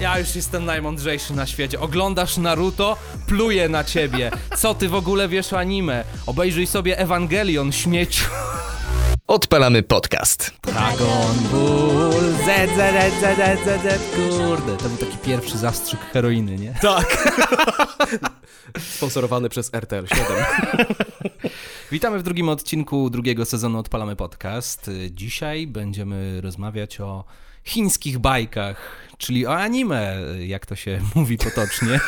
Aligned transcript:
Ja 0.00 0.18
już 0.18 0.36
jestem 0.36 0.64
najmądrzejszy 0.64 1.32
na 1.34 1.46
świecie. 1.46 1.80
Oglądasz 1.80 2.36
Naruto, 2.36 2.96
pluję 3.26 3.68
na 3.68 3.84
ciebie. 3.84 4.30
Co 4.56 4.74
ty 4.74 4.88
w 4.88 4.94
ogóle 4.94 5.28
wiesz 5.28 5.52
o 5.52 5.58
anime? 5.58 6.04
Obejrzyj 6.26 6.66
sobie 6.66 6.98
Ewangelion, 6.98 7.72
śmieciu. 7.72 8.24
Odpalamy 9.26 9.82
podcast. 9.82 10.52
Dragon 10.62 11.36
Ball, 11.52 12.32
Z, 12.44 12.70
Z, 12.70 12.94
Z, 13.20 13.36
Z, 13.36 13.64
Z, 13.64 13.82
Z, 13.82 14.16
kurde. 14.16 14.76
To 14.76 14.88
był 14.88 14.96
taki 14.96 15.18
pierwszy 15.18 15.58
zastrzyk 15.58 16.00
heroiny, 16.00 16.56
nie? 16.56 16.74
Tak. 16.82 17.30
Sponsorowany 18.96 19.48
przez 19.48 19.74
RTL 19.74 20.06
7. 20.06 20.26
Witamy 21.92 22.18
w 22.18 22.22
drugim 22.22 22.48
odcinku 22.48 23.10
drugiego 23.10 23.44
sezonu 23.44 23.78
Odpalamy 23.78 24.16
Podcast. 24.16 24.90
Dzisiaj 25.10 25.66
będziemy 25.66 26.40
rozmawiać 26.40 27.00
o 27.00 27.24
chińskich 27.64 28.18
bajkach, 28.18 29.09
czyli 29.20 29.46
o 29.46 29.54
anime, 29.56 30.16
jak 30.46 30.66
to 30.66 30.76
się 30.76 31.00
mówi 31.14 31.38
potocznie. 31.38 32.00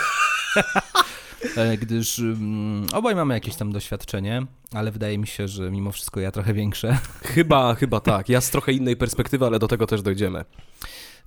E, 1.57 1.77
Gdyż 1.79 2.19
mm, 2.19 2.87
obaj 2.93 3.15
mamy 3.15 3.35
jakieś 3.35 3.55
tam 3.57 3.73
doświadczenie, 3.73 4.43
ale 4.73 4.91
wydaje 4.93 5.19
mi 5.19 5.27
się, 5.27 5.49
że 5.49 5.71
mimo 5.71 5.93
wszystko 5.93 6.21
ja 6.21 6.31
trochę 6.31 6.55
większe. 6.55 6.99
Chyba, 7.25 7.75
chyba 7.75 8.01
tak. 8.01 8.29
Ja 8.29 8.41
z 8.41 8.51
trochę 8.51 8.73
innej 8.73 8.97
perspektywy, 8.97 9.47
ale 9.47 9.59
do 9.59 9.69
tego 9.69 9.87
też 9.87 10.03
dojdziemy. 10.03 10.39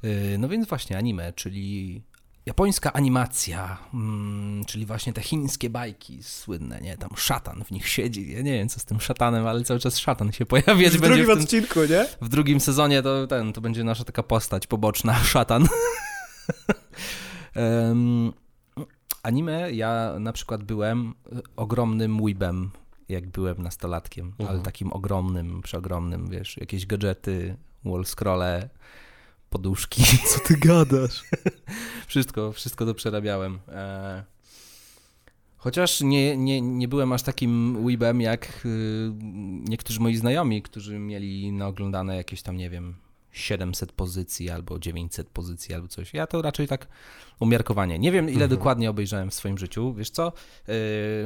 E, 0.03 0.37
No 0.37 0.47
więc 0.49 0.67
właśnie 0.67 0.97
anime, 0.97 1.33
czyli 1.33 2.01
japońska 2.45 2.93
animacja, 2.93 3.77
mm, 3.93 4.65
czyli 4.65 4.85
właśnie 4.85 5.13
te 5.13 5.21
chińskie 5.21 5.69
bajki 5.69 6.23
słynne, 6.23 6.81
nie? 6.81 6.97
Tam 6.97 7.09
szatan 7.15 7.63
w 7.63 7.71
nich 7.71 7.87
siedzi. 7.87 8.31
Ja 8.31 8.41
nie 8.41 8.53
wiem, 8.53 8.69
co 8.69 8.79
z 8.79 8.85
tym 8.85 8.99
szatanem, 9.01 9.47
ale 9.47 9.63
cały 9.63 9.79
czas 9.79 9.97
szatan 9.97 10.31
się 10.31 10.45
pojawiać 10.45 10.97
będzie 10.97 11.23
w 11.23 11.27
tym, 11.27 11.39
odcinku, 11.41 11.79
nie? 11.79 12.05
w 12.21 12.29
drugim 12.29 12.59
sezonie 12.59 13.01
to 13.01 13.27
ten, 13.27 13.53
to 13.53 13.61
będzie 13.61 13.83
nasza 13.83 14.03
taka 14.03 14.23
postać 14.23 14.67
poboczna, 14.67 15.15
szatan. 15.33 15.67
Em, 17.55 18.33
anime, 19.23 19.71
ja 19.71 20.13
na 20.19 20.33
przykład 20.33 20.63
byłem 20.63 21.13
y, 21.33 21.41
ogromnym 21.55 22.23
weebem, 22.23 22.71
jak 23.09 23.27
byłem 23.27 23.61
nastolatkiem, 23.63 24.33
ale 24.39 24.47
Mhm. 24.47 24.63
takim 24.65 24.93
ogromnym, 24.93 25.61
przeogromnym, 25.61 26.29
wiesz, 26.29 26.57
jakieś 26.57 26.85
gadżety, 26.85 27.55
wall 27.85 28.05
scrolle, 28.05 28.69
poduszki, 29.59 30.03
Co 30.33 30.39
ty 30.39 30.57
gadasz? 30.57 31.23
wszystko, 32.07 32.51
wszystko 32.51 32.85
to 32.85 32.93
przerabiałem. 32.93 33.59
E, 33.67 34.23
Chociaż 35.57 36.01
nie, 36.01 36.37
nie, 36.37 36.61
nie 36.61 36.87
byłem 36.87 37.13
aż 37.13 37.21
takim 37.23 37.77
weebem 37.85 38.21
jak 38.21 38.61
y, 38.65 39.11
niektórzy 39.69 39.99
moi 39.99 40.15
znajomi, 40.15 40.61
którzy 40.61 40.99
mieli 40.99 41.51
naoglądane 41.51 42.15
jakieś 42.15 42.41
tam, 42.41 42.57
nie 42.57 42.69
wiem, 42.69 42.95
700 43.31 43.91
pozycji 43.91 44.49
albo 44.49 44.79
900 44.79 45.29
pozycji 45.29 45.75
albo 45.75 45.87
coś. 45.87 46.13
Ja 46.13 46.27
to 46.27 46.41
raczej 46.41 46.67
tak 46.67 46.87
umiarkowanie. 47.39 47.99
Nie 47.99 48.11
wiem, 48.11 48.25
ile 48.25 48.33
Mhm. 48.43 48.49
dokładnie 48.49 48.89
obejrzałem 48.89 49.29
w 49.29 49.33
swoim 49.33 49.57
życiu. 49.57 49.93
Wiesz 49.93 50.09
co? 50.09 50.33
Y, 50.69 50.71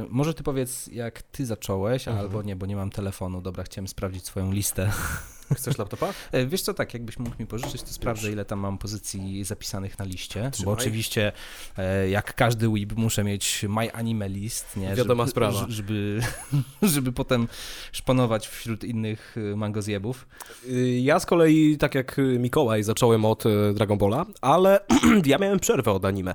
może 0.08 0.34
ty 0.34 0.42
powiedz, 0.42 0.86
jak 0.86 1.22
ty 1.22 1.46
zacząłeś, 1.46 2.08
Mhm. 2.08 2.26
albo 2.26 2.42
nie, 2.42 2.56
bo 2.56 2.66
nie 2.66 2.76
mam 2.76 2.90
telefonu. 2.90 3.40
Dobra, 3.42 3.64
chciałem 3.64 3.88
sprawdzić 3.88 4.24
swoją 4.24 4.52
listę. 4.52 4.92
Chcesz 5.56 5.78
laptopa? 5.78 6.12
E, 6.32 6.46
Wiesz 6.46 6.62
co, 6.62 6.74
tak, 6.74 6.94
jakbyś 6.94 7.18
mógł 7.18 7.36
mi 7.40 7.46
pożyczyć, 7.46 7.82
to 7.82 7.88
sprawdzę, 7.88 8.32
ile 8.32 8.44
tam 8.44 8.58
mam 8.58 8.78
pozycji 8.78 9.44
zapisanych 9.44 9.98
na 9.98 10.04
liście, 10.04 10.50
Trzymaj. 10.50 10.64
bo 10.64 10.72
oczywiście 10.82 11.32
e, 11.78 12.08
jak 12.10 12.34
każdy 12.34 12.68
weeb 12.68 12.92
muszę 12.96 13.24
mieć 13.24 13.64
my 13.68 13.92
anime 13.92 14.28
list, 14.28 14.76
nie? 14.76 14.94
Wiadoma 14.94 15.22
żeby, 15.22 15.30
sprawa. 15.30 15.66
Żeby, 15.68 16.20
żeby 16.82 17.12
potem 17.12 17.48
szponować 17.92 18.48
wśród 18.48 18.84
innych 18.84 19.36
e, 19.52 19.56
mangozjebów. 19.56 20.26
Y, 20.68 20.98
Ja 21.00 21.20
z 21.20 21.26
kolei, 21.26 21.76
tak 21.78 21.94
jak 21.94 22.16
Mikołaj, 22.38 22.82
zacząłem 22.82 23.24
od 23.24 23.44
Dragon 23.74 23.98
Balla, 23.98 24.26
ale 24.40 24.80
ja 25.26 25.38
miałem 25.38 25.60
przerwę 25.60 25.92
od 25.92 26.04
anime, 26.04 26.34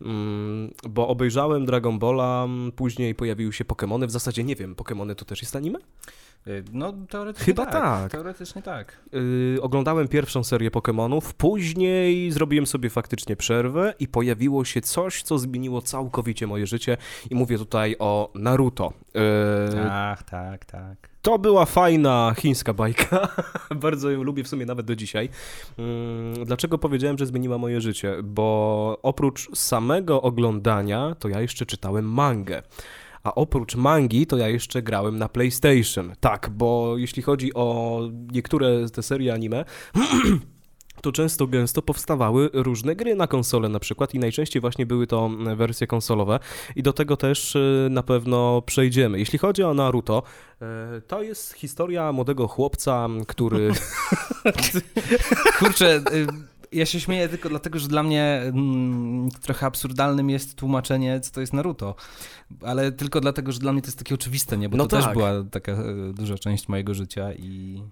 Mm, 0.00 0.70
bo 0.88 1.08
obejrzałem 1.08 1.66
Dragon 1.66 1.98
Balla, 1.98 2.46
później 2.76 3.14
pojawiły 3.14 3.52
się 3.52 3.64
Pokémony, 3.64 4.06
w 4.06 4.10
zasadzie 4.10 4.44
nie 4.44 4.56
wiem, 4.56 4.74
Pokémony 4.74 5.14
to 5.14 5.24
też 5.24 5.42
jest 5.42 5.56
anime? 5.56 5.78
No, 6.72 6.92
teoretycznie 7.10 7.44
Chyba 7.46 7.66
tak. 7.66 7.72
tak. 7.72 8.10
Teoretycznie 8.56 8.62
tak. 8.62 8.98
Yy, 9.12 9.62
oglądałem 9.62 10.08
pierwszą 10.08 10.44
serię 10.44 10.70
Pokémonów, 10.70 11.32
później 11.38 12.30
zrobiłem 12.30 12.66
sobie 12.66 12.90
faktycznie 12.90 13.36
przerwę 13.36 13.94
i 14.00 14.08
pojawiło 14.08 14.64
się 14.64 14.80
coś, 14.80 15.22
co 15.22 15.38
zmieniło 15.38 15.82
całkowicie 15.82 16.46
moje 16.46 16.66
życie 16.66 16.96
i 17.30 17.34
mówię 17.34 17.58
tutaj 17.58 17.96
o 17.98 18.32
Naruto. 18.34 18.92
Yy, 19.14 19.20
Ach, 19.90 20.22
tak, 20.22 20.64
tak. 20.64 21.08
to 21.22 21.38
była 21.38 21.64
fajna 21.64 22.34
chińska 22.38 22.74
bajka, 22.74 23.28
bardzo 23.84 24.10
ją 24.10 24.22
lubię 24.22 24.44
w 24.44 24.48
sumie 24.48 24.66
nawet 24.66 24.86
do 24.86 24.96
dzisiaj. 24.96 25.28
Yy, 25.78 26.44
dlaczego 26.44 26.78
powiedziałem, 26.78 27.18
że 27.18 27.26
zmieniła 27.26 27.58
moje 27.58 27.80
życie? 27.80 28.16
Bo 28.24 28.98
oprócz 29.02 29.56
samego 29.56 30.22
oglądania, 30.22 31.16
to 31.18 31.28
ja 31.28 31.40
jeszcze 31.40 31.66
czytałem 31.66 32.12
mangę. 32.12 32.62
A 33.26 33.34
oprócz 33.34 33.76
mangi, 33.76 34.26
to 34.26 34.36
ja 34.36 34.48
jeszcze 34.48 34.82
grałem 34.82 35.18
na 35.18 35.28
PlayStation. 35.28 36.12
Tak, 36.20 36.50
bo 36.50 36.94
jeśli 36.98 37.22
chodzi 37.22 37.54
o 37.54 38.00
niektóre 38.32 38.90
te 38.90 39.02
serie 39.02 39.32
anime, 39.34 39.64
to 41.02 41.12
często 41.12 41.46
gęsto 41.46 41.82
powstawały 41.82 42.50
różne 42.52 42.96
gry 42.96 43.14
na 43.14 43.26
konsolę 43.26 43.68
na 43.68 43.78
przykład 43.78 44.14
i 44.14 44.18
najczęściej 44.18 44.60
właśnie 44.60 44.86
były 44.86 45.06
to 45.06 45.26
mm, 45.26 45.56
wersje 45.56 45.86
konsolowe 45.86 46.38
i 46.76 46.82
do 46.82 46.92
tego 46.92 47.16
też 47.16 47.56
y, 47.56 47.88
na 47.90 48.02
pewno 48.02 48.62
przejdziemy. 48.62 49.18
Jeśli 49.18 49.38
chodzi 49.38 49.62
o 49.62 49.74
Naruto, 49.74 50.22
y, 50.98 51.00
to 51.00 51.22
jest 51.22 51.52
historia 51.52 52.12
młodego 52.12 52.48
chłopca, 52.48 53.08
który... 53.26 53.70
Kurczę, 55.58 55.96
y, 55.96 56.26
ja 56.72 56.86
się 56.86 57.00
śmieję 57.00 57.28
tylko 57.28 57.48
dlatego, 57.48 57.78
że 57.78 57.88
dla 57.88 58.02
mnie 58.02 58.42
mm, 58.44 59.28
trochę 59.30 59.66
absurdalnym 59.66 60.30
jest 60.30 60.54
tłumaczenie, 60.54 61.20
co 61.20 61.32
to 61.32 61.40
jest 61.40 61.52
Naruto. 61.52 61.94
Ale 62.62 62.92
tylko 62.92 63.20
dlatego, 63.20 63.52
że 63.52 63.58
dla 63.58 63.72
mnie 63.72 63.82
to 63.82 63.88
jest 63.88 63.98
takie 63.98 64.14
oczywiste, 64.14 64.58
nie? 64.58 64.68
Bo 64.68 64.76
No 64.76 64.86
to 64.86 64.96
też 64.96 65.04
tak. 65.04 65.14
była 65.14 65.44
taka 65.50 65.72
e, 65.72 66.12
duża 66.14 66.38
część 66.38 66.68
mojego 66.68 66.94
życia 66.94 67.32
i... 67.32 67.82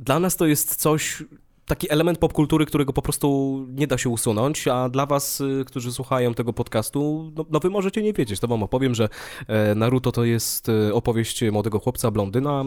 Dla 0.00 0.20
nas 0.20 0.36
to 0.36 0.46
jest 0.46 0.76
coś, 0.76 1.22
taki 1.68 1.92
element 1.92 2.18
popkultury, 2.18 2.66
którego 2.66 2.92
po 2.92 3.02
prostu 3.02 3.66
nie 3.68 3.86
da 3.86 3.98
się 3.98 4.08
usunąć, 4.08 4.68
a 4.68 4.88
dla 4.88 5.06
was, 5.06 5.40
y, 5.40 5.64
którzy 5.66 5.92
słuchają 5.92 6.34
tego 6.34 6.52
podcastu, 6.52 7.32
no, 7.36 7.44
no 7.50 7.60
wy 7.60 7.70
możecie 7.70 8.02
nie 8.02 8.12
wiedzieć. 8.12 8.40
To 8.40 8.48
wam 8.48 8.62
opowiem, 8.62 8.94
że 8.94 9.08
e, 9.46 9.74
Naruto 9.74 10.12
to 10.12 10.24
jest 10.24 10.68
e, 10.68 10.94
opowieść 10.94 11.44
młodego 11.52 11.78
chłopca, 11.78 12.10
blondyna, 12.10 12.64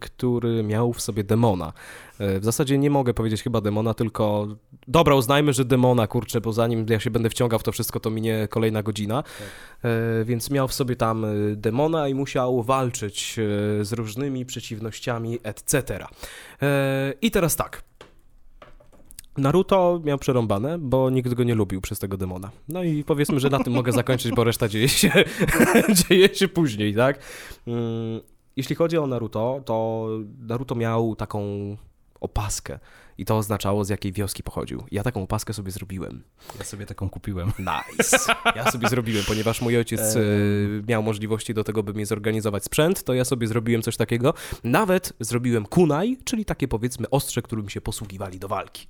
który 0.00 0.62
miał 0.62 0.92
w 0.92 1.00
sobie 1.00 1.24
demona. 1.24 1.72
E, 2.18 2.40
W 2.40 2.44
zasadzie 2.44 2.78
nie 2.78 2.90
mogę 2.90 3.14
powiedzieć 3.14 3.42
chyba 3.42 3.60
demona, 3.60 3.94
tylko 3.94 4.48
dobra, 4.88 5.14
uznajmy, 5.14 5.52
że 5.52 5.64
demona, 5.64 6.06
kurczę, 6.06 6.40
bo 6.40 6.52
zanim 6.52 6.86
ja 6.88 7.00
się 7.00 7.10
będę 7.10 7.30
wciągał 7.30 7.58
w 7.58 7.62
to 7.62 7.72
wszystko, 7.72 8.00
to 8.00 8.10
minie 8.10 8.48
kolejna 8.50 8.82
godzina. 8.82 9.24
E, 9.84 10.24
Więc 10.24 10.50
miał 10.50 10.68
w 10.68 10.74
sobie 10.74 10.96
tam 10.96 11.26
demona 11.56 12.08
i 12.08 12.14
musiał 12.14 12.62
walczyć 12.62 13.36
z 13.80 13.92
różnymi 13.92 14.46
przeciwnościami, 14.46 15.38
etc. 15.42 16.06
I 17.22 17.30
teraz 17.30 17.56
tak. 17.56 17.82
Naruto 19.36 20.00
miał 20.04 20.18
przerąbane, 20.18 20.78
bo 20.78 21.10
nikt 21.10 21.34
go 21.34 21.44
nie 21.44 21.54
lubił 21.54 21.80
przez 21.80 21.98
tego 21.98 22.16
demona. 22.16 22.50
No 22.68 22.82
i 22.82 23.04
powiedzmy, 23.04 23.40
że 23.40 23.50
na 23.50 23.58
tym 23.58 23.72
mogę 23.72 23.92
zakończyć, 23.92 24.32
bo 24.32 24.44
reszta 24.44 24.68
dzieje 24.68 24.88
się, 24.88 25.12
dzieje 26.08 26.34
się 26.34 26.48
później, 26.48 26.94
tak? 26.94 27.18
Mm, 27.66 28.20
Jeśli 28.56 28.76
chodzi 28.76 28.98
o 28.98 29.06
Naruto, 29.06 29.60
to 29.64 30.06
Naruto 30.38 30.74
miał 30.74 31.16
taką 31.16 31.42
opaskę 32.20 32.78
i 33.18 33.24
to 33.24 33.36
oznaczało, 33.36 33.84
z 33.84 33.88
jakiej 33.88 34.12
wioski 34.12 34.42
pochodził. 34.42 34.84
Ja 34.90 35.02
taką 35.02 35.22
opaskę 35.22 35.52
sobie 35.52 35.70
zrobiłem. 35.70 36.22
Ja 36.58 36.64
sobie 36.64 36.86
taką 36.86 37.10
kupiłem. 37.10 37.52
Nice. 37.58 38.18
Ja 38.56 38.70
sobie 38.70 38.88
zrobiłem, 38.88 39.24
ponieważ 39.24 39.60
mój 39.60 39.76
ojciec 39.76 40.00
e, 40.00 40.20
miał 40.88 41.02
możliwości 41.02 41.54
do 41.54 41.64
tego, 41.64 41.82
by 41.82 41.94
mi 41.94 42.04
zorganizować 42.04 42.64
sprzęt, 42.64 43.04
to 43.04 43.14
ja 43.14 43.24
sobie 43.24 43.46
zrobiłem 43.46 43.82
coś 43.82 43.96
takiego. 43.96 44.34
Nawet 44.64 45.12
zrobiłem 45.20 45.66
kunai, 45.66 46.18
czyli 46.24 46.44
takie 46.44 46.68
powiedzmy 46.68 47.10
ostrze, 47.10 47.42
którym 47.42 47.68
się 47.68 47.80
posługiwali 47.80 48.38
do 48.38 48.48
walki. 48.48 48.86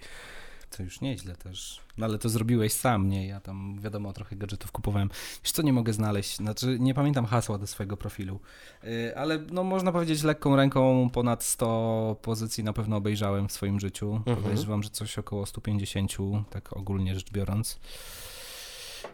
To 0.77 0.83
już 0.83 1.01
nieźle 1.01 1.37
też. 1.37 1.81
No 1.99 2.07
ale 2.07 2.19
to 2.19 2.29
zrobiłeś 2.29 2.73
sam, 2.73 3.09
nie? 3.09 3.27
Ja 3.27 3.41
tam, 3.41 3.81
wiadomo, 3.81 4.13
trochę 4.13 4.37
gadżetów 4.37 4.73
kupowałem. 4.73 5.11
Wiesz 5.45 5.53
co, 5.53 5.63
nie 5.63 5.73
mogę 5.73 5.93
znaleźć, 5.93 6.37
znaczy 6.37 6.77
nie 6.81 6.95
pamiętam 6.95 7.27
hasła 7.27 7.59
do 7.59 7.67
swojego 7.67 7.97
profilu, 7.97 8.41
yy, 8.83 9.17
ale 9.17 9.39
no 9.39 9.65
można 9.65 9.93
powiedzieć 9.93 10.23
lekką 10.23 10.57
ręką 10.57 11.11
ponad 11.11 11.45
100 11.45 12.17
pozycji 12.23 12.65
na 12.65 12.73
pewno 12.73 12.97
obejrzałem 12.97 13.49
w 13.49 13.53
swoim 13.53 13.81
życiu. 13.81 14.17
Mhm. 14.17 14.37
Podejrzewam, 14.37 14.83
że 14.83 14.91
coś 14.91 15.19
około 15.19 15.47
150, 15.47 16.13
tak 16.51 16.77
ogólnie 16.77 17.15
rzecz 17.15 17.31
biorąc. 17.33 17.81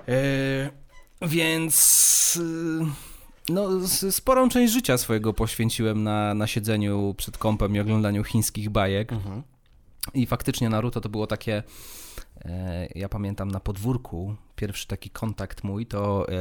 Yy, 0.07 0.15
więc... 1.29 2.39
Yy, 2.81 2.87
no, 3.49 3.69
sporą 4.11 4.49
część 4.49 4.73
życia 4.73 4.99
swojego 4.99 5.35
poświęciłem 5.35 6.03
na, 6.03 6.35
na 6.35 6.47
siedzeniu 6.47 7.15
przed 7.17 7.39
kąpem 7.39 7.77
i 7.77 7.81
oglądaniu 7.81 8.25
chińskich 8.25 8.71
bajek. 8.71 9.13
I 10.15 10.27
faktycznie 10.27 10.69
Naruto 10.69 11.01
to 11.01 11.09
było 11.09 11.27
takie. 11.27 11.63
E, 12.45 12.89
ja 12.95 13.09
pamiętam 13.09 13.51
na 13.51 13.61
podwórku 13.61 14.35
pierwszy 14.57 14.87
taki 14.87 15.11
kontakt 15.11 15.65
mój, 15.65 15.87
to 15.87 16.29
e, 16.29 16.35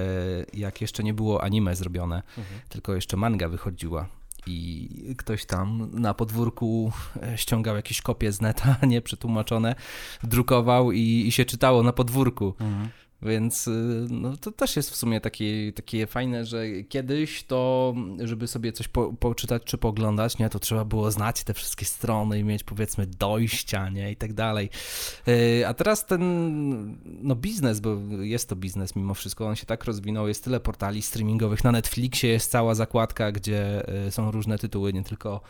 jak 0.53 0.81
jeszcze 0.81 1.03
nie 1.03 1.13
było 1.13 1.43
anime 1.43 1.75
zrobione, 1.75 2.23
tylko 2.69 2.95
jeszcze 2.95 3.17
manga 3.17 3.49
wychodziła. 3.49 4.07
i 4.47 5.15
ktoś 5.17 5.45
tam 5.45 5.89
na 5.93 6.13
podwórku 6.13 6.91
e, 7.23 7.37
ściągał 7.37 7.75
jakieś 7.75 8.01
kopie 8.01 8.31
z 8.31 8.41
neta, 8.41 8.75
nie 8.87 9.01
przetłumaczone, 9.01 9.75
drukował 10.23 10.91
i, 10.91 11.23
i 11.27 11.31
się 11.31 11.45
czytało 11.45 11.83
na 11.83 11.93
podwórku. 11.93 12.53
Mhm. 12.59 12.89
Więc 13.21 13.67
y, 13.67 14.07
no, 14.09 14.37
to 14.37 14.51
też 14.51 14.75
jest 14.75 14.89
w 14.89 14.95
sumie 14.95 15.21
takie, 15.21 15.73
takie 15.73 16.07
fajne, 16.07 16.45
że 16.45 16.83
kiedyś 16.89 17.43
to, 17.43 17.95
żeby 18.23 18.47
sobie 18.47 18.71
coś 18.71 18.87
po, 18.87 19.13
poczytać 19.13 19.63
czy 19.63 19.77
poglądać, 19.77 20.37
nie, 20.37 20.49
to 20.49 20.59
trzeba 20.59 20.85
było 20.85 21.11
znać 21.11 21.43
te 21.43 21.53
wszystkie 21.53 21.85
strony 21.85 22.39
i 22.39 22.43
mieć 22.43 22.63
powiedzmy 22.63 23.07
dojścia, 23.07 23.89
nie, 23.89 24.11
i 24.11 24.15
tak 24.15 24.33
dalej. 24.33 24.69
Y, 25.27 25.67
a 25.67 25.73
teraz 25.73 26.05
ten, 26.05 26.97
no 27.05 27.35
biznes, 27.35 27.79
bo 27.79 27.97
jest 28.21 28.49
to 28.49 28.55
biznes 28.55 28.95
mimo 28.95 29.13
wszystko, 29.13 29.47
on 29.47 29.55
się 29.55 29.65
tak 29.65 29.85
rozwinął, 29.85 30.27
jest 30.27 30.43
tyle 30.43 30.59
portali 30.59 31.01
streamingowych, 31.01 31.63
na 31.63 31.71
Netflixie 31.71 32.29
jest 32.29 32.51
cała 32.51 32.75
zakładka, 32.75 33.31
gdzie 33.31 33.89
y, 34.07 34.11
są 34.11 34.31
różne 34.31 34.57
tytuły, 34.57 34.93
nie 34.93 35.03
tylko 35.03 35.41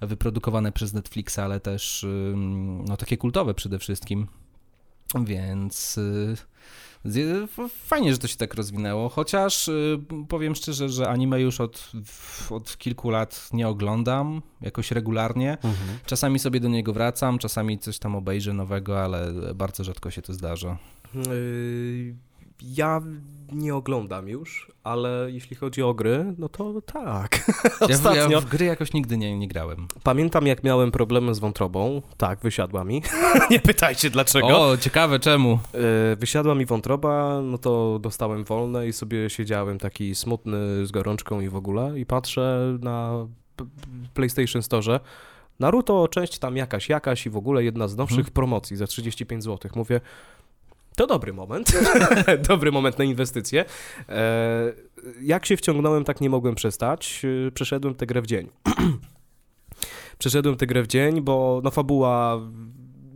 wyprodukowane 0.00 0.72
przez 0.72 0.92
Netflixa, 0.92 1.38
ale 1.38 1.60
też 1.60 2.06
no 2.84 2.96
takie 2.96 3.16
kultowe 3.16 3.54
przede 3.54 3.78
wszystkim. 3.78 4.26
Więc 5.24 6.00
Fajnie, 7.68 8.12
że 8.12 8.18
to 8.18 8.28
się 8.28 8.36
tak 8.36 8.54
rozwinęło, 8.54 9.08
chociaż 9.08 9.68
y, 9.68 9.98
powiem 10.28 10.54
szczerze, 10.54 10.88
że 10.88 11.08
anime 11.08 11.40
już 11.40 11.60
od, 11.60 11.92
od 12.50 12.78
kilku 12.78 13.10
lat 13.10 13.48
nie 13.52 13.68
oglądam 13.68 14.42
jakoś 14.60 14.90
regularnie. 14.90 15.52
Mhm. 15.52 15.98
Czasami 16.06 16.38
sobie 16.38 16.60
do 16.60 16.68
niego 16.68 16.92
wracam, 16.92 17.38
czasami 17.38 17.78
coś 17.78 17.98
tam 17.98 18.16
obejrzę 18.16 18.52
nowego, 18.52 19.04
ale 19.04 19.32
bardzo 19.54 19.84
rzadko 19.84 20.10
się 20.10 20.22
to 20.22 20.32
zdarza. 20.32 20.78
Ja 22.62 23.02
nie 23.52 23.74
oglądam 23.74 24.28
już, 24.28 24.72
ale 24.84 25.26
jeśli 25.30 25.56
chodzi 25.56 25.82
o 25.82 25.94
gry, 25.94 26.34
no 26.38 26.48
to 26.48 26.82
tak. 26.82 27.52
Ja, 27.80 27.86
Ostatnio... 27.94 28.30
ja 28.30 28.40
w 28.40 28.44
gry 28.44 28.64
jakoś 28.66 28.92
nigdy 28.92 29.18
nie, 29.18 29.38
nie 29.38 29.48
grałem. 29.48 29.88
Pamiętam, 30.02 30.46
jak 30.46 30.64
miałem 30.64 30.90
problemy 30.90 31.34
z 31.34 31.38
wątrobą. 31.38 32.02
Tak, 32.16 32.40
wysiadła 32.40 32.84
mi. 32.84 33.02
nie 33.50 33.60
pytajcie 33.60 34.10
dlaczego. 34.10 34.60
O, 34.60 34.76
ciekawe 34.76 35.20
czemu. 35.20 35.58
E, 36.12 36.16
wysiadła 36.16 36.54
mi 36.54 36.66
wątroba, 36.66 37.40
no 37.42 37.58
to 37.58 37.98
dostałem 37.98 38.44
wolne 38.44 38.88
i 38.88 38.92
sobie 38.92 39.30
siedziałem 39.30 39.78
taki 39.78 40.14
smutny 40.14 40.86
z 40.86 40.92
gorączką 40.92 41.40
i 41.40 41.48
w 41.48 41.56
ogóle 41.56 41.98
i 41.98 42.06
patrzę 42.06 42.78
na 42.80 43.26
PlayStation 44.14 44.62
Store. 44.62 45.00
Naruto, 45.60 46.08
część 46.08 46.38
tam 46.38 46.56
jakaś, 46.56 46.88
jakaś 46.88 47.26
i 47.26 47.30
w 47.30 47.36
ogóle 47.36 47.64
jedna 47.64 47.88
z 47.88 47.96
nowszych 47.96 48.16
hmm. 48.16 48.32
promocji 48.32 48.76
za 48.76 48.86
35 48.86 49.44
zł. 49.44 49.70
Mówię, 49.74 50.00
to 50.96 51.06
dobry 51.06 51.32
moment. 51.32 51.72
dobry 52.48 52.72
moment 52.72 52.98
na 52.98 53.04
inwestycje. 53.04 53.64
E, 54.08 54.72
jak 55.20 55.46
się 55.46 55.56
wciągnąłem, 55.56 56.04
tak 56.04 56.20
nie 56.20 56.30
mogłem 56.30 56.54
przestać. 56.54 57.22
E, 57.46 57.50
przeszedłem 57.50 57.94
tę 57.94 58.06
grę 58.06 58.22
w 58.22 58.26
dzień. 58.26 58.48
Przeszedłem 60.18 60.56
tę 60.56 60.66
grę 60.66 60.82
w 60.82 60.86
dzień, 60.86 61.20
bo 61.20 61.60
no 61.64 61.70
fabuła 61.70 62.40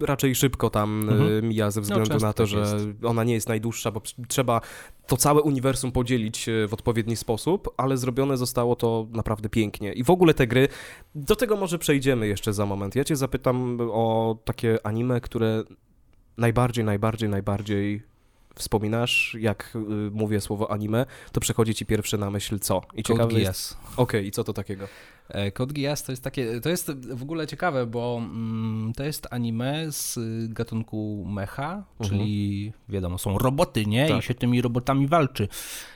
raczej 0.00 0.34
szybko 0.34 0.70
tam 0.70 1.08
e, 1.08 1.12
mhm. 1.12 1.48
mija 1.48 1.70
ze 1.70 1.80
no, 1.80 1.82
względu 1.82 2.14
no, 2.14 2.26
na 2.26 2.32
to, 2.32 2.42
tak 2.42 2.46
że 2.46 2.78
ona 3.02 3.24
nie 3.24 3.34
jest 3.34 3.48
najdłuższa, 3.48 3.90
bo 3.90 4.02
trzeba 4.28 4.60
to 5.06 5.16
całe 5.16 5.42
uniwersum 5.42 5.92
podzielić 5.92 6.46
w 6.68 6.74
odpowiedni 6.74 7.16
sposób, 7.16 7.68
ale 7.76 7.96
zrobione 7.96 8.36
zostało 8.36 8.76
to 8.76 9.06
naprawdę 9.10 9.48
pięknie. 9.48 9.92
I 9.92 10.04
w 10.04 10.10
ogóle 10.10 10.34
te 10.34 10.46
gry, 10.46 10.68
do 11.14 11.36
tego 11.36 11.56
może 11.56 11.78
przejdziemy 11.78 12.26
jeszcze 12.26 12.52
za 12.52 12.66
moment. 12.66 12.96
Ja 12.96 13.04
cię 13.04 13.16
zapytam 13.16 13.78
o 13.80 14.36
takie 14.44 14.86
anime, 14.86 15.20
które 15.20 15.64
najbardziej, 16.40 16.84
najbardziej, 16.84 17.28
najbardziej 17.28 18.02
wspominasz, 18.54 19.36
jak 19.40 19.72
y, 19.74 20.10
mówię 20.10 20.40
słowo 20.40 20.70
anime, 20.70 21.06
to 21.32 21.40
przychodzi 21.40 21.74
ci 21.74 21.86
pierwsze 21.86 22.18
na 22.18 22.30
myśl 22.30 22.58
co? 22.58 22.82
I 22.94 23.02
Code 23.02 23.26
Geass. 23.26 23.38
Jest... 23.38 23.76
Okej, 23.92 23.96
okay, 23.96 24.22
i 24.22 24.30
co 24.30 24.44
to 24.44 24.52
takiego? 24.52 24.88
E, 25.28 25.52
Code 25.52 25.74
Geass 25.74 26.02
to 26.02 26.12
jest 26.12 26.24
takie, 26.24 26.60
to 26.60 26.68
jest 26.68 26.90
w 27.14 27.22
ogóle 27.22 27.46
ciekawe, 27.46 27.86
bo 27.86 28.20
mm, 28.22 28.92
to 28.96 29.04
jest 29.04 29.26
anime 29.30 29.92
z 29.92 30.18
gatunku 30.52 31.24
mecha, 31.28 31.84
mhm. 32.00 32.10
czyli 32.10 32.72
wiadomo, 32.88 33.18
są 33.18 33.38
roboty, 33.38 33.86
nie? 33.86 34.08
Tak. 34.08 34.18
I 34.18 34.22
się 34.22 34.34
tymi 34.34 34.62
robotami 34.62 35.06
walczy. 35.06 35.48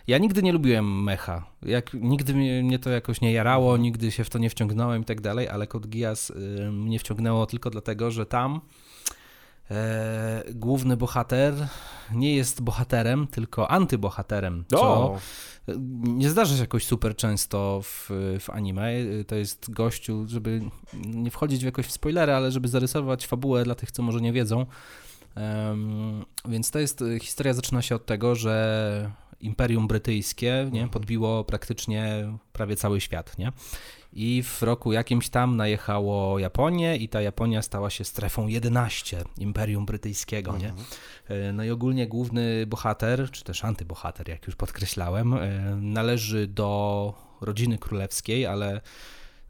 Ja 0.07 0.19
nigdy 0.19 0.43
nie 0.43 0.53
lubiłem 0.53 1.03
mecha. 1.03 1.47
Jak, 1.63 1.95
nigdy 1.95 2.35
mnie, 2.35 2.63
mnie 2.63 2.79
to 2.79 2.91
jakoś 2.91 3.21
nie 3.21 3.33
jarało, 3.33 3.67
mhm. 3.67 3.83
nigdy 3.83 4.11
się 4.11 4.25
w 4.25 4.31
to 4.31 4.39
nie 4.39 4.51
wciągnąłem 4.51 5.03
i 5.03 5.05
tak 5.05 5.21
dalej, 5.21 5.49
ale 5.49 5.67
Code 5.67 5.89
Geass 5.89 6.31
y, 6.31 6.71
mnie 6.73 6.99
wciągnęło 6.99 7.47
tylko 7.47 7.71
dlatego, 7.71 8.11
że 8.11 8.27
tam 8.27 8.61
e, 9.71 10.45
główny 10.55 10.97
bohater 10.97 11.55
nie 12.13 12.37
jest 12.37 12.63
bohaterem, 12.63 13.27
tylko 13.27 13.71
antybohaterem, 13.71 14.65
co 14.71 15.17
nie 15.99 16.31
zdarza 16.31 16.55
się 16.55 16.61
jakoś 16.61 16.87
super 16.87 17.17
często 17.17 17.81
w, 17.83 18.11
w 18.41 18.51
anime. 18.51 18.89
To 19.27 19.35
jest 19.35 19.71
gościu, 19.71 20.25
żeby 20.29 20.61
nie 21.07 21.31
wchodzić 21.31 21.63
w 21.63 21.65
jakoś 21.65 21.87
w 21.87 21.93
spoilery, 21.93 22.33
ale 22.33 22.51
żeby 22.51 22.69
zarysować 22.69 23.27
fabułę 23.27 23.65
dla 23.65 23.75
tych, 23.75 23.93
co 23.93 24.03
może 24.03 24.21
nie 24.21 24.33
wiedzą. 24.33 24.67
Um, 25.37 26.25
więc 26.49 26.71
to 26.71 26.79
jest, 26.79 27.05
historia 27.21 27.55
zaczyna 27.55 27.83
się 27.83 27.95
od 27.95 28.07
tego, 28.07 28.35
że 28.35 29.11
Imperium 29.41 29.89
Brytyjskie 29.89 30.69
nie, 30.73 30.89
podbiło 30.89 31.45
praktycznie 31.45 32.33
prawie 32.53 32.77
cały 32.77 33.01
świat. 33.01 33.39
Nie? 33.39 33.53
I 34.15 34.43
w 34.43 34.63
roku 34.63 34.93
jakimś 34.93 35.29
tam 35.29 35.57
najechało 35.57 36.39
Japonię 36.39 36.97
i 36.97 37.09
ta 37.09 37.21
Japonia 37.21 37.63
stała 37.63 37.91
się 37.91 38.05
strefą 38.05 38.47
11 38.47 39.25
Imperium 39.39 39.87
Brytyjskiego, 39.87 40.59
nie? 40.59 40.69
Mhm. 40.69 40.87
E, 41.29 41.53
no 41.53 41.65
i 41.65 41.71
ogólnie 41.71 42.07
główny 42.07 42.67
bohater, 42.67 43.31
czy 43.31 43.45
też 43.45 43.65
antybohater, 43.65 44.29
jak 44.29 44.47
już 44.47 44.57
podkreślałem, 44.57 45.35
e, 45.35 45.39
należy 45.81 46.47
do 46.47 47.15
rodziny 47.41 47.79
królewskiej, 47.79 48.47
ale 48.47 48.81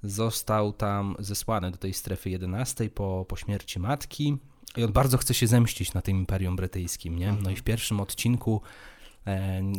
został 0.02 0.72
tam 0.72 1.16
zesłany 1.18 1.70
do 1.70 1.76
tej 1.76 1.94
strefy 1.94 2.30
11 2.30 2.90
po, 2.90 3.26
po 3.28 3.36
śmierci 3.36 3.80
matki 3.80 4.36
i 4.76 4.84
on 4.84 4.92
bardzo 4.92 5.18
chce 5.18 5.34
się 5.34 5.46
zemścić 5.46 5.94
na 5.94 6.02
tym 6.02 6.16
Imperium 6.16 6.56
Brytyjskim, 6.56 7.18
nie? 7.18 7.26
No 7.26 7.38
i 7.38 7.42
w 7.42 7.48
mhm. 7.48 7.64
pierwszym 7.64 8.00
odcinku 8.00 8.60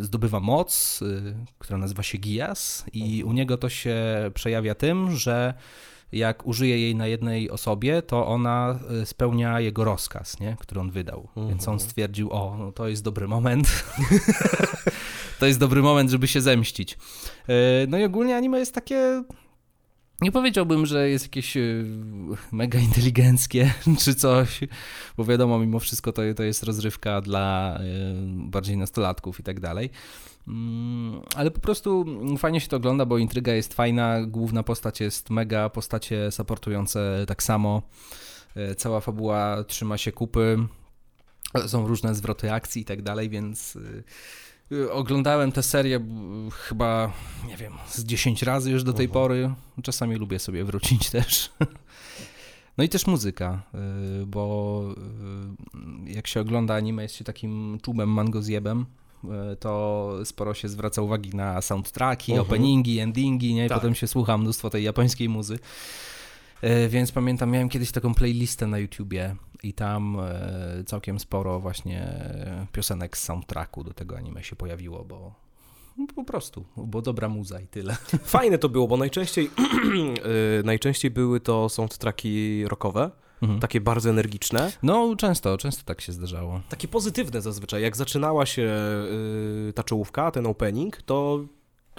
zdobywa 0.02 0.40
moc, 0.40 1.02
y, 1.02 1.36
która 1.60 1.78
nazywa 1.78 2.04
się 2.04 2.18
Gias 2.18 2.86
i 2.94 3.24
u 3.24 3.32
niego 3.34 3.58
to 3.58 3.70
się 3.70 3.96
przejawia 4.34 4.76
tym, 4.76 5.12
że 5.12 5.54
jak 6.12 6.48
użyje 6.48 6.80
jej 6.80 6.96
na 6.96 7.08
jednej 7.08 7.50
osobie, 7.50 8.02
to 8.02 8.28
ona 8.28 8.80
y, 9.02 9.06
spełnia 9.06 9.60
jego 9.60 9.84
rozkaz, 9.84 10.40
nie? 10.40 10.58
który 10.60 10.82
on 10.82 10.92
wydał. 10.92 11.20
Mhm. 11.28 11.48
Więc 11.48 11.68
on 11.68 11.80
stwierdził, 11.80 12.32
o, 12.32 12.56
no 12.60 12.72
to 12.72 12.88
jest 12.88 13.04
dobry 13.04 13.28
moment. 13.28 13.84
to 15.40 15.46
jest 15.46 15.60
dobry 15.60 15.82
moment, 15.82 16.10
żeby 16.10 16.28
się 16.28 16.42
zemścić. 16.42 16.98
E, 17.48 17.54
no 17.88 17.98
i 17.98 18.04
ogólnie 18.04 18.38
anime 18.38 18.60
jest 18.60 18.74
takie 18.74 19.24
nie 20.22 20.32
powiedziałbym, 20.32 20.86
że 20.86 21.10
jest 21.10 21.26
jakieś 21.26 21.58
e, 21.58 21.62
mega 22.52 22.80
inteligenckie 22.80 23.74
czy 24.04 24.16
coś, 24.16 24.60
bo 25.18 25.26
wiadomo, 25.26 25.60
mimo 25.60 25.80
wszystko 25.80 26.12
to, 26.12 26.22
to 26.36 26.44
jest 26.44 26.64
rozrywka 26.64 27.22
dla 27.22 27.78
e, 27.80 27.84
bardziej 28.28 28.78
nastolatków 28.78 29.40
i 29.40 29.44
tak 29.44 29.60
dalej. 29.60 29.90
Mm, 30.48 31.22
ale 31.36 31.52
po 31.52 31.60
prostu 31.60 32.06
fajnie 32.38 32.62
się 32.62 32.68
to 32.68 32.78
ogląda, 32.78 33.06
bo 33.06 33.18
intryga 33.18 33.54
jest 33.54 33.74
fajna, 33.74 34.26
główna 34.26 34.64
postać 34.64 35.00
jest 35.00 35.30
mega, 35.30 35.70
postacie 35.70 36.32
supportujące 36.32 37.26
tak 37.28 37.44
samo. 37.44 37.82
E, 38.56 38.76
cała 38.76 39.02
fabuła 39.02 39.64
trzyma 39.64 39.98
się 39.98 40.12
kupy, 40.12 40.58
są 41.68 41.88
różne 41.88 42.16
zwroty 42.16 42.52
akcji 42.52 42.82
i 42.82 42.86
tak 42.86 43.02
dalej, 43.02 43.30
więc 43.30 43.76
Y, 43.76 44.04
oglądałem 44.92 45.52
tę 45.52 45.64
serię 45.64 46.00
chyba, 46.52 47.12
nie 47.48 47.58
wiem, 47.58 47.74
z 47.88 48.04
10 48.04 48.44
razy 48.44 48.72
już 48.72 48.84
do 48.84 48.94
tej 48.94 49.06
uh 49.06 49.12
-huh. 49.12 49.14
pory. 49.14 49.54
Czasami 49.84 50.16
lubię 50.16 50.40
sobie 50.40 50.64
wrócić 50.64 51.10
też. 51.12 51.52
No 52.78 52.84
i 52.84 52.90
też 52.90 53.08
muzyka, 53.08 53.62
y, 54.22 54.26
bo 54.26 54.84
y, 56.08 56.12
jak 56.12 56.28
się 56.28 56.42
ogląda 56.42 56.76
anime, 56.76 57.04
jest 57.04 57.16
się 57.16 57.24
takim 57.24 57.78
czubem 57.82 58.10
mangozjebem, 58.10 58.86
to 59.60 60.12
sporo 60.24 60.54
się 60.54 60.70
zwraca 60.70 61.02
uwagi 61.02 61.30
na 61.30 61.62
soundtracki, 61.62 62.32
uh 62.32 62.38
-huh. 62.38 62.42
openingi, 62.42 63.00
endingi, 63.00 63.54
nie? 63.54 63.70
Tak. 63.70 63.78
Potem 63.78 63.96
się 63.96 64.08
słucha 64.08 64.38
mnóstwo 64.38 64.70
tej 64.70 64.84
japońskiej 64.84 65.30
muzy. 65.30 65.60
Więc 66.90 67.12
pamiętam, 67.12 67.52
miałem 67.52 67.70
kiedyś 67.70 67.92
taką 67.92 68.14
playlistę 68.14 68.68
na 68.68 68.78
YouTubie 68.80 69.36
i 69.66 69.74
tam 69.74 70.18
e, 70.20 70.84
całkiem 70.86 71.20
sporo 71.20 71.60
właśnie 71.60 72.24
piosenek 72.72 73.18
z 73.18 73.24
soundtracku 73.24 73.84
do 73.84 73.94
tego 73.94 74.18
anime 74.18 74.44
się 74.44 74.56
pojawiło, 74.56 75.06
bo 75.06 75.46
po 76.16 76.24
prostu, 76.24 76.66
bo 76.78 77.02
dobra 77.02 77.30
muza 77.30 77.62
i 77.62 77.68
tyle. 77.68 77.96
Fajne 78.36 78.58
to 78.58 78.70
było, 78.70 78.88
bo 78.88 78.98
najczęściej, 78.98 79.50
e, 80.60 80.64
najczęściej 80.64 81.12
były 81.12 81.40
to 81.40 81.70
soundtracki 81.70 82.68
rockowe, 82.68 83.12
mhm. 83.42 83.60
takie 83.60 83.82
bardzo 83.82 84.10
energiczne. 84.10 84.72
No, 84.84 85.16
często, 85.16 85.58
często 85.58 85.84
tak 85.86 86.02
się 86.02 86.12
zdarzało. 86.12 86.62
Takie 86.70 86.88
pozytywne 86.88 87.42
zazwyczaj. 87.42 87.82
Jak 87.82 87.98
zaczynała 87.98 88.46
się 88.46 88.76
e, 89.70 89.74
ta 89.74 89.84
czołówka, 89.84 90.32
ten 90.32 90.46
opening, 90.48 91.02
to 91.02 91.46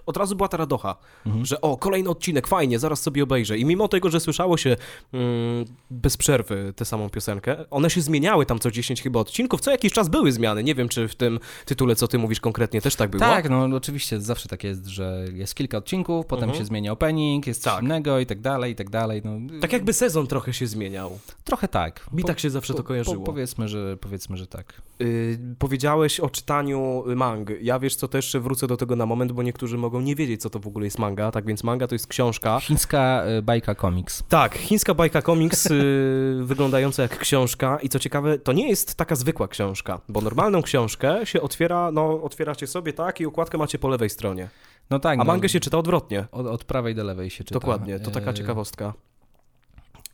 od 0.06 0.16
razu 0.16 0.36
była 0.36 0.48
ta 0.48 0.56
radocha, 0.56 0.96
Mhm. 1.26 1.46
że 1.46 1.60
o, 1.60 1.76
kolejny 1.76 2.10
odcinek, 2.10 2.46
fajnie, 2.46 2.78
zaraz 2.78 3.02
sobie 3.02 3.22
obejrzę. 3.22 3.58
I 3.58 3.64
mimo 3.64 3.88
tego, 3.88 4.10
że 4.10 4.20
słyszało 4.20 4.56
się 4.56 4.76
mm, 5.12 5.64
bez 5.90 6.16
przerwy 6.16 6.72
tę 6.76 6.84
samą 6.84 7.10
piosenkę, 7.10 7.64
one 7.70 7.90
się 7.90 8.00
zmieniały 8.00 8.46
tam 8.46 8.58
co 8.58 8.70
10 8.70 9.02
chyba 9.02 9.20
odcinków, 9.20 9.60
co 9.60 9.70
jakiś 9.70 9.92
czas 9.92 10.08
były 10.08 10.32
zmiany. 10.32 10.64
Nie 10.64 10.74
wiem, 10.74 10.88
czy 10.88 11.08
w 11.08 11.14
tym 11.14 11.40
tytule, 11.64 11.96
co 11.96 12.08
ty 12.08 12.18
mówisz 12.18 12.40
konkretnie, 12.40 12.80
też 12.82 12.96
tak 12.96 13.10
było. 13.10 13.20
Tak, 13.20 13.50
no 13.50 13.76
oczywiście 13.76 14.20
zawsze 14.20 14.48
tak 14.48 14.64
jest, 14.64 14.86
że 14.86 15.24
jest 15.32 15.54
kilka 15.54 15.78
odcinków, 15.78 16.26
potem 16.26 16.44
Mhm. 16.44 16.58
się 16.58 16.64
zmienia 16.66 16.92
opening, 16.92 17.46
jest 17.46 17.62
coś 17.62 17.72
Tak. 17.72 17.82
innego 17.82 18.18
i 18.20 18.26
tak 18.26 18.40
dalej, 18.40 18.72
i 18.72 18.74
tak 18.76 18.90
dalej. 18.90 19.22
No, 19.24 19.60
Tak 19.60 19.72
jakby 19.72 19.92
sezon 19.92 20.26
trochę 20.26 20.52
się 20.52 20.66
zmieniał. 20.66 21.18
Trochę 21.44 21.68
tak. 21.68 22.06
Mi 22.12 22.24
tak 22.24 22.40
się 22.40 22.50
zawsze 22.50 22.74
to 22.74 22.82
kojarzyło. 22.82 23.24
powiedzmy, 23.24 23.68
że, 23.68 23.96
powiedzmy, 23.96 24.36
że 24.36 24.46
tak. 24.46 24.82
Yy, 24.98 25.38
powiedziałeś 25.58 26.20
o 26.20 26.30
czytaniu 26.30 27.04
mang. 27.16 27.50
Ja 27.62 27.78
wiesz 27.78 27.96
co, 27.96 28.08
też 28.08 28.36
wrócę 28.40 28.66
do 28.66 28.76
tego 28.76 28.96
na 28.96 29.06
moment, 29.06 29.32
bo 29.32 29.42
niektórzy 29.42 29.78
mogą 29.78 29.95
nie 30.00 30.14
wiedzieć, 30.14 30.40
co 30.42 30.50
to 30.50 30.58
w 30.58 30.66
ogóle 30.66 30.84
jest 30.84 30.98
manga. 30.98 31.30
Tak 31.30 31.44
więc 31.46 31.64
manga 31.64 31.86
to 31.86 31.94
jest 31.94 32.06
książka. 32.06 32.60
Chińska 32.60 33.24
y, 33.38 33.42
bajka 33.42 33.74
komiks. 33.74 34.22
Tak, 34.28 34.54
chińska 34.54 34.94
bajka 34.94 35.22
komiks 35.22 35.64
yy, 35.70 36.44
wyglądająca 36.44 37.02
jak 37.02 37.18
książka 37.18 37.78
i 37.82 37.88
co 37.88 37.98
ciekawe, 37.98 38.38
to 38.38 38.52
nie 38.52 38.68
jest 38.68 38.94
taka 38.94 39.14
zwykła 39.16 39.48
książka, 39.48 40.00
bo 40.08 40.20
normalną 40.20 40.62
książkę 40.62 41.26
się 41.26 41.40
otwiera, 41.42 41.90
no 41.92 42.22
otwieracie 42.22 42.66
sobie 42.66 42.92
tak 42.92 43.20
i 43.20 43.26
okładkę 43.26 43.58
macie 43.58 43.78
po 43.78 43.88
lewej 43.88 44.10
stronie, 44.10 44.48
No 44.90 44.98
tak. 44.98 45.14
a 45.14 45.24
no, 45.24 45.24
mangę 45.24 45.48
się 45.48 45.60
czyta 45.60 45.78
odwrotnie. 45.78 46.24
od, 46.32 46.46
od 46.46 46.64
prawej 46.64 46.94
do 46.94 47.04
lewej 47.04 47.30
się 47.30 47.44
czyta. 47.44 47.60
Dokładnie, 47.60 48.00
to 48.00 48.10
taka 48.10 48.30
Y, 48.30 48.34
ciekawostka. 48.34 48.92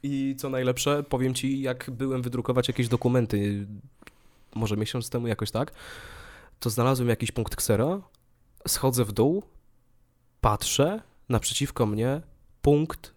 I 0.03 0.35
co 0.39 0.51
najlepsze, 0.51 1.03
powiem 1.03 1.35
ci, 1.35 1.61
jak 1.63 1.91
byłem 1.91 2.23
wydrukować 2.23 2.69
jakieś 2.69 2.89
dokumenty, 2.89 3.67
może 4.55 4.77
miesiąc 4.77 5.11
temu 5.11 5.27
jakoś 5.27 5.51
tak, 5.51 5.73
to 6.61 6.71
znalazłem 6.71 7.09
jakiś 7.09 7.33
punkt 7.33 7.57
ksera, 7.57 8.01
schodzę 8.69 9.05
w 9.05 9.13
dół, 9.13 9.43
patrzę, 10.43 11.01
naprzeciwko 11.29 11.87
mnie 11.87 12.21
punkt 12.63 13.15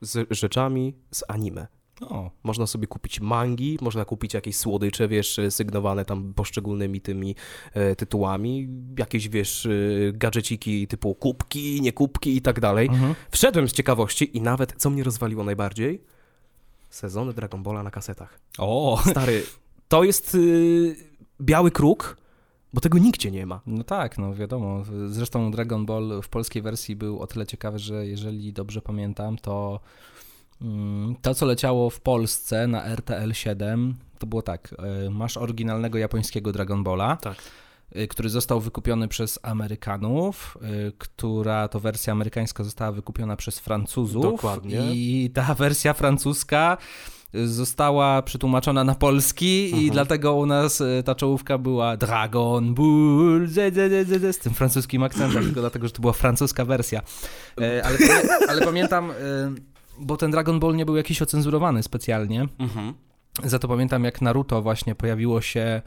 z 0.00 0.28
rzeczami 0.30 0.94
z 1.10 1.24
anime. 1.28 1.66
O, 2.00 2.30
Można 2.42 2.66
sobie 2.66 2.86
kupić 2.86 3.20
mangi, 3.20 3.78
można 3.80 4.04
kupić 4.04 4.34
jakieś 4.34 4.56
słodycze, 4.56 5.08
wiesz, 5.08 5.40
sygnowane 5.50 6.04
tam 6.04 6.34
poszczególnymi 6.34 7.00
tymi 7.00 7.34
e, 7.74 7.96
tytułami, 7.96 8.68
jakieś, 8.98 9.28
wiesz, 9.28 9.66
e, 9.66 9.70
gadżeciki 10.12 10.86
typu 10.86 11.14
kubki, 11.14 11.80
nie 11.80 11.92
kubki 11.92 12.36
i 12.36 12.42
tak 12.42 12.60
dalej. 12.60 12.88
mhm. 12.88 13.14
Wszedłem 13.30 13.68
z 13.68 13.72
ciekawości 13.72 14.36
i 14.36 14.40
nawet, 14.40 14.74
co 14.76 14.90
mnie 14.90 15.04
rozwaliło 15.04 15.44
najbardziej, 15.44 16.02
sezony 16.90 17.32
Dragon 17.32 17.62
Balla 17.62 17.82
na 17.82 17.90
kasetach. 17.90 18.40
o, 18.58 19.02
Stary, 19.10 19.42
to 19.88 20.04
jest 20.04 20.34
y, 20.34 20.96
biały 21.40 21.70
kruk, 21.70 22.16
bo 22.76 22.80
tego 22.80 22.98
nigdzie 22.98 23.30
nie 23.30 23.46
ma. 23.46 23.60
no 23.66 23.84
tak, 23.84 24.18
no 24.18 24.34
wiadomo. 24.34 24.82
Zresztą 25.06 25.50
Dragon 25.50 25.86
Ball 25.86 26.22
w 26.22 26.28
polskiej 26.28 26.62
wersji 26.62 26.96
był 26.96 27.20
o 27.20 27.26
tyle 27.26 27.46
ciekawy, 27.46 27.78
że 27.78 28.06
jeżeli 28.06 28.52
dobrze 28.52 28.82
pamiętam, 28.82 29.36
to 29.36 29.80
mm, 30.62 31.16
to, 31.22 31.34
co 31.34 31.46
leciało 31.46 31.90
w 31.90 32.00
Polsce 32.00 32.66
na 32.66 32.84
RTL 32.84 33.32
7, 33.32 33.94
to 34.18 34.26
było 34.26 34.42
tak. 34.42 34.74
y, 35.06 35.10
Masz 35.10 35.36
oryginalnego 35.36 35.98
japońskiego 35.98 36.52
Dragon 36.52 36.84
Balla, 36.84 37.16
Tak. 37.16 37.36
Y, 37.96 38.08
który 38.08 38.28
został 38.28 38.60
wykupiony 38.60 39.08
przez 39.08 39.38
Amerykanów, 39.42 40.58
y, 40.88 40.92
która 40.98 41.68
to 41.68 41.80
wersja 41.80 42.12
amerykańska 42.12 42.64
została 42.64 42.92
wykupiona 42.92 43.36
przez 43.36 43.58
Francuzów. 43.58 44.22
Dokładnie. 44.22 44.78
I 44.92 45.30
ta 45.34 45.54
wersja 45.64 45.92
francuska 45.92 46.76
została 47.44 48.22
przetłumaczona 48.22 48.84
na 48.84 48.94
polski 48.94 49.62
i 49.70 49.72
Mhm. 49.72 49.90
dlatego 49.90 50.34
u 50.34 50.46
nas 50.46 50.80
y, 50.80 51.02
ta 51.04 51.14
czołówka 51.14 51.58
była 51.58 51.96
Dragon 51.96 52.74
Ball 52.74 53.46
ze, 53.48 53.70
ze, 53.70 54.04
ze, 54.18 54.32
z 54.32 54.38
tym 54.38 54.54
francuskim 54.54 55.02
akcentem, 55.02 55.44
tylko 55.44 55.60
dlatego, 55.60 55.86
że 55.86 55.92
to 55.92 56.00
była 56.00 56.12
francuska 56.12 56.64
wersja. 56.64 57.00
Ale, 57.56 57.82
ale 58.48 58.64
pamiętam, 58.64 59.12
bo 59.98 60.16
ten 60.16 60.30
Dragon 60.30 60.60
Ball 60.60 60.76
nie 60.76 60.86
był 60.86 60.96
jakiś 60.96 61.22
ocenzurowany 61.22 61.82
specjalnie, 61.82 62.46
Mhm. 62.58 62.94
za 63.44 63.58
to 63.58 63.68
pamiętam, 63.68 64.04
jak 64.04 64.20
Naruto 64.22 64.62
właśnie 64.62 64.94
pojawiło 64.94 65.40
się 65.40 65.82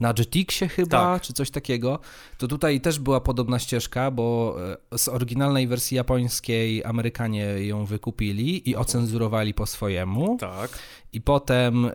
na 0.00 0.14
Jetixie 0.18 0.68
chyba, 0.68 0.88
Tak. 0.88 1.22
czy 1.22 1.32
coś 1.32 1.50
takiego, 1.50 1.98
to 2.38 2.48
tutaj 2.48 2.80
też 2.80 2.98
była 2.98 3.20
podobna 3.20 3.58
ścieżka, 3.58 4.10
bo 4.10 4.56
e, 4.92 4.98
z 4.98 5.08
oryginalnej 5.08 5.66
wersji 5.68 5.96
japońskiej 5.96 6.84
Amerykanie 6.84 7.44
ją 7.44 7.84
wykupili 7.84 8.70
i 8.70 8.76
ocenzurowali 8.76 9.54
po 9.54 9.66
swojemu. 9.66 10.36
Tak. 10.40 10.78
I 11.12 11.20
potem 11.20 11.86
e, 11.86 11.92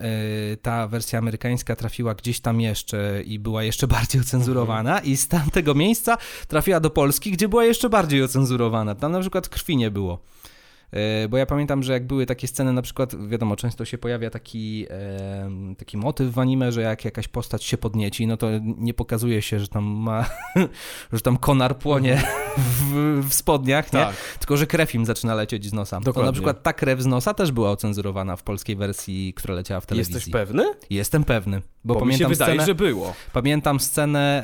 ta 0.61 0.87
wersja 0.87 1.19
amerykańska 1.19 1.75
trafiła 1.75 2.15
gdzieś 2.15 2.39
tam 2.39 2.61
jeszcze 2.61 3.23
i 3.25 3.39
była 3.39 3.63
jeszcze 3.63 3.87
bardziej 3.87 4.21
ocenzurowana 4.21 4.99
i 4.99 5.17
z 5.17 5.27
tamtego 5.27 5.73
miejsca 5.75 6.17
trafiła 6.47 6.79
do 6.79 6.89
Polski, 6.89 7.31
gdzie 7.31 7.47
była 7.47 7.65
jeszcze 7.65 7.89
bardziej 7.89 8.23
ocenzurowana. 8.23 8.95
Tam 8.95 9.11
na 9.11 9.19
przykład 9.19 9.49
krwi 9.49 9.77
nie 9.77 9.91
było. 9.91 10.19
E, 10.95 11.29
Bo 11.29 11.37
ja 11.37 11.45
pamiętam, 11.45 11.83
że 11.83 11.93
jak 11.93 12.07
były 12.07 12.25
takie 12.25 12.47
sceny, 12.47 12.73
na 12.73 12.81
przykład, 12.81 13.27
wiadomo, 13.29 13.55
często 13.55 13.85
się 13.85 13.97
pojawia 13.97 14.29
taki, 14.29 14.87
taki 15.77 15.97
motyw 15.97 16.31
w 16.33 16.39
anime, 16.39 16.71
że 16.71 16.81
jak 16.81 17.05
jakaś 17.05 17.27
postać 17.27 17.63
się 17.63 17.77
podnieci, 17.77 18.27
no 18.27 18.37
to 18.37 18.47
nie 18.61 18.93
pokazuje 18.93 19.41
się, 19.41 19.59
że 19.59 19.67
tam 19.67 19.83
ma, 19.83 20.25
że 21.13 21.21
tam 21.21 21.37
konar 21.37 21.77
płonie 21.77 22.21
w, 22.57 23.21
w 23.29 23.33
spodniach, 23.33 23.93
nie? 23.93 23.99
Tak. 23.99 24.15
Tylko, 24.39 24.57
że 24.57 24.67
krew 24.67 24.95
im 24.95 25.05
zaczyna 25.05 25.35
lecieć 25.35 25.65
z 25.69 25.73
nosa. 25.73 25.97
To 25.99 26.03
Dokładnie. 26.03 26.27
na 26.27 26.33
przykład 26.33 26.63
ta 26.63 26.73
krew 26.73 27.01
z 27.01 27.05
nosa 27.05 27.33
też 27.33 27.51
była 27.51 27.71
ocenzurowana 27.71 28.35
w 28.35 28.43
polskiej 28.43 28.75
wersji, 28.75 29.33
która 29.33 29.53
leciała 29.53 29.81
w 29.81 29.85
telewizji. 29.85 30.13
Jesteś 30.15 30.33
pewny? 30.33 30.63
Jestem 30.89 31.23
pewny, 31.23 31.61
bo, 31.83 31.93
Bo 31.93 32.05
mi 32.05 32.13
się 32.13 32.23
pamiętam 32.25 32.29
wydaje, 32.29 32.51
scenę, 32.59 32.65
że 32.65 32.75
było. 32.75 33.13
pamiętam 33.33 33.79
scenę, 33.79 34.43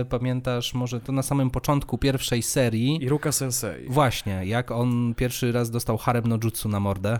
e, 0.00 0.04
pamiętasz 0.04 0.74
może 0.74 1.00
to 1.00 1.12
na 1.12 1.22
samym 1.22 1.50
początku 1.50 1.98
pierwszej 1.98 2.42
serii, 2.42 3.04
Iruka 3.04 3.32
Sensei. 3.32 3.86
właśnie, 3.88 4.40
jak 4.46 4.70
on 4.70 5.14
pierwszy 5.16 5.52
raz 5.52 5.70
dostał 5.70 5.91
harem 5.98 6.24
no 6.26 6.38
jutsu 6.44 6.68
na 6.68 6.80
mordę 6.80 7.18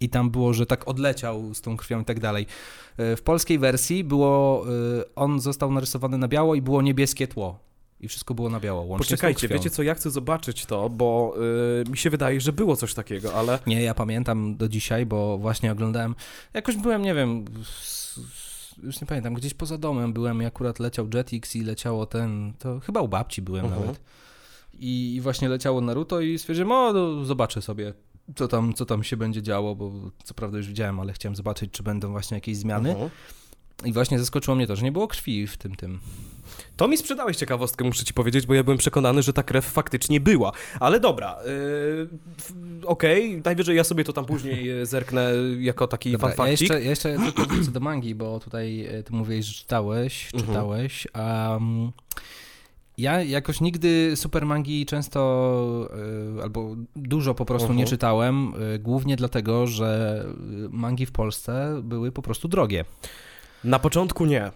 i 0.00 0.08
tam 0.08 0.30
było, 0.30 0.54
że 0.54 0.66
tak 0.66 0.88
odleciał 0.88 1.54
z 1.54 1.60
tą 1.60 1.76
krwią 1.76 2.00
i 2.00 2.04
tak 2.04 2.20
dalej. 2.20 2.46
E, 2.96 3.16
W 3.16 3.22
polskiej 3.22 3.58
wersji 3.58 4.04
było, 4.04 4.64
e, 5.00 5.14
on 5.14 5.40
został 5.40 5.72
narysowany 5.72 6.18
na 6.18 6.28
biało 6.28 6.54
i 6.54 6.62
było 6.62 6.82
niebieskie 6.82 7.28
tło. 7.28 7.58
I 8.00 8.08
wszystko 8.08 8.34
było 8.34 8.50
na 8.50 8.60
biało, 8.60 8.82
łącznie 8.82 9.04
Poczekajcie, 9.04 9.48
wiecie 9.48 9.70
co, 9.70 9.82
ja 9.82 9.94
chcę 9.94 10.10
zobaczyć 10.10 10.66
to, 10.66 10.88
bo 10.90 11.34
y, 11.86 11.90
mi 11.90 11.96
się 11.96 12.10
wydaje, 12.10 12.40
że 12.40 12.52
było 12.52 12.76
coś 12.76 12.94
takiego, 12.94 13.34
ale 13.34 13.58
Nie, 13.66 13.82
ja 13.82 13.94
pamiętam 13.94 14.56
do 14.56 14.68
dzisiaj, 14.68 15.06
bo 15.06 15.38
właśnie 15.38 15.72
oglądałem. 15.72 16.14
Jakoś 16.54 16.76
byłem, 16.76 17.02
nie 17.02 17.14
wiem, 17.14 17.44
już 18.82 19.00
nie 19.00 19.06
pamiętam, 19.06 19.34
gdzieś 19.34 19.54
poza 19.54 19.78
domem 19.78 20.12
byłem 20.12 20.42
i 20.42 20.46
akurat 20.46 20.78
leciał 20.78 21.08
Jetix 21.14 21.56
i 21.56 21.62
leciało 21.62 22.06
ten. 22.06 22.52
To 22.58 22.80
chyba 22.80 23.00
u 23.00 23.08
babci 23.08 23.42
byłem 23.42 23.64
Mhm. 23.64 23.82
nawet. 23.82 24.00
I, 24.78 25.14
I 25.14 25.20
właśnie 25.20 25.48
leciało 25.48 25.80
Naruto 25.80 26.20
i 26.20 26.38
stwierdziłem, 26.38 26.72
o, 26.72 26.92
no, 26.92 27.24
zobaczę 27.24 27.62
sobie, 27.62 27.94
co 28.36 28.48
tam, 28.48 28.74
co 28.74 28.86
tam 28.86 29.04
się 29.04 29.16
będzie 29.16 29.42
działo, 29.42 29.74
bo 29.74 29.92
co 30.24 30.34
prawda 30.34 30.58
już 30.58 30.66
widziałem, 30.66 31.00
ale 31.00 31.12
chciałem 31.12 31.36
zobaczyć, 31.36 31.70
czy 31.70 31.82
będą 31.82 32.10
właśnie 32.10 32.34
jakieś 32.34 32.56
zmiany. 32.56 32.90
Mhm. 32.90 33.10
I 33.84 33.92
właśnie 33.92 34.18
zaskoczyło 34.18 34.54
mnie 34.54 34.66
to, 34.66 34.76
że 34.76 34.82
nie 34.82 34.92
było 34.92 35.08
krwi 35.08 35.46
w 35.46 35.56
tym 35.56 35.76
tym. 35.76 35.98
To 36.76 36.88
mi 36.88 36.96
sprzedałeś 36.96 37.36
ciekawostkę, 37.36 37.84
muszę 37.84 38.04
ci 38.04 38.14
powiedzieć, 38.14 38.46
bo 38.46 38.54
ja 38.54 38.64
byłem 38.64 38.78
przekonany, 38.78 39.22
że 39.22 39.32
ta 39.32 39.42
krew 39.42 39.64
faktycznie 39.64 40.20
była. 40.20 40.52
Ale 40.80 41.00
dobra, 41.00 41.38
yy, 41.46 42.08
okej, 42.86 43.42
najwyżej 43.44 43.76
ja 43.76 43.84
sobie 43.84 44.04
to 44.04 44.12
tam 44.12 44.24
później 44.24 44.70
e, 44.70 44.86
zerknę 44.86 45.32
jako 45.60 45.86
taki 45.86 46.12
Dobra, 46.12 46.34
ja 46.38 46.48
jeszcze, 46.48 46.82
ja 46.82 46.90
jeszcze 46.90 47.16
tylko 47.18 47.42
wrócę 47.44 47.70
do 47.70 47.80
mangi, 47.80 48.14
bo 48.14 48.40
tutaj 48.40 48.86
e, 48.86 49.02
ty 49.02 49.12
mówiłeś, 49.12 49.46
że 49.46 49.54
czytałeś, 49.54 50.30
Mhm. 50.34 50.46
czytałeś, 50.46 51.06
a 51.12 51.56
mm, 51.56 51.92
ja 52.98 53.22
jakoś 53.22 53.60
nigdy 53.60 54.12
super 54.16 54.46
mangi 54.46 54.86
często 54.86 55.88
e, 56.38 56.42
albo 56.42 56.76
dużo 56.96 57.34
po 57.34 57.44
prostu 57.44 57.66
nie 57.66 57.72
Mhm. 57.72 57.88
czytałem, 57.88 58.52
e, 58.74 58.78
głównie 58.78 59.16
dlatego, 59.16 59.66
że 59.66 60.24
mangi 60.70 61.06
w 61.06 61.12
Polsce 61.12 61.80
były 61.82 62.12
po 62.12 62.22
prostu 62.22 62.48
drogie. 62.48 62.84
Na 63.64 63.78
początku 63.78 64.26
nie. 64.26 64.50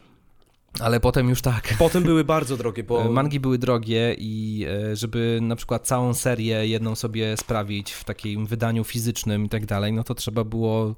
Ale 0.81 1.01
potem 1.01 1.29
już 1.29 1.43
tak. 1.43 1.75
Potem 1.79 2.03
były 2.03 2.25
bardzo 2.35 2.57
drogie, 2.57 2.83
bo... 2.85 3.03
E, 3.05 3.09
Mangi 3.11 3.41
były 3.41 3.59
drogie 3.59 4.15
i 4.19 4.67
żeby 4.93 5.39
na 5.43 5.57
przykład 5.57 5.87
całą 5.87 6.15
serię 6.15 6.67
jedną 6.69 6.95
sobie 6.95 7.37
sprawić 7.37 7.93
w 7.93 8.05
takim 8.05 8.47
wydaniu 8.47 8.85
fizycznym 8.85 9.45
i 9.45 9.49
tak 9.49 9.67
dalej, 9.67 9.93
no 9.93 10.05
to 10.05 10.15
trzeba 10.15 10.45
było 10.45 10.95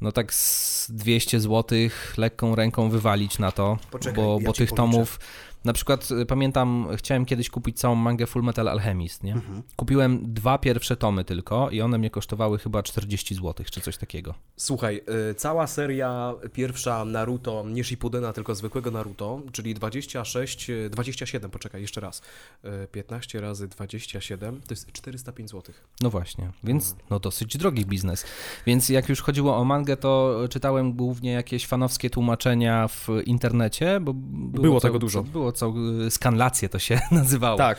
no 0.00 0.12
tak 0.12 0.34
z 0.34 0.90
200 0.90 1.40
zł 1.40 1.78
lekką 2.16 2.54
ręką 2.54 2.90
wywalić 2.90 3.38
na 3.38 3.52
to, 3.52 3.78
Poczekaj, 3.90 4.24
bo, 4.24 4.38
ja 4.40 4.46
bo 4.46 4.52
tych 4.52 4.68
policzę. 4.68 4.76
tomów 4.76 5.20
na 5.64 5.72
przykład 5.72 6.08
e, 6.22 6.26
pamiętam, 6.26 6.88
chciałem 6.96 7.24
kiedyś 7.24 7.50
kupić 7.50 7.78
całą 7.78 7.94
mangę 7.94 8.26
Full 8.26 8.42
Metal 8.42 8.68
Alchemist, 8.68 9.22
nie? 9.22 9.32
Mhm. 9.32 9.62
Kupiłem 9.76 10.32
dwa 10.34 10.58
pierwsze 10.58 10.96
tomy 10.96 11.24
tylko 11.24 11.70
i 11.70 11.80
one 11.80 11.98
mnie 11.98 12.10
kosztowały 12.10 12.58
chyba 12.58 12.82
40 12.82 13.34
zł 13.34 13.54
czy 13.70 13.80
coś 13.80 13.96
takiego. 13.96 14.34
Słuchaj, 14.56 15.00
y, 15.30 15.34
cała 15.34 15.66
seria 15.66 16.34
pierwsza 16.52 17.04
Naruto, 17.04 17.64
nie 17.66 17.84
Shippudena, 17.84 18.32
tylko 18.32 18.54
zwykłego 18.54 18.90
Naruto, 18.90 19.40
czyli 19.52 19.74
26, 19.74 20.70
y, 20.70 20.90
27, 20.90 21.50
poczekaj, 21.50 21.80
jeszcze 21.80 22.00
raz. 22.00 22.22
Y, 22.64 22.88
15 22.92 23.40
razy 23.40 23.68
27 23.68 24.60
to 24.60 24.72
jest 24.74 24.92
405 24.92 25.50
zł. 25.50 25.74
No 26.00 26.10
właśnie, 26.10 26.50
więc 26.64 26.90
Mhm. 26.90 27.06
no 27.10 27.18
dosyć 27.20 27.56
drogi 27.56 27.86
biznes. 27.86 28.24
Więc 28.66 28.88
jak 28.88 29.08
już 29.08 29.22
chodziło 29.22 29.56
o 29.56 29.64
mangę, 29.64 29.96
to 29.96 30.40
czytałem 30.50 30.92
głównie 30.92 31.32
jakieś 31.32 31.66
fanowskie 31.66 32.10
tłumaczenia 32.10 32.88
w 32.88 33.08
internecie, 33.24 34.00
bo 34.00 34.14
było, 34.14 34.62
Było 34.62 34.80
tego 34.80 34.98
dużo. 34.98 35.22
Było 35.22 35.49
cał, 35.52 35.74
skanlacje 36.10 36.68
to 36.68 36.78
się 36.78 37.00
nazywało. 37.10 37.58
Tak. 37.58 37.78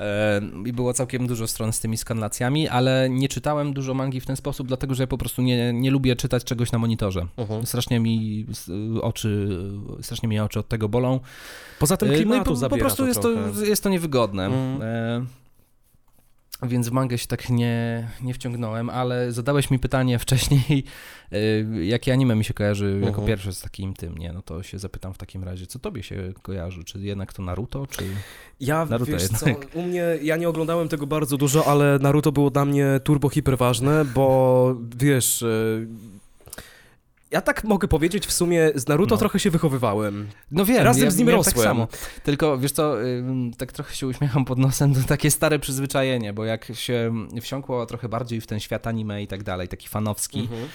E, 0.00 0.40
I 0.66 0.72
było 0.72 0.92
całkiem 0.92 1.26
dużo 1.26 1.46
stron 1.46 1.72
z 1.72 1.80
tymi 1.80 1.96
skanlacjami, 1.96 2.68
ale 2.68 3.08
nie 3.10 3.28
czytałem 3.28 3.72
dużo 3.72 3.94
mangi 3.94 4.20
w 4.20 4.26
ten 4.26 4.36
sposób, 4.36 4.68
dlatego 4.68 4.94
że 4.94 5.02
ja 5.02 5.06
po 5.06 5.18
prostu 5.18 5.42
nie, 5.42 5.72
nie 5.72 5.90
lubię 5.90 6.16
czytać 6.16 6.44
czegoś 6.44 6.72
na 6.72 6.78
monitorze. 6.78 7.26
Mhm. 7.36 7.66
Strasznie 7.66 8.00
mi 8.00 8.46
oczy, 9.02 9.58
strasznie 10.02 10.28
mi 10.28 10.40
oczy 10.40 10.58
od 10.58 10.68
tego 10.68 10.88
bolą. 10.88 11.20
Poza 11.78 11.96
tym 11.96 12.10
E, 12.10 12.14
klimatu 12.14 12.54
no 12.54 12.60
po, 12.60 12.68
po 12.68 12.76
prostu 12.76 13.02
to 13.02 13.08
jest, 13.08 13.20
trochę. 13.20 13.52
to, 13.54 13.64
jest 13.64 13.82
to 13.82 13.88
niewygodne. 13.88 14.46
Mm. 14.46 15.26
Więc 16.68 16.88
w 16.88 16.92
mangę 16.92 17.18
się 17.18 17.26
tak 17.26 17.50
nie, 17.50 18.08
nie 18.22 18.34
wciągnąłem, 18.34 18.90
ale 18.90 19.32
zadałeś 19.32 19.70
mi 19.70 19.78
pytanie 19.78 20.18
wcześniej, 20.18 20.84
e, 21.32 21.36
jakie 21.94 22.12
anime 22.12 22.34
mi 22.34 22.44
się 22.44 22.54
kojarzy 22.54 22.94
jako 23.00 23.08
Mhm. 23.08 23.26
pierwsze 23.26 23.52
z 23.52 23.60
takim 23.60 23.94
tym, 23.94 24.18
nie? 24.18 24.32
No 24.32 24.42
to 24.42 24.62
się 24.62 24.78
zapytam 24.78 25.14
w 25.14 25.18
takim 25.18 25.44
razie, 25.44 25.66
co 25.66 25.78
tobie 25.78 26.02
się 26.02 26.32
kojarzy? 26.42 26.84
Czy 26.84 26.98
jednak 27.00 27.32
to 27.32 27.42
Naruto, 27.42 27.86
czy... 27.86 28.04
Ja, 28.60 28.84
Naruto 28.86 29.12
wiesz 29.12 29.28
co, 29.28 29.46
u 29.74 29.82
mnie, 29.82 30.04
ja 30.22 30.36
nie 30.36 30.48
oglądałem 30.48 30.88
tego 30.88 31.06
bardzo 31.06 31.36
dużo, 31.36 31.66
ale 31.66 31.98
Naruto 31.98 32.32
było 32.32 32.50
dla 32.50 32.64
mnie 32.64 32.86
turbo 33.04 33.28
hiper 33.28 33.58
ważne, 33.58 34.04
bo 34.04 34.76
wiesz, 34.96 35.42
e, 35.42 35.46
ja 37.34 37.40
tak 37.40 37.64
mogę 37.64 37.88
powiedzieć, 37.88 38.26
w 38.26 38.32
sumie 38.32 38.70
z 38.74 38.88
Naruto 38.88 39.14
No. 39.14 39.18
trochę 39.18 39.38
się 39.40 39.50
wychowywałem. 39.50 40.28
No 40.50 40.64
wiem, 40.64 40.84
Razem 40.84 41.04
ja 41.04 41.10
z 41.10 41.16
nim 41.16 41.26
miałem 41.28 41.44
tak 41.44 41.54
rosłem. 41.54 41.68
samo. 41.76 41.88
Tylko 42.22 42.58
wiesz 42.58 42.72
co, 42.72 42.96
tak 43.58 43.72
trochę 43.72 43.94
się 43.94 44.06
uśmiecham 44.06 44.44
pod 44.44 44.58
nosem, 44.58 44.94
to 44.94 45.00
takie 45.08 45.30
stare 45.30 45.58
przyzwyczajenie, 45.58 46.32
bo 46.32 46.44
jak 46.44 46.72
się 46.74 47.12
wsiąkło 47.42 47.86
trochę 47.86 48.08
bardziej 48.08 48.40
w 48.40 48.46
ten 48.46 48.60
świat 48.60 48.86
anime 48.86 49.22
i 49.22 49.26
tak 49.26 49.42
dalej, 49.42 49.68
taki 49.68 49.88
fanowski, 49.88 50.40
Mhm. 50.40 50.68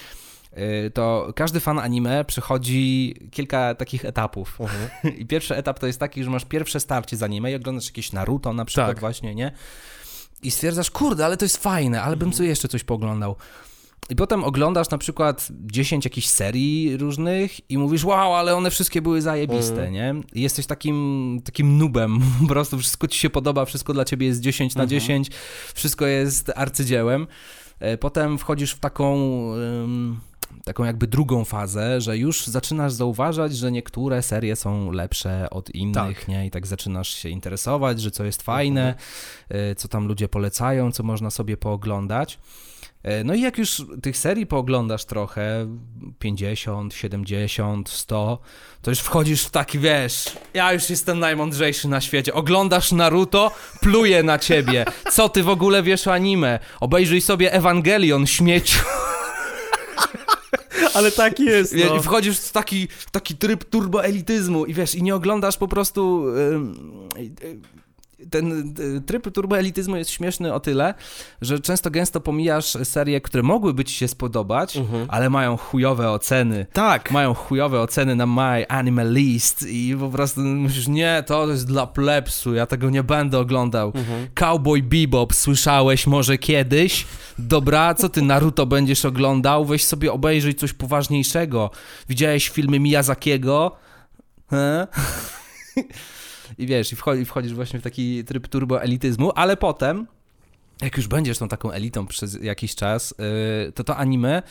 y, 0.88 0.92
to 0.94 1.34
każdy 1.36 1.60
fan 1.60 1.80
anime 1.80 2.25
przechodzi 2.25 3.16
kilka 3.32 3.75
takich 3.75 4.06
etapów. 4.06 4.58
Mhm. 4.62 4.89
I 5.22 5.25
pierwszy 5.25 5.56
etap 5.56 5.80
to 5.80 5.88
jest 5.88 6.00
taki, 6.00 6.24
że 6.24 6.30
masz 6.30 6.46
pierwsze 6.46 6.80
starcie 6.80 7.18
z 7.18 7.24
anime 7.24 7.51
i 7.51 7.56
oglądasz 7.56 7.86
jakieś 7.86 8.12
Naruto 8.12 8.54
na 8.54 8.66
przykład 8.66 8.88
Tak. 8.88 9.00
właśnie, 9.00 9.36
nie? 9.36 9.51
I 10.44 10.51
stwierdzasz, 10.51 10.92
kurde, 10.92 11.25
ale 11.25 11.38
to 11.38 11.46
jest 11.46 11.58
fajne, 11.58 12.01
ale 12.01 12.18
bym 12.18 12.34
sobie 12.34 12.50
jeszcze 12.50 12.68
coś 12.68 12.84
pooglądał. 12.84 13.36
I 14.10 14.15
potem 14.15 14.44
oglądasz 14.44 14.89
na 14.89 14.98
przykład 14.98 15.48
10 15.51 16.06
jakichś 16.06 16.27
serii 16.27 16.98
różnych 16.98 17.70
i 17.72 17.77
mówisz, 17.77 18.06
wow, 18.06 18.34
ale 18.36 18.56
one 18.56 18.72
wszystkie 18.72 19.01
były 19.01 19.22
zajebiste, 19.22 19.88
Mhm. 19.88 19.94
nie? 19.94 20.15
I 20.34 20.41
jesteś 20.41 20.65
takim, 20.65 21.39
takim 21.46 21.77
nubem, 21.77 22.20
po 22.41 22.48
prostu 22.48 22.77
wszystko 22.77 23.08
ci 23.08 23.20
się 23.20 23.29
podoba, 23.29 23.65
wszystko 23.65 23.94
dla 23.94 24.06
ciebie 24.06 24.27
jest 24.27 24.41
10 24.41 24.75
na 24.75 24.84
Mhm. 24.84 25.00
10, 25.00 25.29
wszystko 25.74 26.06
jest 26.06 26.51
arcydziełem. 26.56 27.27
E, 27.79 27.98
Potem 27.98 28.38
wchodzisz 28.38 28.72
w 28.72 28.79
taką, 28.79 29.15
taką 30.65 30.84
jakby 30.84 31.08
drugą 31.08 31.46
fazę, 31.46 32.01
że 32.01 32.18
już 32.18 32.48
zaczynasz 32.48 32.94
zauważać, 32.94 33.56
że 33.58 33.72
niektóre 33.72 34.22
serie 34.24 34.56
są 34.56 34.91
lepsze 34.91 35.50
od 35.50 35.70
innych, 35.70 35.94
Tak. 36.20 36.27
nie? 36.27 36.46
I 36.46 36.51
tak 36.51 36.68
zaczynasz 36.68 37.10
się 37.10 37.29
interesować, 37.29 38.01
że 38.01 38.12
co 38.12 38.24
jest 38.25 38.41
fajne, 38.41 38.82
Mhm. 39.50 39.72
e, 39.72 39.75
co 39.75 39.88
tam 39.88 40.08
ludzie 40.08 40.27
polecają, 40.27 40.91
co 40.91 41.03
można 41.03 41.29
sobie 41.29 41.58
pooglądać. 41.58 42.39
E, 43.03 43.24
No 43.24 43.34
i 43.34 43.41
jak 43.41 43.58
już 43.58 43.82
tych 44.01 44.18
serii 44.18 44.46
pooglądasz 44.46 45.06
trochę, 45.06 45.68
50, 46.20 46.94
70, 46.94 47.89
100, 47.89 48.39
to 48.82 48.91
już 48.91 49.00
wchodzisz 49.00 49.46
w 49.46 49.50
taki, 49.51 49.79
wiesz, 49.79 50.25
ja 50.53 50.74
już 50.74 50.89
jestem 50.89 51.20
najmądrzejszy 51.20 51.88
na 51.88 52.01
świecie. 52.01 52.34
Oglądasz 52.34 52.91
Naruto, 52.91 53.51
pluję 53.82 54.24
na 54.24 54.39
ciebie. 54.39 54.86
Co 55.12 55.29
ty 55.29 55.44
w 55.44 55.50
ogóle 55.50 55.84
wiesz 55.84 56.08
o 56.08 56.13
anime? 56.13 56.60
Obejrzyj 56.79 57.22
sobie 57.22 57.53
Ewangelion, 57.53 58.27
śmieciu. 58.27 58.79
Ale 60.94 61.12
tak 61.12 61.39
jest, 61.39 61.75
no. 61.75 61.96
I 61.96 62.00
wchodzisz 62.00 62.39
w 62.39 62.51
taki, 62.51 62.88
taki 63.12 63.36
tryb 63.38 63.63
turboelityzmu 63.65 64.65
i 64.65 64.74
wiesz, 64.74 64.96
i 64.96 65.03
nie 65.03 65.15
oglądasz 65.15 65.58
po 65.58 65.68
prostu... 65.68 66.25
ym, 66.27 67.10
y, 67.18 67.60
ten 68.30 68.74
y, 68.98 69.02
tryb 69.02 69.32
turboelityzmu 69.34 69.96
jest 69.98 70.10
śmieszny 70.12 70.54
o 70.54 70.60
tyle, 70.60 70.94
że 71.42 71.60
często 71.60 71.92
gęsto 71.92 72.22
pomijasz 72.22 72.66
serie, 72.84 73.22
które 73.22 73.44
mogłyby 73.44 73.84
ci 73.86 73.96
się 73.96 74.08
spodobać, 74.08 74.78
Mhm. 74.78 75.06
ale 75.10 75.30
mają 75.30 75.58
chujowe 75.58 76.12
oceny. 76.12 76.66
Tak. 76.74 77.12
Mają 77.12 77.34
chujowe 77.34 77.82
oceny 77.82 78.16
na 78.16 78.26
My 78.26 78.66
Anime 78.68 79.06
List 79.06 79.66
i 79.70 79.96
po 80.00 80.10
prostu 80.10 80.42
myślisz, 80.42 80.88
nie, 80.88 81.24
to 81.28 81.48
jest 81.48 81.68
dla 81.68 81.88
plepsu, 81.88 82.54
ja 82.54 82.66
tego 82.66 82.90
nie 82.90 83.04
będę 83.04 83.40
oglądał. 83.40 83.92
Mhm. 83.96 84.28
Cowboy 84.36 84.84
Bebop 84.84 85.34
słyszałeś 85.34 86.08
może 86.08 86.38
kiedyś? 86.38 87.08
Dobra, 87.40 87.94
co 87.94 88.10
ty 88.10 88.22
Naruto 88.22 88.66
będziesz 88.66 89.06
oglądał? 89.06 89.66
Weź 89.66 89.86
sobie 89.86 90.12
obejrzyj 90.14 90.56
coś 90.56 90.74
poważniejszego. 90.74 91.72
Widziałeś 92.10 92.50
filmy 92.50 92.80
Miyazakiego? 92.80 93.76
He? 94.50 94.88
I 96.58 96.68
wiesz, 96.68 96.94
i 96.94 96.96
wchodzi- 96.96 97.25
wchodzisz 97.25 97.53
właśnie 97.53 97.79
w 97.79 97.84
taki 97.84 98.24
tryb 98.24 98.48
turboelityzmu, 98.48 99.31
ale 99.35 99.57
potem, 99.57 100.07
jak 100.81 100.98
już 100.98 101.07
będziesz 101.07 101.38
tą 101.38 101.48
taką 101.48 101.72
elitą 101.72 102.07
przez 102.07 102.38
jakiś 102.44 102.75
czas, 102.75 103.14
yy, 103.66 103.72
to 103.72 103.83
to 103.83 103.98
anime 103.98 104.42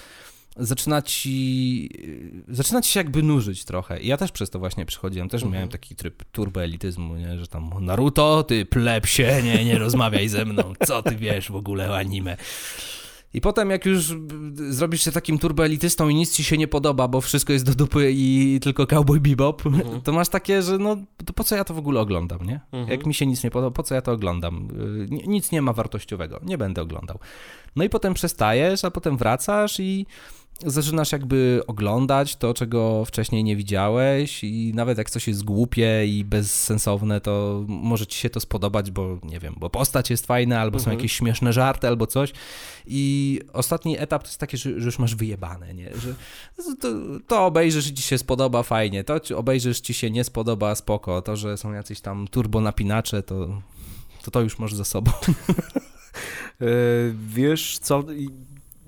zaczyna 0.60 1.02
ci, 1.02 1.82
yy, 2.48 2.54
zaczyna 2.54 2.82
ci 2.82 2.92
się 2.92 3.00
jakby 3.00 3.22
nużyć 3.22 3.64
trochę. 3.64 4.00
I 4.00 4.06
ja 4.06 4.16
też 4.16 4.32
przez 4.32 4.50
to 4.50 4.58
właśnie 4.58 4.86
przychodziłem, 4.86 5.28
też 5.28 5.42
Mhm. 5.42 5.52
miałem 5.54 5.68
taki 5.68 5.94
tryb 5.96 6.24
turboelityzmu, 6.32 7.16
nie? 7.16 7.38
że 7.38 7.46
tam 7.46 7.70
Naruto, 7.80 8.42
ty 8.42 8.66
plepsie, 8.66 9.40
nie, 9.44 9.64
nie 9.64 9.78
rozmawiaj 9.78 10.28
ze 10.28 10.44
mną, 10.44 10.72
co 10.86 11.02
ty 11.02 11.16
wiesz 11.16 11.50
w 11.50 11.56
ogóle 11.56 11.90
o 11.90 11.96
anime. 11.96 12.36
I 13.34 13.40
potem 13.40 13.70
jak 13.70 13.86
już 13.86 14.14
zrobisz 14.70 15.02
się 15.04 15.12
takim 15.12 15.38
turboelitystą 15.38 16.08
i 16.08 16.14
nic 16.14 16.32
ci 16.32 16.44
się 16.44 16.58
nie 16.58 16.68
podoba, 16.68 17.08
bo 17.08 17.20
wszystko 17.20 17.52
jest 17.52 17.64
do 17.64 17.74
dupy 17.74 18.10
i 18.14 18.58
tylko 18.62 18.86
Cowboy 18.86 19.20
Bebop, 19.20 19.66
Mhm. 19.66 20.00
to 20.02 20.12
masz 20.12 20.28
takie, 20.28 20.62
że 20.62 20.78
no 20.78 20.96
to 21.26 21.32
po 21.32 21.44
co 21.44 21.56
ja 21.56 21.64
to 21.64 21.74
w 21.74 21.78
ogóle 21.78 22.00
oglądam, 22.00 22.38
nie? 22.46 22.60
Mhm. 22.72 22.90
Jak 22.90 23.06
mi 23.06 23.14
się 23.14 23.26
nic 23.26 23.44
nie 23.44 23.50
podoba, 23.50 23.70
po 23.74 23.82
co 23.82 23.94
ja 23.94 24.02
to 24.02 24.12
oglądam? 24.12 24.68
Y, 25.04 25.06
ni- 25.10 25.24
Nic 25.28 25.52
nie 25.52 25.62
ma 25.62 25.72
wartościowego, 25.72 26.40
nie 26.42 26.58
będę 26.58 26.82
oglądał. 26.82 27.18
No 27.76 27.84
i 27.84 27.88
potem 27.88 28.14
przestajesz, 28.14 28.84
a 28.84 28.90
potem 28.90 29.16
wracasz 29.16 29.80
i 29.80 30.06
zaczynasz 30.66 31.12
jakby 31.12 31.62
oglądać 31.66 32.36
to, 32.36 32.54
czego 32.54 33.04
wcześniej 33.04 33.44
nie 33.44 33.56
widziałeś 33.56 34.44
i 34.44 34.72
nawet 34.74 34.98
jak 34.98 35.10
coś 35.10 35.28
jest 35.28 35.44
głupie 35.44 36.06
i 36.06 36.24
bezsensowne, 36.24 37.20
to 37.20 37.64
może 37.68 38.06
ci 38.06 38.18
się 38.18 38.30
to 38.30 38.40
spodobać, 38.40 38.90
bo 38.90 39.18
nie 39.22 39.38
wiem, 39.40 39.54
bo 39.58 39.70
postać 39.70 40.10
jest 40.10 40.26
fajna, 40.26 40.60
albo 40.60 40.78
są 40.78 40.82
Mhm. 40.82 40.96
jakieś 40.98 41.12
śmieszne 41.12 41.52
żarty, 41.52 41.88
albo 41.88 42.06
coś. 42.06 42.32
I 42.86 43.40
ostatni 43.52 43.98
etap 43.98 44.22
to 44.22 44.28
jest 44.28 44.40
taki, 44.40 44.56
że, 44.56 44.80
że 44.80 44.86
już 44.86 44.98
masz 44.98 45.14
wyjebane, 45.14 45.74
nie? 45.74 45.90
Że 45.96 46.14
to, 46.80 46.88
to 47.26 47.46
obejrzysz 47.46 47.86
i 47.86 47.94
ci 47.94 48.02
się 48.02 48.18
spodoba, 48.18 48.62
fajnie, 48.62 49.04
to 49.04 49.20
obejrzysz 49.36 49.80
ci 49.80 49.94
się 49.94 50.10
nie 50.10 50.24
spodoba, 50.24 50.74
spoko, 50.74 51.22
to, 51.22 51.36
że 51.36 51.56
są 51.56 51.72
jacyś 51.72 52.00
tam 52.00 52.28
turbo 52.28 52.60
napinacze, 52.60 53.22
to 53.22 53.62
to, 54.22 54.30
to 54.30 54.40
już 54.40 54.58
masz 54.58 54.74
za 54.74 54.84
sobą. 54.84 55.12
E, 56.60 56.64
Wiesz 57.28 57.78
co, 57.78 58.04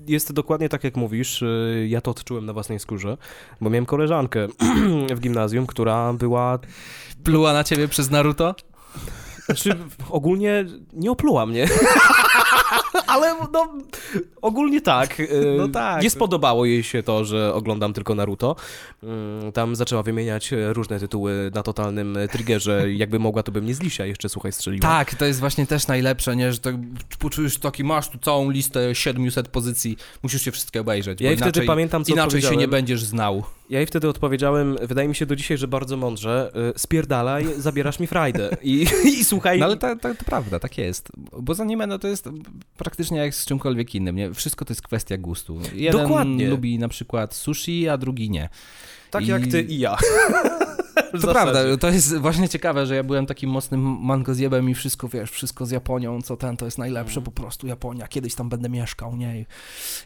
jest 0.07 0.33
dokładnie 0.33 0.69
tak 0.69 0.83
jak 0.83 0.95
mówisz, 0.95 1.43
e, 1.43 1.47
ja 1.87 2.01
to 2.01 2.11
odczułem 2.11 2.45
na 2.45 2.53
własnej 2.53 2.79
skórze, 2.79 3.17
bo 3.61 3.69
miałem 3.69 3.85
koleżankę 3.85 4.47
w 5.15 5.19
gimnazjum, 5.19 5.67
która 5.67 6.13
była, 6.13 6.59
Pluła 7.23 7.53
na 7.53 7.63
ciebie 7.63 7.87
przez 7.87 8.09
Naruto? 8.09 8.55
znaczy 9.45 9.77
ogólnie 10.09 10.65
nie 10.93 11.11
opluła 11.11 11.45
mnie, 11.45 11.67
ale 13.11 13.35
no 13.53 13.73
ogólnie 14.41 14.81
tak. 14.81 15.19
e, 15.19 15.25
No 15.57 15.67
tak. 15.67 16.03
Nie 16.03 16.09
spodobało 16.09 16.65
jej 16.65 16.83
się 16.83 17.03
to, 17.03 17.25
że 17.25 17.53
oglądam 17.53 17.93
tylko 17.93 18.15
Naruto. 18.15 18.55
Mm, 19.03 19.51
Tam 19.51 19.75
zaczęła 19.75 20.03
wymieniać 20.03 20.53
różne 20.73 20.99
tytuły 20.99 21.51
na 21.55 21.63
totalnym 21.63 22.17
triggerze, 22.31 22.93
jakby 22.93 23.19
mogła, 23.19 23.43
to 23.43 23.51
bym 23.51 23.65
nie 23.65 23.75
z 23.75 23.81
Lisia 23.81 24.05
jeszcze, 24.05 24.29
słuchaj, 24.29 24.51
strzeliła. 24.51 24.81
Tak, 24.81 25.15
to 25.15 25.25
jest 25.25 25.39
właśnie 25.39 25.67
też 25.67 25.87
najlepsze, 25.87 26.35
nie? 26.35 26.53
Że 26.53 26.59
tak 26.59 26.75
poczujesz 27.19 27.57
taki, 27.57 27.83
masz 27.83 28.09
tu 28.09 28.17
całą 28.17 28.49
listę 28.49 28.95
700 28.95 29.47
pozycji, 29.47 29.97
musisz 30.23 30.41
się 30.41 30.51
wszystkie 30.51 30.81
obejrzeć, 30.81 31.21
Ja 31.21 31.29
jej 31.29 31.37
wtedy 31.37 31.61
pamiętam, 31.61 32.05
co 32.05 32.13
inaczej 32.13 32.41
się 32.41 32.55
nie 32.55 32.67
będziesz 32.67 33.03
znał. 33.03 33.43
Ja 33.69 33.77
jej 33.79 33.87
wtedy 33.87 34.09
odpowiedziałem, 34.09 34.77
wydaje 34.81 35.07
mi 35.07 35.15
się 35.15 35.25
do 35.25 35.35
dzisiaj, 35.35 35.57
że 35.57 35.67
bardzo 35.67 35.97
mądrze, 35.97 36.51
y, 36.75 36.79
spierdalaj, 36.79 37.45
zabierasz 37.57 37.99
mi 37.99 38.07
frajdę. 38.07 38.49
I, 38.63 38.87
i 39.19 39.25
słuchaj, 39.25 39.59
No 39.59 39.65
ale 39.65 39.77
to, 39.77 39.95
to, 39.95 40.15
to 40.15 40.25
prawda, 40.25 40.59
tak 40.59 40.77
jest. 40.77 41.11
Bo 41.41 41.53
z 41.53 41.59
anime 41.59 41.87
no 41.87 41.99
to 41.99 42.07
jest 42.07 42.29
praktycznie 42.77 43.00
jak 43.09 43.35
z 43.35 43.45
czymkolwiek 43.45 43.95
innym, 43.95 44.15
nie? 44.15 44.33
Wszystko 44.33 44.65
to 44.65 44.71
jest 44.71 44.81
kwestia 44.81 45.17
gustu. 45.17 45.59
Jeden 45.73 46.01
Dokładnie. 46.01 46.49
lubi 46.49 46.79
na 46.79 46.87
przykład 46.87 47.35
sushi, 47.35 47.89
a 47.89 47.97
drugi 47.97 48.29
nie. 48.29 48.49
tak 49.11 49.23
i- 49.23 49.27
jak 49.27 49.47
ty 49.47 49.61
i 49.61 49.79
ja. 49.79 49.97
To 51.11 51.17
zasadzie. 51.17 51.33
prawda, 51.33 51.77
to 51.77 51.89
jest 51.89 52.17
właśnie 52.17 52.49
ciekawe, 52.49 52.85
że 52.85 52.95
ja 52.95 53.03
byłem 53.03 53.25
takim 53.25 53.49
mocnym 53.49 53.81
mangozjebem 54.01 54.69
i 54.69 54.73
wszystko, 54.73 55.07
wiesz, 55.07 55.31
wszystko 55.31 55.65
z 55.65 55.71
Japonią, 55.71 56.21
co 56.21 56.37
ten, 56.37 56.57
to 56.57 56.65
jest 56.65 56.77
najlepsze, 56.77 57.13
Mm. 57.19 57.23
po 57.25 57.31
prostu 57.31 57.67
Japonia, 57.67 58.07
kiedyś 58.07 58.35
tam 58.35 58.49
będę 58.49 58.69
mieszkał, 58.69 59.15
nie, 59.15 59.45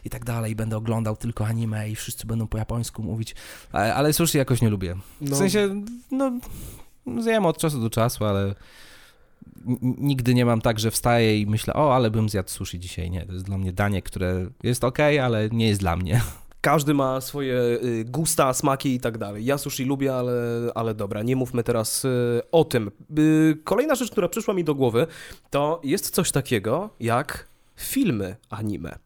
I- 0.04 0.10
tak 0.10 0.24
dalej, 0.24 0.52
i 0.52 0.56
będę 0.56 0.76
oglądał 0.76 1.16
tylko 1.16 1.46
anime 1.46 1.90
i 1.90 1.96
wszyscy 1.96 2.26
będą 2.26 2.46
po 2.46 2.58
japońsku 2.58 3.02
mówić, 3.02 3.34
ale, 3.72 3.94
ale 3.94 4.12
sushi 4.12 4.38
jakoś 4.38 4.62
nie 4.62 4.70
lubię. 4.70 4.96
W 5.20 5.30
No. 5.30 5.36
sensie, 5.36 5.82
no, 6.10 6.32
zjem 7.20 7.46
od 7.46 7.58
czasu 7.58 7.80
do 7.80 7.90
czasu, 7.90 8.24
ale 8.24 8.54
nigdy 9.82 10.34
nie 10.34 10.44
mam 10.44 10.60
tak, 10.60 10.78
że 10.78 10.90
wstaję 10.90 11.40
i 11.40 11.46
myślę, 11.46 11.74
o, 11.74 11.94
ale 11.94 12.10
bym 12.10 12.28
zjadł 12.28 12.50
sushi 12.50 12.80
dzisiaj, 12.80 13.10
nie, 13.10 13.26
to 13.26 13.32
jest 13.32 13.44
dla 13.44 13.58
mnie 13.58 13.72
danie, 13.72 14.02
które 14.02 14.46
jest 14.62 14.84
okej, 14.84 15.18
ale 15.18 15.48
nie 15.50 15.68
jest 15.68 15.80
dla 15.80 15.96
mnie. 15.96 16.20
każdy 16.66 16.94
ma 16.94 17.20
swoje 17.20 17.54
y, 17.54 18.04
gusta, 18.04 18.54
smaki 18.54 18.94
i 18.94 19.00
tak 19.00 19.18
dalej. 19.18 19.44
Ja 19.44 19.58
sushi 19.58 19.84
lubię, 19.84 20.14
ale, 20.14 20.32
ale 20.74 20.94
dobra, 20.94 21.22
nie 21.22 21.36
mówmy 21.36 21.64
teraz 21.64 22.04
y, 22.04 22.40
o 22.52 22.64
tym. 22.64 22.90
Y, 23.18 23.58
Kolejna 23.64 23.94
rzecz, 23.94 24.10
która 24.10 24.28
przyszła 24.28 24.54
mi 24.54 24.64
do 24.64 24.74
głowy, 24.74 25.06
to 25.50 25.80
jest 25.84 26.10
coś 26.10 26.32
takiego 26.32 26.90
jak 27.00 27.48
filmy 27.76 28.36
anime. 28.50 28.98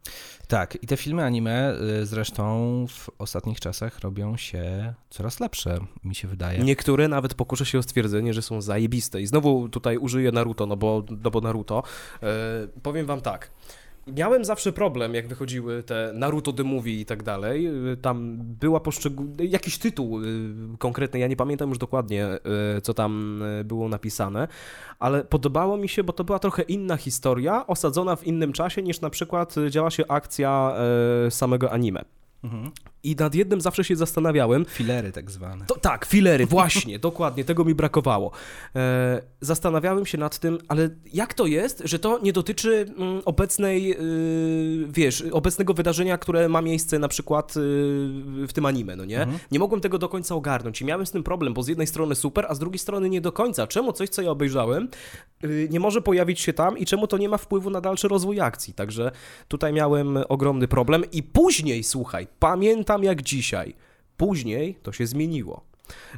Tak, 0.51 0.79
i 0.83 0.87
te 0.87 0.97
filmy 0.97 1.25
anime 1.25 1.75
y, 2.03 2.07
zresztą 2.07 2.87
w 2.89 3.11
ostatnich 3.19 3.61
czasach 3.61 4.01
robią 4.01 4.37
się 4.37 4.95
coraz 5.11 5.41
lepsze, 5.41 5.79
mi 6.05 6.15
się 6.15 6.29
wydaje. 6.29 6.59
Niektóre 6.59 7.09
nawet 7.09 7.35
pokuszę 7.35 7.67
się 7.67 7.79
o 7.79 7.83
stwierdzenie, 7.83 8.35
że 8.35 8.43
są 8.43 8.61
zajebiste. 8.61 9.21
I 9.21 9.27
znowu 9.27 9.69
tutaj 9.69 9.99
użyję 9.99 10.33
Naruto, 10.33 10.67
no 10.67 10.77
bo, 10.77 11.05
no 11.25 11.31
bo 11.31 11.41
Naruto. 11.41 11.83
E, 12.23 12.27
powiem 12.83 13.07
wam 13.07 13.21
tak. 13.21 13.51
Miałem 14.17 14.45
zawsze 14.45 14.73
problem, 14.73 15.15
jak 15.15 15.29
wychodziły 15.29 15.83
te 15.83 16.13
Naruto 16.15 16.53
The 16.53 16.65
Movie 16.65 17.01
i 17.01 17.05
tak 17.05 17.23
dalej. 17.23 17.71
Tam 18.03 18.37
była 18.41 18.81
jakiś 19.39 19.79
tytuł 19.79 20.21
y, 20.21 20.25
konkretny, 20.79 21.19
ja 21.19 21.27
nie 21.27 21.37
pamiętam 21.37 21.69
już 21.69 21.79
dokładnie, 21.79 22.29
y, 22.77 22.81
co 22.81 22.95
tam 22.95 23.43
y, 23.43 23.65
było 23.65 23.89
napisane, 23.89 24.49
ale 24.99 25.25
podobało 25.25 25.77
mi 25.77 25.89
się, 25.89 26.05
bo 26.05 26.13
to 26.13 26.25
była 26.25 26.39
trochę 26.39 26.63
inna 26.63 26.97
historia, 26.97 27.67
osadzona 27.67 28.17
w 28.17 28.27
innym 28.27 28.53
czasie 28.53 28.83
niż 28.83 29.01
na 29.01 29.11
przykład 29.11 29.55
działa 29.71 29.91
się 29.91 30.05
akcja 30.09 30.75
samego 31.31 31.73
anime. 31.73 32.05
Mhm. 32.45 32.71
I 33.03 33.17
nad 33.17 33.35
jednym 33.35 33.61
zawsze 33.61 33.85
się 33.85 33.97
zastanawiałem, 33.97 34.65
Filery 34.65 35.13
tak 35.13 35.31
zwane. 35.31 35.67
to, 35.67 35.79
tak, 35.81 36.05
filery, 36.05 36.47
właśnie, 36.47 36.99
dokładnie, 37.09 37.45
tego 37.45 37.65
mi 37.65 37.75
brakowało. 37.75 38.31
E, 38.77 39.23
zastanawiałem 39.41 40.07
się 40.07 40.19
nad 40.19 40.39
tym, 40.39 40.59
ale 40.69 40.89
jak 41.13 41.35
to 41.35 41.47
jest, 41.47 41.83
że 41.85 41.99
to 41.99 42.19
nie 42.19 42.33
dotyczy 42.33 42.87
mm, 42.99 43.23
obecnej, 43.25 43.93
y, 43.93 44.87
wiesz, 44.89 45.25
obecnego 45.33 45.75
wydarzenia, 45.75 46.19
które 46.19 46.49
ma 46.49 46.63
miejsce 46.63 46.99
na 46.99 47.09
przykład 47.09 47.57
y, 47.57 47.61
w 48.49 48.53
tym 48.55 48.67
anime, 48.67 48.97
no 48.97 49.05
nie? 49.05 49.21
Mhm. 49.21 49.39
Nie 49.51 49.59
mogłem 49.59 49.81
tego 49.81 49.99
do 49.99 50.09
końca 50.09 50.35
ogarnąć 50.35 50.81
i 50.81 50.85
miałem 50.85 51.07
z 51.07 51.11
tym 51.11 51.23
problem, 51.23 51.55
bo 51.55 51.63
z 51.63 51.69
jednej 51.69 51.87
strony 51.87 52.15
super, 52.15 52.47
a 52.49 52.55
z 52.55 52.59
drugiej 52.59 52.79
strony 52.79 53.11
nie 53.11 53.21
do 53.21 53.33
końca. 53.33 53.67
Czemu 53.67 53.93
coś, 53.93 54.09
co 54.09 54.23
ja 54.23 54.31
obejrzałem, 54.31 54.89
y, 55.45 55.69
nie 55.71 55.81
może 55.81 56.03
pojawić 56.03 56.41
się 56.41 56.53
tam 56.53 56.79
i 56.79 56.87
czemu 56.87 57.07
to 57.07 57.19
nie 57.19 57.29
ma 57.29 57.37
wpływu 57.37 57.71
na 57.71 57.81
dalszy 57.81 58.09
rozwój 58.09 58.41
akcji? 58.41 58.75
Także 58.75 59.11
tutaj 59.49 59.73
miałem 59.73 60.19
ogromny 60.29 60.69
problem 60.69 61.05
i 61.13 61.23
później, 61.23 61.85
słuchaj, 61.85 62.27
pamiętam 62.39 62.90
jak 62.99 63.23
dzisiaj, 63.23 63.75
później 64.17 64.75
to 64.83 64.93
się 64.93 65.07
zmieniło. 65.07 65.71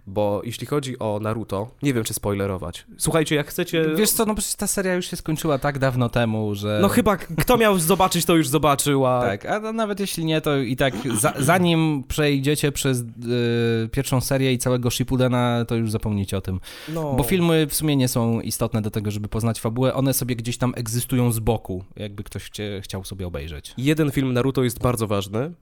Bo 0.06 0.42
jeśli 0.44 0.66
chodzi 0.66 0.98
o 0.98 1.18
Naruto, 1.22 1.70
nie 1.82 1.94
wiem 1.94 2.04
czy 2.04 2.14
spoilerować. 2.14 2.86
Słuchajcie, 2.98 3.34
jak 3.34 3.46
chcecie. 3.46 3.86
Wiesz 3.96 4.10
co, 4.10 4.26
no 4.26 4.34
przecież 4.34 4.54
ta 4.54 4.66
seria 4.66 4.94
już 4.94 5.06
się 5.06 5.16
skończyła 5.16 5.58
tak 5.58 5.78
dawno 5.78 6.08
temu, 6.08 6.54
że... 6.54 6.78
No 6.82 6.88
chyba 6.88 7.16
kto 7.16 7.56
miał 7.56 7.78
zobaczyć, 7.78 8.24
to 8.24 8.36
już 8.36 8.48
zobaczył, 8.48 9.06
a. 9.06 9.20
Tak, 9.20 9.46
a 9.46 9.72
nawet 9.72 10.00
jeśli 10.00 10.24
nie, 10.24 10.40
to 10.40 10.58
i 10.58 10.76
tak 10.76 10.94
za, 11.20 11.32
zanim 11.38 12.04
przejdziecie 12.08 12.72
przez 12.72 13.00
y, 13.00 13.04
pierwszą 13.92 14.20
serię 14.20 14.52
i 14.52 14.58
całego 14.58 14.90
Shippudena, 14.90 15.64
to 15.64 15.74
już 15.74 15.90
zapomnijcie 15.90 16.36
o 16.36 16.40
tym. 16.40 16.60
No. 16.88 17.14
Bo 17.14 17.22
filmy 17.22 17.66
w 17.66 17.74
sumie 17.74 17.96
nie 17.96 18.08
są 18.08 18.40
istotne 18.40 18.82
do 18.82 18.90
tego, 18.90 19.10
żeby 19.10 19.28
poznać 19.28 19.60
fabułę, 19.60 19.94
one 19.94 20.14
sobie 20.14 20.36
gdzieś 20.36 20.58
tam 20.58 20.72
egzystują 20.76 21.32
z 21.32 21.38
boku, 21.38 21.84
jakby 21.96 22.24
ktoś 22.24 22.44
chcie, 22.44 22.80
chciał 22.84 23.04
sobie 23.04 23.26
obejrzeć. 23.26 23.74
Jeden 23.78 24.10
film 24.10 24.32
Naruto 24.32 24.64
jest 24.64 24.78
bardzo 24.78 25.06
ważny, 25.06 25.52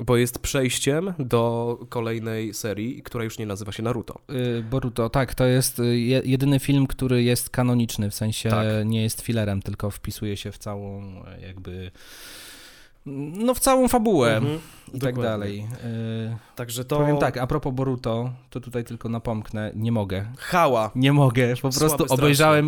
bo 0.00 0.16
jest 0.16 0.38
przejściem 0.38 1.14
do 1.18 1.78
kolejnej 1.88 2.54
serii, 2.54 3.02
która 3.02 3.24
już 3.24 3.38
nie 3.38 3.46
nazywa 3.46 3.72
się 3.72 3.82
Naruto. 3.82 4.18
Y, 4.58 4.62
Boruto, 4.70 5.10
tak, 5.10 5.34
to 5.34 5.44
jest 5.46 5.78
y, 5.78 5.98
je, 5.98 6.22
jedyny 6.24 6.58
film, 6.60 6.86
który 6.86 7.22
jest 7.22 7.50
kanoniczny, 7.50 8.10
w 8.10 8.14
sensie 8.14 8.50
Tak. 8.50 8.66
nie 8.84 9.02
jest 9.02 9.20
filerem, 9.20 9.62
tylko 9.62 9.90
wpisuje 9.90 10.36
się 10.36 10.52
w 10.52 10.58
całą 10.58 11.02
e, 11.26 11.40
jakby... 11.46 11.90
No 13.06 13.54
w 13.54 13.60
całą 13.60 13.88
fabułę 13.88 14.36
Mhm, 14.36 14.58
i 14.88 14.90
tak 14.90 15.14
dokładnie. 15.14 15.22
dalej. 15.22 15.66
Y, 15.84 16.36
Także 16.56 16.84
to. 16.84 16.96
Powiem 16.96 17.18
tak, 17.18 17.36
a 17.36 17.46
propos 17.46 17.74
Boruto, 17.74 18.30
to 18.50 18.60
tutaj 18.60 18.84
tylko 18.84 19.08
napomknę, 19.08 19.72
nie 19.74 19.92
mogę. 19.92 20.26
Hała. 20.38 20.90
Nie 20.94 21.12
mogę, 21.12 21.48
po 21.56 21.72
Słaby 21.72 21.78
prostu 21.78 22.16
strasznie. 22.16 22.62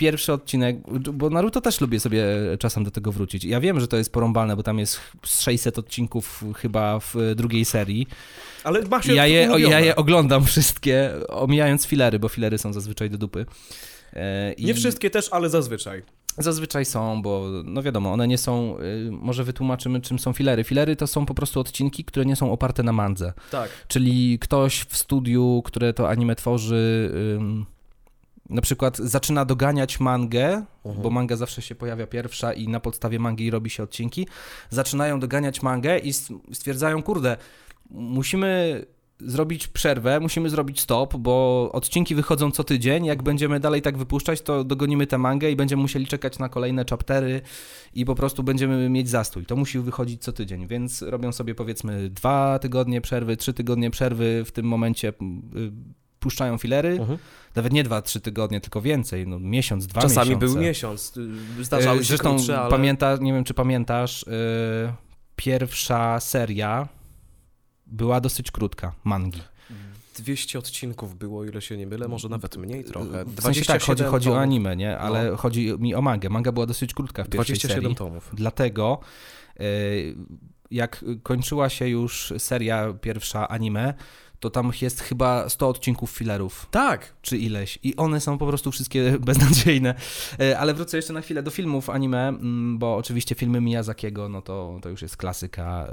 Pierwszy 0.00 0.32
odcinek, 0.32 0.76
bo 1.12 1.30
Naruto 1.30 1.60
też 1.60 1.80
lubię 1.80 2.00
sobie 2.00 2.24
czasem 2.58 2.84
do 2.84 2.90
tego 2.90 3.12
wrócić. 3.12 3.44
Ja 3.44 3.60
wiem, 3.60 3.80
że 3.80 3.88
to 3.88 3.96
jest 3.96 4.12
porąbalne, 4.12 4.56
bo 4.56 4.62
tam 4.62 4.78
jest 4.78 5.00
z 5.26 5.40
600 5.40 5.78
odcinków 5.78 6.44
chyba 6.56 7.00
w 7.00 7.14
drugiej 7.36 7.64
serii. 7.64 8.06
Ale 8.64 8.82
ma 8.82 9.02
się 9.02 9.14
Ja 9.14 9.26
je, 9.26 9.48
ja 9.58 9.80
je 9.80 9.96
oglądam 9.96 10.44
wszystkie, 10.44 11.10
omijając 11.28 11.86
filery, 11.86 12.18
bo 12.18 12.28
filery 12.28 12.58
są 12.58 12.72
zazwyczaj 12.72 13.10
do 13.10 13.18
dupy. 13.18 13.46
E, 14.12 14.52
i 14.52 14.64
Nie 14.64 14.74
wszystkie 14.74 15.10
też, 15.10 15.28
ale 15.32 15.50
zazwyczaj. 15.50 16.02
Zazwyczaj 16.38 16.84
są, 16.84 17.22
bo 17.22 17.46
no 17.64 17.82
wiadomo, 17.82 18.12
one 18.12 18.28
nie 18.28 18.38
są, 18.38 18.78
y, 18.78 19.10
może 19.10 19.44
wytłumaczymy 19.44 20.00
czym 20.00 20.18
są 20.18 20.32
filery. 20.32 20.64
Filery 20.64 20.96
to 20.96 21.06
są 21.06 21.26
po 21.26 21.34
prostu 21.34 21.60
odcinki, 21.60 22.04
które 22.04 22.26
nie 22.26 22.36
są 22.36 22.52
oparte 22.52 22.82
na 22.82 22.92
mandze. 22.92 23.32
Tak. 23.50 23.70
Czyli 23.88 24.38
ktoś 24.38 24.80
w 24.80 24.96
studiu, 24.96 25.62
które 25.64 25.92
to 25.94 26.08
anime 26.08 26.36
tworzy, 26.36 27.10
ym, 27.36 27.66
na 28.50 28.62
przykład 28.62 28.96
zaczyna 28.96 29.44
doganiać 29.44 30.00
mangę, 30.00 30.64
bo 31.02 31.10
manga 31.10 31.36
zawsze 31.36 31.62
się 31.62 31.74
pojawia 31.74 32.06
pierwsza 32.06 32.52
i 32.52 32.68
na 32.68 32.80
podstawie 32.80 33.18
mangi 33.18 33.50
robi 33.50 33.70
się 33.70 33.82
odcinki. 33.82 34.26
Zaczynają 34.70 35.20
doganiać 35.20 35.62
mangę 35.62 35.98
i 35.98 36.12
stwierdzają, 36.52 37.02
kurde, 37.02 37.36
musimy 37.90 38.84
zrobić 39.20 39.68
przerwę, 39.68 40.20
musimy 40.20 40.50
zrobić 40.50 40.80
stop, 40.80 41.16
bo 41.16 41.68
odcinki 41.72 42.14
wychodzą 42.14 42.50
co 42.50 42.64
tydzień. 42.64 43.04
Jak 43.04 43.22
będziemy 43.22 43.60
dalej 43.60 43.82
tak 43.82 43.98
wypuszczać, 43.98 44.42
to 44.42 44.64
dogonimy 44.64 45.06
tę 45.06 45.18
mangę 45.18 45.50
i 45.50 45.56
będziemy 45.56 45.82
musieli 45.82 46.06
czekać 46.06 46.38
na 46.38 46.48
kolejne 46.48 46.84
chaptery 46.90 47.40
i 47.94 48.04
po 48.04 48.14
prostu 48.14 48.42
będziemy 48.42 48.88
mieć 48.88 49.08
zastój. 49.08 49.46
To 49.46 49.56
musi 49.56 49.78
wychodzić 49.78 50.22
co 50.22 50.32
tydzień, 50.32 50.66
więc 50.66 51.02
robią 51.02 51.32
sobie 51.32 51.54
powiedzmy 51.54 52.10
dwa 52.10 52.58
tygodnie 52.58 53.00
przerwy, 53.00 53.36
trzy 53.36 53.52
tygodnie 53.52 53.90
przerwy, 53.90 54.42
w 54.46 54.52
tym 54.52 54.66
momencie 54.66 55.08
y, 55.08 55.12
puszczają 56.20 56.58
filery. 56.58 56.88
Mhm. 56.88 57.18
Nawet 57.54 57.72
nie 57.72 57.84
dwa, 57.84 58.02
trzy 58.02 58.20
tygodnie, 58.20 58.60
tylko 58.60 58.80
więcej, 58.82 59.26
no 59.26 59.38
miesiąc, 59.40 59.86
dwa 59.86 60.00
Czasami 60.00 60.30
miesiące. 60.30 60.46
był 60.54 60.62
miesiąc. 60.62 61.16
y, 61.60 61.64
Zdarzały 61.64 61.98
E, 61.98 62.02
się 62.02 62.08
Zresztą 62.08 62.34
krótsze, 62.34 62.60
ale... 62.60 62.70
pamięta, 62.70 63.16
nie 63.20 63.32
wiem 63.32 63.44
czy 63.44 63.54
pamiętasz, 63.54 64.22
y, 64.22 64.26
pierwsza 65.36 66.20
seria 66.20 66.88
była 67.86 68.20
dosyć 68.20 68.50
krótka, 68.50 68.92
mangi. 69.04 69.40
200 70.18 70.58
odcinków 70.58 71.18
było, 71.18 71.44
ile 71.44 71.62
się 71.62 71.76
nie 71.76 71.86
mylę, 71.86 72.08
może 72.08 72.28
nawet 72.28 72.56
mniej 72.56 72.84
trochę. 72.84 73.24
W 73.24 73.40
sensie 73.42 73.64
tak, 73.64 73.82
chodzi, 73.82 74.02
27 74.02 74.10
chodzi 74.10 74.30
o 74.30 74.40
anime, 74.40 74.76
nie? 74.76 74.98
Ale 74.98 75.36
chodzi 75.36 75.72
mi 75.78 75.94
o 75.94 76.02
mangę. 76.02 76.28
Manga 76.28 76.52
była 76.52 76.66
dosyć 76.66 76.94
krótka 76.94 77.24
w 77.24 77.28
pierwszej 77.28 77.56
27 77.56 77.82
serii. 77.82 77.96
tomów. 77.96 78.30
Dlatego 78.32 79.00
y, 79.60 80.16
jak 80.70 81.04
kończyła 81.22 81.68
się 81.68 81.88
już 81.88 82.32
seria 82.38 82.92
pierwsza 82.92 83.48
anime, 83.48 83.94
to 84.40 84.50
tam 84.50 84.72
jest 84.82 85.00
chyba 85.00 85.48
100 85.48 85.68
odcinków 85.68 86.10
filerów. 86.10 86.66
Tak. 86.70 87.14
czy 87.22 87.38
ileś. 87.38 87.78
I 87.82 87.96
one 87.96 88.20
są 88.20 88.38
po 88.38 88.46
prostu 88.46 88.72
wszystkie 88.72 89.16
beznadziejne. 89.20 89.94
E, 90.40 90.58
Ale 90.58 90.74
wrócę 90.74 90.96
jeszcze 90.96 91.12
na 91.12 91.20
chwilę 91.20 91.42
do 91.42 91.50
filmów 91.50 91.90
anime, 91.90 92.28
mm, 92.28 92.78
bo 92.78 92.96
oczywiście 92.96 93.34
filmy 93.34 93.60
Miyazakiego, 93.60 94.28
no 94.28 94.42
to, 94.42 94.78
to 94.82 94.88
już 94.88 95.02
jest 95.02 95.16
klasyka. 95.16 95.86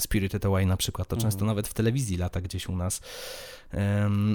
Spirited 0.00 0.46
Away 0.46 0.66
na 0.66 0.76
przykład, 0.76 1.08
to 1.08 1.16
często 1.16 1.44
nawet 1.44 1.68
w 1.68 1.74
telewizji 1.74 2.16
lata 2.16 2.40
gdzieś 2.40 2.68
u 2.68 2.76
nas. 2.76 3.00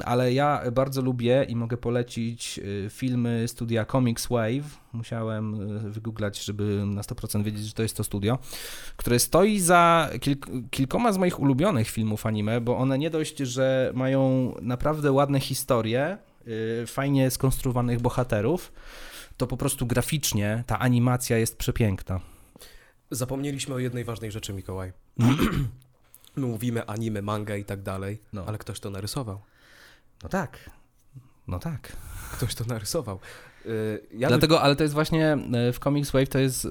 Ale 0.05 0.33
ja 0.33 0.61
bardzo 0.71 1.01
lubię 1.01 1.45
i 1.49 1.55
mogę 1.55 1.77
polecić 1.77 2.59
e, 2.59 2.89
filmy 2.89 3.47
studia 3.47 3.85
Comics 3.85 4.27
Wave. 4.27 4.79
Musiałem 4.93 5.53
e, 5.77 5.89
wygooglać, 5.89 6.43
żeby 6.43 6.83
na 6.85 7.01
100% 7.01 7.43
wiedzieć, 7.43 7.65
że 7.65 7.73
to 7.73 7.83
jest 7.83 7.97
to 7.97 8.03
studio, 8.03 8.37
które 8.97 9.19
stoi 9.19 9.59
za 9.59 10.09
kilk- 10.13 10.61
kilkoma 10.69 11.11
z 11.13 11.17
moich 11.17 11.39
ulubionych 11.39 11.89
filmów 11.89 12.25
anime, 12.25 12.61
bo 12.61 12.77
one 12.77 12.97
nie 12.97 13.06
dość, 13.09 13.37
że 13.37 13.91
mają 13.95 14.53
naprawdę 14.61 15.11
ładne 15.11 15.39
historie, 15.39 16.17
yy, 16.45 16.87
fajnie 16.87 17.31
skonstruowanych 17.31 17.99
bohaterów, 18.01 18.71
to 19.37 19.47
po 19.47 19.57
prostu 19.57 19.85
graficznie 19.85 20.63
ta 20.67 20.79
animacja 20.79 21.37
jest 21.37 21.57
przepiękna. 21.57 22.19
Zapomnieliśmy 23.11 23.75
o 23.75 23.79
jednej 23.79 24.03
ważnej 24.03 24.31
rzeczy, 24.31 24.53
Mikołaj. 24.53 24.93
My 26.35 26.47
mówimy 26.47 26.85
anime, 26.87 27.21
manga 27.21 27.55
i 27.55 27.65
tak 27.65 27.81
dalej, 27.81 28.21
No. 28.33 28.43
ale 28.47 28.57
ktoś 28.57 28.79
to 28.79 28.89
narysował. 28.89 29.41
No 30.23 30.29
tak. 30.29 30.69
No 31.47 31.59
tak. 31.59 31.91
Ktoś 32.31 32.55
to 32.55 32.65
narysował. 32.65 33.19
Y, 33.67 34.07
Ja 34.17 34.27
Dlatego, 34.27 34.61
ale 34.61 34.75
to 34.75 34.83
jest 34.83 34.93
właśnie 34.93 35.33
e, 35.33 35.73
w 35.73 35.79
Comics 35.79 36.11
Wave 36.11 36.29
to 36.29 36.39
jest, 36.39 36.65
e, 36.65 36.69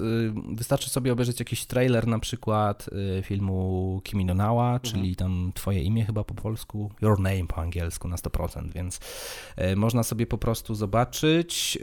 wystarczy 0.55 0.89
sobie 0.89 1.13
obejrzeć 1.13 1.39
jakiś 1.39 1.65
trailer 1.65 2.07
na 2.07 2.19
przykład 2.19 2.89
filmu 3.23 4.01
Kimi 4.03 4.25
no 4.25 4.33
Nawa, 4.33 4.79
czyli 4.79 5.15
tam 5.15 5.51
twoje 5.55 5.81
imię 5.81 6.05
chyba 6.05 6.23
po 6.23 6.33
polsku, 6.33 6.91
your 7.01 7.19
name 7.19 7.47
po 7.47 7.55
angielsku 7.55 8.07
na 8.07 8.15
100%, 8.15 8.71
więc 8.73 8.99
można 9.75 10.03
sobie 10.03 10.25
po 10.25 10.37
prostu 10.37 10.75
zobaczyć, 10.75 11.77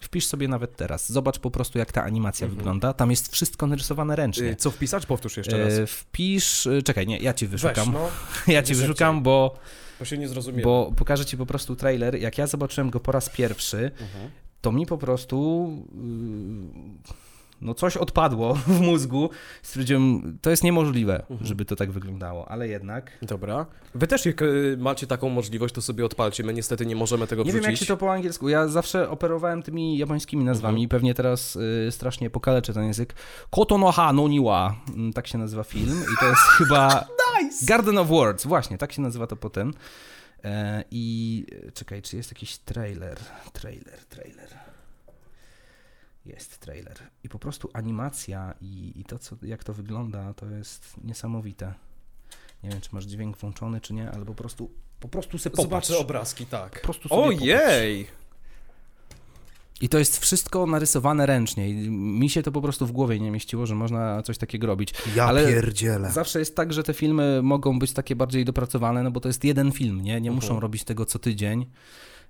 wpisz 0.00 0.26
sobie 0.26 0.48
nawet 0.48 0.76
teraz, 0.76 1.12
zobacz 1.12 1.38
po 1.38 1.50
prostu 1.50 1.78
jak 1.78 1.92
ta 1.92 2.04
animacja 2.04 2.48
wygląda, 2.48 2.92
tam 2.92 3.10
jest 3.10 3.32
wszystko 3.32 3.66
narysowane 3.66 4.14
y, 4.14 4.16
ręcznie. 4.16 4.56
Co 4.56 4.70
wpisać? 4.70 5.06
Powtórz 5.06 5.36
jeszcze 5.36 5.58
raz. 5.58 5.90
Wpisz, 5.90 6.68
czekaj, 6.84 7.06
nie, 7.06 7.18
ja 7.18 7.34
ci 7.34 7.46
Weź, 7.46 7.62
wyszukam, 7.62 7.92
no, 7.92 8.08
ja 8.54 8.62
ci 8.62 8.74
wyszukam, 8.74 9.22
bo, 9.22 9.58
bo 10.00 10.04
się 10.04 10.18
nie 10.18 10.28
zrozumiałem. 10.28 10.64
bo 10.64 10.92
pokażę 10.96 11.24
ci 11.26 11.36
po 11.36 11.46
prostu 11.46 11.76
trailer, 11.76 12.14
jak 12.20 12.38
ja 12.38 12.46
zobaczyłem 12.46 12.90
go 12.90 13.00
po 13.00 13.12
raz 13.12 13.28
pierwszy, 13.28 13.90
Mhm. 14.00 14.30
to 14.60 14.72
mi 14.72 14.86
po 14.86 14.98
prostu 14.98 15.68
no 17.60 17.74
coś 17.74 17.96
odpadło 17.96 18.54
w 18.66 18.80
mózgu. 18.80 19.30
Stwierdziłem, 19.62 20.38
to 20.42 20.50
jest 20.50 20.64
niemożliwe, 20.64 21.20
Mhm. 21.30 21.46
żeby 21.46 21.64
to 21.64 21.76
tak 21.76 21.90
wyglądało, 21.90 22.48
ale 22.50 22.68
jednak. 22.68 23.10
Dobra. 23.22 23.66
Wy 23.94 24.06
też 24.06 24.26
jak 24.26 24.42
y, 24.42 24.76
macie 24.80 25.06
taką 25.06 25.28
możliwość, 25.28 25.74
to 25.74 25.82
sobie 25.82 26.04
odpalcie. 26.04 26.44
My 26.44 26.52
niestety 26.54 26.86
nie 26.86 26.96
możemy 26.96 27.26
tego 27.26 27.42
Nie 27.42 27.50
wrzucić. 27.50 27.62
wiem, 27.66 27.70
jak 27.72 27.80
się 27.80 27.86
to 27.86 27.96
po 27.96 28.12
angielsku. 28.12 28.48
Ja 28.48 28.68
zawsze 28.68 29.10
operowałem 29.10 29.62
tymi 29.62 29.98
japońskimi 29.98 30.44
nazwami 30.44 30.72
Mhm. 30.74 30.84
i 30.84 30.88
pewnie 30.88 31.14
teraz 31.14 31.56
y, 31.56 31.88
strasznie 31.90 32.30
pokaleczę 32.30 32.72
ten 32.72 32.84
język. 32.84 33.14
Kotonoha 33.50 34.12
no 34.12 34.28
niwa, 34.28 34.74
Mm, 34.94 35.12
tak 35.12 35.26
się 35.26 35.38
nazywa 35.38 35.64
film 35.64 36.04
i 36.14 36.20
to 36.20 36.28
jest 36.28 36.42
chyba 36.58 37.06
Nice! 37.42 37.66
Garden 37.66 37.98
of 37.98 38.08
Words, 38.08 38.46
właśnie, 38.46 38.78
tak 38.78 38.92
się 38.92 39.02
nazywa 39.02 39.26
to 39.26 39.36
potem. 39.36 39.74
E, 40.44 40.84
I 40.90 41.46
czekaj, 41.74 42.02
czy 42.02 42.16
jest 42.16 42.30
jakiś 42.30 42.58
trailer? 42.58 43.18
Trailer, 43.52 44.04
trailer. 44.08 44.48
Jest 46.26 46.58
trailer. 46.58 46.96
I 47.24 47.28
po 47.28 47.38
prostu 47.38 47.70
animacja 47.72 48.54
i, 48.60 48.92
i 49.00 49.04
to, 49.04 49.18
co, 49.18 49.36
jak 49.42 49.64
to 49.64 49.74
wygląda, 49.74 50.34
to 50.34 50.46
jest 50.46 50.94
niesamowite. 51.04 51.74
Nie 52.62 52.70
wiem, 52.70 52.80
czy 52.80 52.88
masz 52.92 53.04
dźwięk 53.04 53.36
włączony, 53.38 53.80
czy 53.80 53.94
nie, 53.94 54.10
ale 54.10 54.24
po 54.24 54.34
prostu, 54.34 54.70
po 55.00 55.08
prostu 55.08 55.38
se 55.38 55.50
popatrz. 55.50 55.88
Zobaczę 55.88 55.98
obrazki, 56.04 56.46
tak. 56.46 56.72
Po 56.72 56.80
prostu 56.84 57.08
sobie 57.08 57.22
popatrz. 57.22 57.42
Ojej! 57.42 58.06
I 59.80 59.88
to 59.88 59.98
jest 59.98 60.18
wszystko 60.18 60.66
narysowane 60.66 61.26
ręcznie. 61.26 61.70
I 61.70 61.90
mi 61.90 62.30
się 62.30 62.42
to 62.42 62.52
po 62.52 62.62
prostu 62.62 62.86
w 62.86 62.92
głowie 62.92 63.20
nie 63.20 63.30
mieściło, 63.30 63.66
że 63.66 63.74
można 63.74 64.22
coś 64.22 64.38
takiego 64.38 64.66
robić. 64.66 64.94
Ja 65.16 65.24
Ale 65.24 65.46
pierdzielę. 65.46 66.10
Zawsze 66.10 66.38
jest 66.38 66.56
tak, 66.56 66.72
że 66.72 66.82
te 66.82 66.94
filmy 66.94 67.40
mogą 67.42 67.78
być 67.78 67.92
takie 67.92 68.16
bardziej 68.16 68.44
dopracowane, 68.44 69.02
no 69.02 69.10
bo 69.10 69.20
to 69.20 69.28
jest 69.28 69.44
jeden 69.44 69.72
film, 69.72 70.00
nie? 70.02 70.20
Nie 70.20 70.30
muszą 70.30 70.46
Mhm. 70.46 70.62
robić 70.62 70.84
tego 70.84 71.06
co 71.06 71.18
tydzień. 71.18 71.66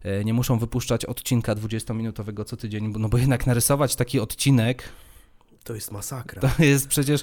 E, 0.04 0.24
Nie 0.24 0.34
muszą 0.34 0.58
wypuszczać 0.58 1.04
odcinka 1.04 1.54
20-minutowego 1.54 2.44
co 2.44 2.56
tydzień, 2.56 2.92
no 2.98 3.08
bo 3.08 3.18
jednak 3.18 3.46
narysować 3.46 3.96
taki 3.96 4.20
odcinek, 4.20 4.82
To 5.64 5.74
jest 5.74 5.92
masakra. 5.92 6.40
to 6.42 6.62
jest 6.62 6.88
przecież, 6.88 7.20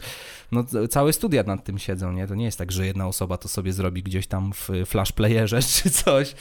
no 0.52 0.64
całe 0.90 1.14
studia 1.14 1.44
nad 1.44 1.64
tym 1.64 1.80
siedzą, 1.80 2.12
nie? 2.12 2.28
To 2.28 2.36
nie 2.36 2.46
jest 2.46 2.58
tak, 2.58 2.72
że 2.72 2.86
jedna 2.86 3.08
osoba 3.08 3.38
to 3.38 3.48
sobie 3.48 3.74
zrobi 3.74 4.04
gdzieś 4.04 4.28
tam 4.28 4.54
w 4.54 4.70
flash 4.86 5.12
playerze 5.12 5.62
czy 5.74 5.90
coś, 5.90 6.36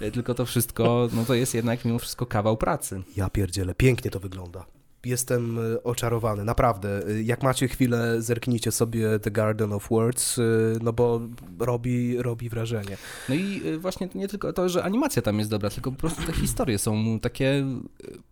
E, 0.00 0.10
tylko 0.10 0.34
to 0.34 0.46
wszystko, 0.46 1.08
no 1.12 1.24
to 1.24 1.34
jest 1.34 1.54
jednak 1.54 1.84
mimo 1.84 1.98
wszystko 1.98 2.26
kawał 2.26 2.56
pracy. 2.56 3.02
Ja 3.16 3.30
pierdzielę, 3.30 3.74
pięknie 3.74 4.10
to 4.10 4.20
wygląda. 4.20 4.66
Jestem 5.04 5.58
y, 5.58 5.82
oczarowany, 5.82 6.44
naprawdę. 6.44 7.08
Y, 7.08 7.22
Jak 7.22 7.42
macie 7.42 7.68
chwilę, 7.68 8.22
zerknijcie 8.22 8.72
sobie 8.72 9.18
The 9.18 9.30
Garden 9.30 9.72
of 9.72 9.88
Words, 9.90 10.38
y, 10.38 10.78
no 10.82 10.92
bo 10.92 11.20
robi, 11.58 12.22
robi 12.22 12.48
wrażenie. 12.48 12.96
No 13.28 13.34
i 13.34 13.62
właśnie 13.78 14.08
nie 14.14 14.28
tylko 14.28 14.52
to, 14.52 14.68
że 14.68 14.84
animacja 14.84 15.22
tam 15.22 15.38
jest 15.38 15.50
dobra, 15.50 15.70
tylko 15.70 15.92
po 15.92 15.98
prostu 15.98 16.22
te 16.22 16.32
historie 16.32 16.78
są 16.78 17.20
takie 17.20 17.64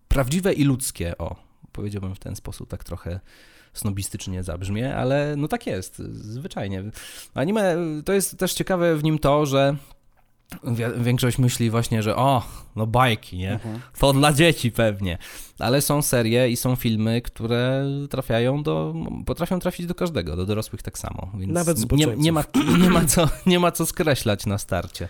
prawdziwe 0.09 0.52
i 0.52 0.64
ludzkie, 0.64 1.18
o, 1.18 1.37
powiedziałbym 1.72 2.14
w 2.14 2.18
ten 2.18 2.37
sposób, 2.37 2.68
tak 2.68 2.85
trochę 2.85 3.20
snobistycznie 3.72 4.42
zabrzmie, 4.42 4.96
ale 4.96 5.35
no 5.37 5.48
tak 5.48 5.66
jest, 5.66 5.98
zwyczajnie. 6.12 6.85
Anime, 7.35 7.76
to 8.05 8.12
jest 8.12 8.38
też 8.38 8.55
ciekawe 8.55 8.96
w 8.96 9.05
nim 9.05 9.18
to, 9.18 9.46
że 9.46 9.76
większość 10.98 11.38
myśli 11.38 11.70
właśnie, 11.70 12.02
że 12.02 12.16
o, 12.16 12.42
no 12.76 12.87
bajki, 12.87 13.38
nie? 13.38 13.59
To 13.98 14.12
dla 14.12 14.32
dzieci 14.32 14.72
pewnie. 14.72 15.18
Ale 15.59 15.80
są 15.80 16.02
serie 16.02 16.48
i 16.50 16.56
są 16.56 16.76
filmy, 16.76 17.22
które 17.22 17.85
trafiają 18.11 18.62
do, 18.62 18.94
potrafią 19.26 19.59
trafić 19.59 19.87
do 19.87 19.94
każdego, 19.94 20.37
do 20.37 20.46
dorosłych 20.46 20.82
tak 20.82 20.98
samo. 20.98 21.30
Więc 21.38 21.52
Nawet 21.52 21.92
nie, 21.92 22.06
nie, 22.16 22.32
ma, 22.32 22.44
nie, 22.78 22.90
ma 22.90 23.04
co, 23.04 23.28
nie 23.46 23.59
ma 23.59 23.72
co 23.72 23.87
skreślać 23.87 24.46
na 24.46 24.59
starcie. 24.59 25.09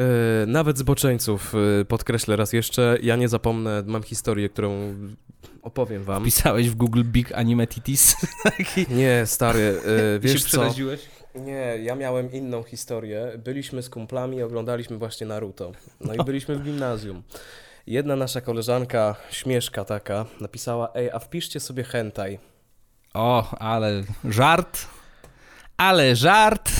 E, 0.00 0.46
Nawet 0.46 0.78
zboczeńców, 0.78 1.54
e, 1.80 1.84
podkreślę 1.84 2.36
raz 2.36 2.52
jeszcze, 2.52 2.98
ja 3.02 3.16
nie 3.16 3.28
zapomnę, 3.28 3.82
mam 3.86 4.02
historię, 4.02 4.48
którą 4.48 4.94
opowiem 5.62 6.02
wam. 6.04 6.24
Pisałeś 6.24 6.70
w 6.70 6.74
Google 6.74 7.02
Big 7.04 7.32
Anime 7.32 7.66
Titis. 7.66 8.16
Nie, 8.90 9.22
stary, 9.26 9.80
e, 10.16 10.18
wiesz 10.20 10.32
się 10.32 10.38
co? 10.40 10.46
przeraziłeś? 10.48 11.00
Nie, 11.44 11.78
ja 11.82 11.94
miałem 11.94 12.32
inną 12.32 12.62
historię. 12.62 13.32
Byliśmy 13.38 13.82
z 13.82 13.90
kumplami 13.90 14.36
i 14.36 14.42
oglądaliśmy 14.42 14.98
właśnie 14.98 15.26
Naruto. 15.26 15.72
No 16.00 16.14
i 16.14 16.24
byliśmy 16.24 16.56
w 16.56 16.64
gimnazjum. 16.64 17.22
Jedna 17.86 18.16
nasza 18.16 18.40
koleżanka, 18.40 19.16
śmieszka 19.30 19.84
taka, 19.84 20.26
napisała, 20.40 20.88
ej, 20.94 21.10
a 21.10 21.18
wpiszcie 21.18 21.60
sobie 21.60 21.84
hentai. 21.84 22.38
O, 23.14 23.58
ale 23.58 24.02
żart. 24.24 24.86
Ale 25.76 26.16
żart. 26.16 26.70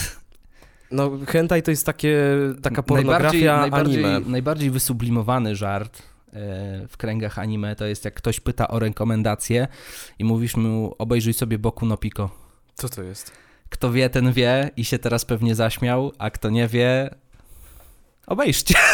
No, 0.91 1.11
hentai 1.29 1.63
to 1.63 1.71
jest 1.71 1.87
takie, 1.87 2.19
taka 2.63 2.83
Najbardziej, 2.89 3.05
pornografia 3.05 3.61
najbardziej, 3.61 4.05
anime. 4.05 4.31
najbardziej 4.31 4.71
wysublimowany 4.71 5.57
żart 5.57 5.99
e, 5.99 6.89
w 6.89 6.97
kręgach 6.97 7.39
anime 7.39 7.77
to 7.77 7.85
jest 7.87 8.05
jak 8.05 8.15
ktoś 8.15 8.41
pyta 8.41 8.69
o 8.69 8.79
rekomendację 8.79 9.69
i 10.19 10.25
mówisz 10.25 10.57
mu 10.57 10.95
obejrzyj 10.99 11.33
sobie 11.35 11.59
Boku 11.59 11.87
no 11.87 11.97
Pico. 11.97 12.31
Co 12.75 12.89
to 12.89 13.03
jest? 13.03 13.46
Kto 13.69 13.93
wie, 13.93 14.11
ten 14.11 14.33
wie 14.33 14.71
i 14.77 14.85
się 14.85 14.99
teraz 14.99 15.25
pewnie 15.25 15.55
zaśmiał, 15.55 16.13
a 16.19 16.31
kto 16.31 16.51
nie 16.51 16.69
wie, 16.69 17.11
obejrzcie. 18.27 18.75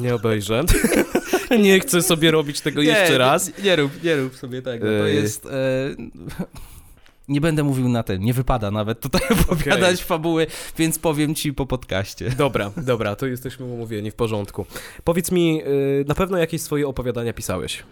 Nie 0.00 0.14
obejrzę. 0.14 0.64
nie 1.64 1.80
chcę 1.80 2.02
sobie 2.02 2.30
robić 2.30 2.60
tego 2.60 2.82
jeszcze 2.82 3.18
raz. 3.18 3.58
Nie, 3.58 3.64
nie 3.64 3.76
rób, 3.76 4.02
nie 4.04 4.16
rób 4.16 4.36
sobie 4.36 4.62
tego. 4.62 4.86
To 4.86 5.06
jest... 5.06 5.46
E, 5.46 5.48
nie 7.28 7.40
będę 7.40 7.62
mówił 7.62 7.88
na 7.88 8.02
tym, 8.02 8.24
nie 8.24 8.34
wypada 8.34 8.70
nawet 8.70 9.00
tutaj 9.00 9.20
opowiadać 9.42 10.02
fabuły, 10.02 10.46
więc 10.78 10.98
powiem 10.98 11.34
ci 11.34 11.52
po 11.52 11.66
podcaście. 11.66 12.30
Dobra, 12.30 12.72
dobra, 12.76 13.16
to 13.16 13.26
jesteśmy 13.26 13.66
umówieni, 13.66 14.10
w 14.10 14.14
porządku. 14.14 14.66
Powiedz 15.04 15.32
mi, 15.32 15.62
y, 15.66 16.04
na 16.08 16.14
pewno 16.14 16.38
jakieś 16.38 16.62
swoje 16.62 16.88
opowiadania 16.88 17.32
pisałeś? 17.32 17.84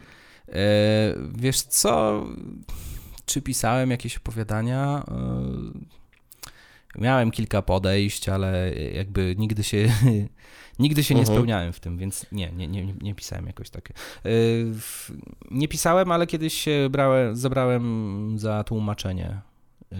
E, 0.48 0.54
wiesz 1.34 1.62
co, 1.62 2.24
czy 3.26 3.42
pisałem 3.42 3.90
jakieś 3.90 4.16
opowiadania? 4.16 5.04
E, 5.08 7.00
miałem 7.00 7.30
kilka 7.30 7.62
podejść, 7.62 8.28
ale 8.28 8.74
jakby 8.74 9.34
nigdy 9.38 9.64
się, 9.64 9.88
nigdy 10.78 11.04
się 11.04 11.14
nie 11.14 11.20
Mhm. 11.20 11.36
spełniałem 11.36 11.72
w 11.72 11.80
tym, 11.80 11.98
więc 11.98 12.26
nie, 12.32 12.52
nie, 12.52 12.68
nie, 12.68 12.94
nie 13.00 13.14
pisałem 13.14 13.46
jakoś 13.46 13.70
tak. 13.70 13.88
E, 13.90 13.92
w- 14.72 15.10
nie 15.50 15.68
pisałem, 15.68 16.12
ale 16.12 16.26
kiedyś 16.26 16.54
się 16.54 16.88
brałem, 16.90 17.36
zabrałem 17.36 18.38
za 18.38 18.64
tłumaczenie 18.64 19.40
e, 19.92 19.96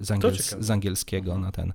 z, 0.00 0.10
angiels 0.10 0.56
z 0.60 0.70
angielskiego 0.70 1.38
na 1.38 1.52
ten. 1.52 1.72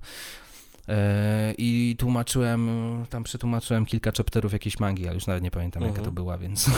E, 0.90 1.54
I 1.58 1.96
tłumaczyłem, 1.98 2.68
tam 3.10 3.22
przetłumaczyłem 3.22 3.86
kilka 3.86 4.12
chapterów 4.16 4.52
jakiejś 4.52 4.80
mangi, 4.80 5.06
ale 5.06 5.14
już 5.14 5.26
nawet 5.26 5.42
nie 5.42 5.50
pamiętam 5.50 5.82
jaka 5.82 5.90
Mhm. 5.90 6.04
to 6.04 6.12
była, 6.12 6.38
więc... 6.38 6.70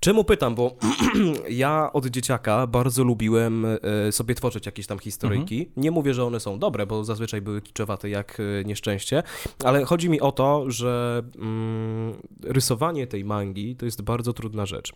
Czemu 0.00 0.24
pytam, 0.24 0.54
bo 0.54 0.76
ja 1.50 1.90
od 1.92 2.06
dzieciaka 2.06 2.66
bardzo 2.66 3.04
lubiłem 3.04 3.66
e, 4.06 4.12
sobie 4.12 4.34
tworzyć 4.34 4.66
jakieś 4.66 4.86
tam 4.86 4.98
historyjki. 4.98 5.68
Nie 5.76 5.90
mówię, 5.90 6.14
że 6.14 6.24
one 6.24 6.40
są 6.40 6.58
dobre, 6.58 6.86
bo 6.86 7.04
zazwyczaj 7.04 7.40
były 7.40 7.60
kiczowate 7.62 8.08
jak 8.10 8.38
e, 8.40 8.64
nieszczęście, 8.64 9.22
ale 9.64 9.84
chodzi 9.84 10.10
mi 10.10 10.20
o 10.20 10.32
to, 10.32 10.70
że 10.70 11.22
mm, 11.38 12.12
rysowanie 12.44 13.06
tej 13.06 13.24
mangi 13.24 13.76
to 13.76 13.84
jest 13.84 14.02
bardzo 14.02 14.32
trudna 14.32 14.66
rzecz. 14.66 14.92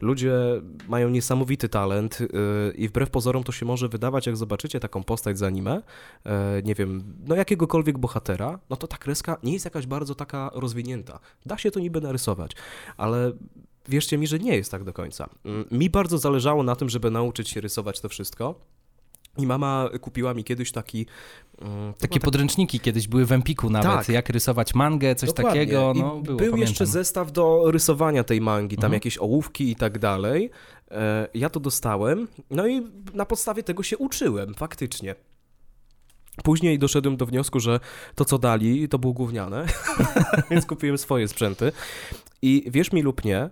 Ludzie 0.00 0.32
mają 0.88 1.08
niesamowity 1.08 1.68
talent 1.68 2.18
i 2.74 2.88
wbrew 2.88 3.10
pozorom 3.10 3.44
to 3.44 3.52
się 3.52 3.66
może 3.66 3.88
wydawać, 3.88 4.26
jak 4.26 4.36
zobaczycie 4.36 4.80
taką 4.80 5.02
postać 5.02 5.38
z 5.38 5.42
anime, 5.42 5.82
nie 6.64 6.74
wiem, 6.74 7.14
no 7.26 7.34
jakiegokolwiek 7.34 7.89
bohatera, 7.98 8.58
no 8.70 8.76
to 8.76 8.86
ta 8.86 8.96
kreska 8.96 9.36
nie 9.42 9.52
jest 9.52 9.64
jakaś 9.64 9.86
bardzo 9.86 10.14
taka 10.14 10.50
rozwinięta. 10.54 11.20
Da 11.46 11.58
się 11.58 11.70
to 11.70 11.80
niby 11.80 12.00
narysować, 12.00 12.52
ale 12.96 13.32
wierzcie 13.88 14.18
mi, 14.18 14.26
że 14.26 14.38
nie 14.38 14.56
jest 14.56 14.70
tak 14.70 14.84
do 14.84 14.92
końca. 14.92 15.28
Mm, 15.44 15.64
Mi 15.70 15.90
bardzo 15.90 16.18
zależało 16.18 16.62
na 16.62 16.76
tym, 16.76 16.88
żeby 16.88 17.10
nauczyć 17.10 17.48
się 17.48 17.60
rysować 17.60 18.00
to 18.00 18.08
wszystko. 18.08 18.54
I 19.38 19.46
mama 19.46 19.88
kupiła 20.00 20.34
mi 20.34 20.44
kiedyś 20.44 20.72
taki. 20.72 21.06
mm, 21.60 21.94
Takie 21.94 22.20
była 22.20 22.24
podręczniki 22.24 22.80
kiedyś 22.80 23.08
były 23.08 23.26
w 23.26 23.32
Empiku 23.32 23.70
nawet, 23.70 23.90
Tak. 23.90 24.08
jak 24.08 24.28
rysować 24.28 24.74
mangę, 24.74 25.14
coś 25.14 25.28
Dokładnie. 25.32 25.60
takiego, 25.60 25.92
no 25.96 26.02
było, 26.02 26.20
Był 26.20 26.36
pamiętam. 26.36 26.60
jeszcze 26.60 26.86
zestaw 26.86 27.32
do 27.32 27.70
rysowania 27.70 28.24
tej 28.24 28.40
mangi, 28.40 28.76
tam 28.76 28.84
Mhm. 28.84 28.92
jakieś 28.92 29.18
ołówki 29.18 29.70
i 29.70 29.76
tak 29.76 29.98
dalej. 29.98 30.50
E, 30.90 31.28
Ja 31.34 31.50
to 31.50 31.60
dostałem, 31.60 32.28
no 32.50 32.66
i 32.66 32.82
na 33.14 33.26
podstawie 33.26 33.62
tego 33.62 33.82
się 33.82 33.98
uczyłem, 33.98 34.54
faktycznie. 34.54 35.14
Później 36.42 36.78
doszedłem 36.78 37.16
do 37.16 37.26
wniosku, 37.26 37.60
że 37.60 37.80
to, 38.14 38.24
co 38.24 38.38
dali, 38.38 38.88
to 38.88 38.98
było 38.98 39.12
gówniane, 39.12 39.66
więc 40.50 40.66
kupiłem 40.66 40.98
swoje 40.98 41.28
sprzęty. 41.28 41.72
I 42.42 42.64
wierz 42.70 42.92
mi 42.92 43.02
lub 43.02 43.24
nie, 43.24 43.50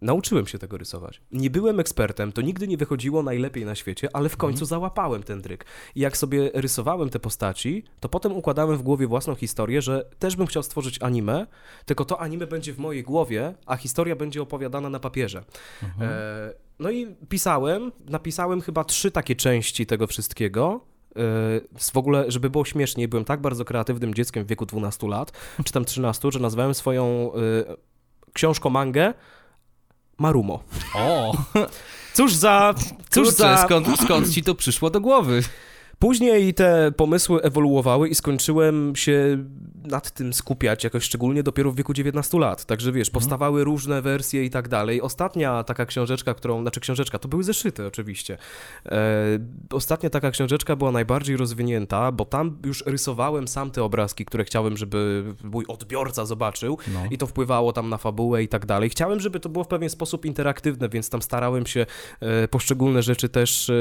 nauczyłem 0.00 0.46
się 0.46 0.58
tego 0.58 0.78
rysować. 0.78 1.20
Nie 1.32 1.50
byłem 1.50 1.80
ekspertem, 1.80 2.32
to 2.32 2.42
nigdy 2.42 2.68
nie 2.68 2.76
wychodziło 2.76 3.22
najlepiej 3.22 3.64
na 3.64 3.74
świecie, 3.74 4.08
ale 4.12 4.28
w 4.28 4.36
końcu 4.36 4.64
załapałem 4.64 5.22
ten 5.22 5.42
dryk. 5.42 5.64
I 5.94 6.00
jak 6.00 6.16
sobie 6.16 6.50
rysowałem 6.54 7.10
te 7.10 7.18
postaci, 7.18 7.84
to 8.00 8.08
potem 8.08 8.32
układałem 8.32 8.78
w 8.78 8.82
głowie 8.82 9.06
własną 9.06 9.34
historię, 9.34 9.82
że 9.82 10.10
też 10.18 10.36
bym 10.36 10.46
chciał 10.46 10.62
stworzyć 10.62 11.02
anime, 11.02 11.46
tylko 11.84 12.04
to 12.04 12.20
anime 12.20 12.46
będzie 12.46 12.72
w 12.72 12.78
mojej 12.78 13.02
głowie, 13.02 13.54
a 13.66 13.76
historia 13.76 14.16
będzie 14.16 14.42
opowiadana 14.42 14.90
na 14.90 15.00
papierze. 15.00 15.44
Mhm. 15.82 16.10
E, 16.10 16.52
no 16.78 16.90
i 16.90 17.06
pisałem, 17.28 17.92
napisałem 18.08 18.60
chyba 18.60 18.84
trzy 18.84 19.10
takie 19.10 19.36
części 19.36 19.86
tego 19.86 20.06
wszystkiego. 20.06 20.80
E, 21.16 21.90
W 21.92 21.96
ogóle, 21.96 22.24
żeby 22.28 22.50
było 22.50 22.64
śmieszniej, 22.64 23.08
byłem 23.08 23.24
tak 23.24 23.40
bardzo 23.40 23.64
kreatywnym 23.64 24.14
dzieckiem 24.14 24.44
w 24.44 24.46
wieku 24.46 24.66
12 24.66 25.08
lat, 25.08 25.32
czy 25.64 25.72
tam 25.72 25.84
13, 25.84 26.28
że 26.32 26.38
nazwałem 26.38 26.74
swoją 26.74 27.32
e, 27.34 27.76
książką 28.32 28.70
mangę 28.70 29.14
Marumo. 30.18 30.62
O, 30.94 31.32
Cóż 32.16 32.34
za... 32.34 32.74
Cóż 33.10 33.24
Kurczę, 33.28 33.32
za... 33.32 33.64
skąd, 33.64 34.00
skąd 34.00 34.30
ci 34.30 34.42
to 34.42 34.54
przyszło 34.54 34.90
do 34.90 35.00
głowy? 35.00 35.42
Później 35.98 36.54
te 36.54 36.92
pomysły 36.96 37.42
ewoluowały 37.42 38.08
i 38.08 38.14
skończyłem 38.14 38.96
się 38.96 39.44
nad 39.84 40.10
tym 40.10 40.32
skupiać 40.34 40.84
jakoś 40.84 41.04
szczególnie 41.04 41.42
dopiero 41.42 41.70
w 41.72 41.76
wieku 41.76 41.94
19 41.94 42.38
lat. 42.38 42.64
Także 42.64 42.92
wiesz, 42.92 43.10
powstawały 43.10 43.64
różne 43.64 44.02
wersje 44.02 44.44
i 44.44 44.50
tak 44.50 44.68
dalej. 44.68 45.00
Ostatnia 45.02 45.64
taka 45.64 45.86
książeczka, 45.86 46.34
którą, 46.34 46.62
znaczy 46.62 46.80
książeczka, 46.80 47.18
to 47.18 47.28
były 47.28 47.44
zeszyty 47.44 47.86
oczywiście. 47.86 48.38
E, 48.86 48.98
ostatnia 49.72 50.10
taka 50.10 50.30
książeczka 50.30 50.76
była 50.76 50.92
najbardziej 50.92 51.36
rozwinięta, 51.36 52.12
bo 52.12 52.24
tam 52.24 52.58
już 52.66 52.86
rysowałem 52.86 53.48
sam 53.48 53.70
te 53.70 53.82
obrazki, 53.84 54.24
które 54.24 54.44
chciałem, 54.44 54.76
żeby 54.76 55.24
mój 55.44 55.64
odbiorca 55.68 56.24
zobaczył 56.26 56.78
No. 56.94 57.00
i 57.10 57.18
to 57.18 57.26
wpływało 57.26 57.72
tam 57.72 57.88
na 57.88 57.96
fabułę 57.96 58.42
i 58.42 58.48
tak 58.48 58.66
dalej. 58.66 58.90
Chciałem, 58.90 59.20
żeby 59.20 59.40
to 59.40 59.48
było 59.48 59.64
w 59.64 59.68
pewien 59.68 59.90
sposób 59.90 60.24
interaktywne, 60.24 60.88
więc 60.88 61.10
tam 61.10 61.22
starałem 61.22 61.66
się 61.66 61.86
e, 62.20 62.48
poszczególne 62.48 63.02
rzeczy 63.02 63.28
też 63.28 63.70
e, 63.70 63.74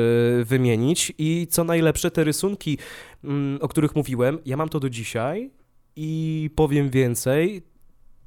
wymienić 0.43 1.13
i 1.17 1.47
co 1.49 1.63
najlepsze, 1.63 2.04
te 2.11 2.23
rysunki, 2.23 2.77
mm, 3.23 3.59
o 3.61 3.67
których 3.67 3.95
mówiłem, 3.95 4.39
ja 4.45 4.57
mam 4.57 4.69
to 4.69 4.79
do 4.79 4.89
dzisiaj 4.89 5.51
i 5.95 6.49
powiem 6.55 6.89
więcej, 6.89 7.63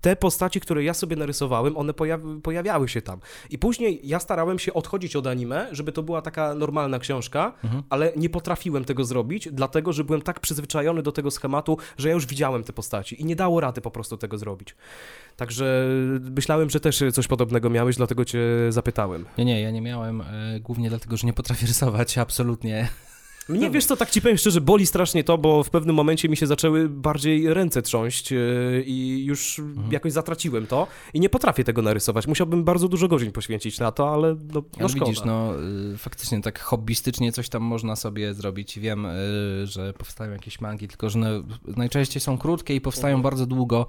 te 0.01 0.17
postaci, 0.17 0.61
które 0.61 0.85
ja 0.85 0.95
sobie 0.95 1.17
narysowałem, 1.17 1.77
one 1.77 1.95
pojawi 1.95 2.41
pojawiały 2.41 2.89
się 2.89 3.03
tam. 3.03 3.21
I 3.51 3.59
później 3.59 4.01
ja 4.05 4.21
starałem 4.21 4.59
się 4.59 4.75
odchodzić 4.75 5.17
od 5.17 5.27
anime, 5.27 5.69
żeby 5.73 5.93
to 5.93 6.03
była 6.03 6.23
taka 6.23 6.55
normalna 6.55 6.99
książka, 6.99 7.53
Mhm. 7.65 7.83
ale 7.91 8.13
nie 8.17 8.29
potrafiłem 8.31 8.85
tego 8.85 9.05
zrobić, 9.05 9.49
dlatego 9.53 9.93
że 9.93 10.05
byłem 10.05 10.23
tak 10.23 10.41
przyzwyczajony 10.41 11.03
do 11.03 11.13
tego 11.13 11.31
schematu, 11.31 11.79
że 11.97 12.09
ja 12.09 12.15
już 12.15 12.27
widziałem 12.27 12.65
te 12.65 12.73
postaci 12.73 13.23
i 13.23 13.25
nie 13.25 13.37
dało 13.37 13.61
rady 13.61 13.81
po 13.81 13.91
prostu 13.91 14.17
tego 14.17 14.39
zrobić. 14.39 14.77
Także 15.37 15.89
myślałem, 16.37 16.71
że 16.71 16.81
też 16.81 17.03
coś 17.13 17.27
podobnego 17.27 17.71
miałeś, 17.71 17.97
dlatego 17.97 18.25
cię 18.25 18.41
zapytałem. 18.69 19.25
Nie, 19.39 19.45
nie, 19.45 19.61
ja 19.61 19.71
nie 19.71 19.81
miałem, 19.81 20.21
e, 20.21 20.61
głównie 20.61 20.89
dlatego, 20.89 21.17
że 21.17 21.27
nie 21.27 21.33
potrafię 21.33 21.67
rysować, 21.67 22.19
absolutnie. 22.19 22.89
Mnie, 23.49 23.71
wiesz 23.71 23.85
co, 23.87 23.97
tak 23.97 24.11
ci 24.11 24.23
powiem 24.23 24.37
szczerze, 24.39 24.61
boli 24.61 24.87
strasznie 24.87 25.25
to, 25.25 25.39
bo 25.39 25.65
w 25.65 25.71
pewnym 25.71 25.97
momencie 25.97 26.29
mi 26.29 26.37
się 26.37 26.47
zaczęły 26.47 26.89
bardziej 26.89 27.55
ręce 27.55 27.83
trząść 27.83 28.31
yy, 28.31 28.85
i 28.87 29.25
już 29.25 29.61
jakoś 29.91 30.13
zatraciłem 30.13 30.67
to 30.67 30.87
i 31.15 31.21
nie 31.21 31.29
potrafię 31.29 31.65
tego 31.65 31.83
narysować. 31.83 32.27
Musiałbym 32.27 32.65
bardzo 32.65 32.89
dużo 32.89 33.09
godzin 33.09 33.33
poświęcić 33.33 33.79
na 33.81 33.93
to, 33.93 34.11
ale 34.15 34.37
no, 34.55 34.63
no 34.81 34.89
szkoda. 34.89 35.05
widzisz, 35.07 35.25
no 35.25 35.53
y, 35.95 35.99
faktycznie 35.99 36.43
tak 36.43 36.61
hobbystycznie 36.61 37.33
coś 37.33 37.49
tam 37.49 37.63
można 37.63 37.97
sobie 37.97 38.35
zrobić. 38.35 38.79
Wiem, 38.79 39.07
y, 39.07 39.67
że 39.67 39.93
powstają 39.93 40.33
jakieś 40.33 40.61
mangi, 40.61 40.89
tylko 40.89 41.11
że 41.11 41.19
no, 41.19 41.27
najczęściej 41.77 42.21
są 42.21 42.39
krótkie 42.39 42.75
i 42.75 42.81
powstają 42.81 43.15
Mhm. 43.17 43.23
bardzo 43.23 43.47
długo, 43.47 43.87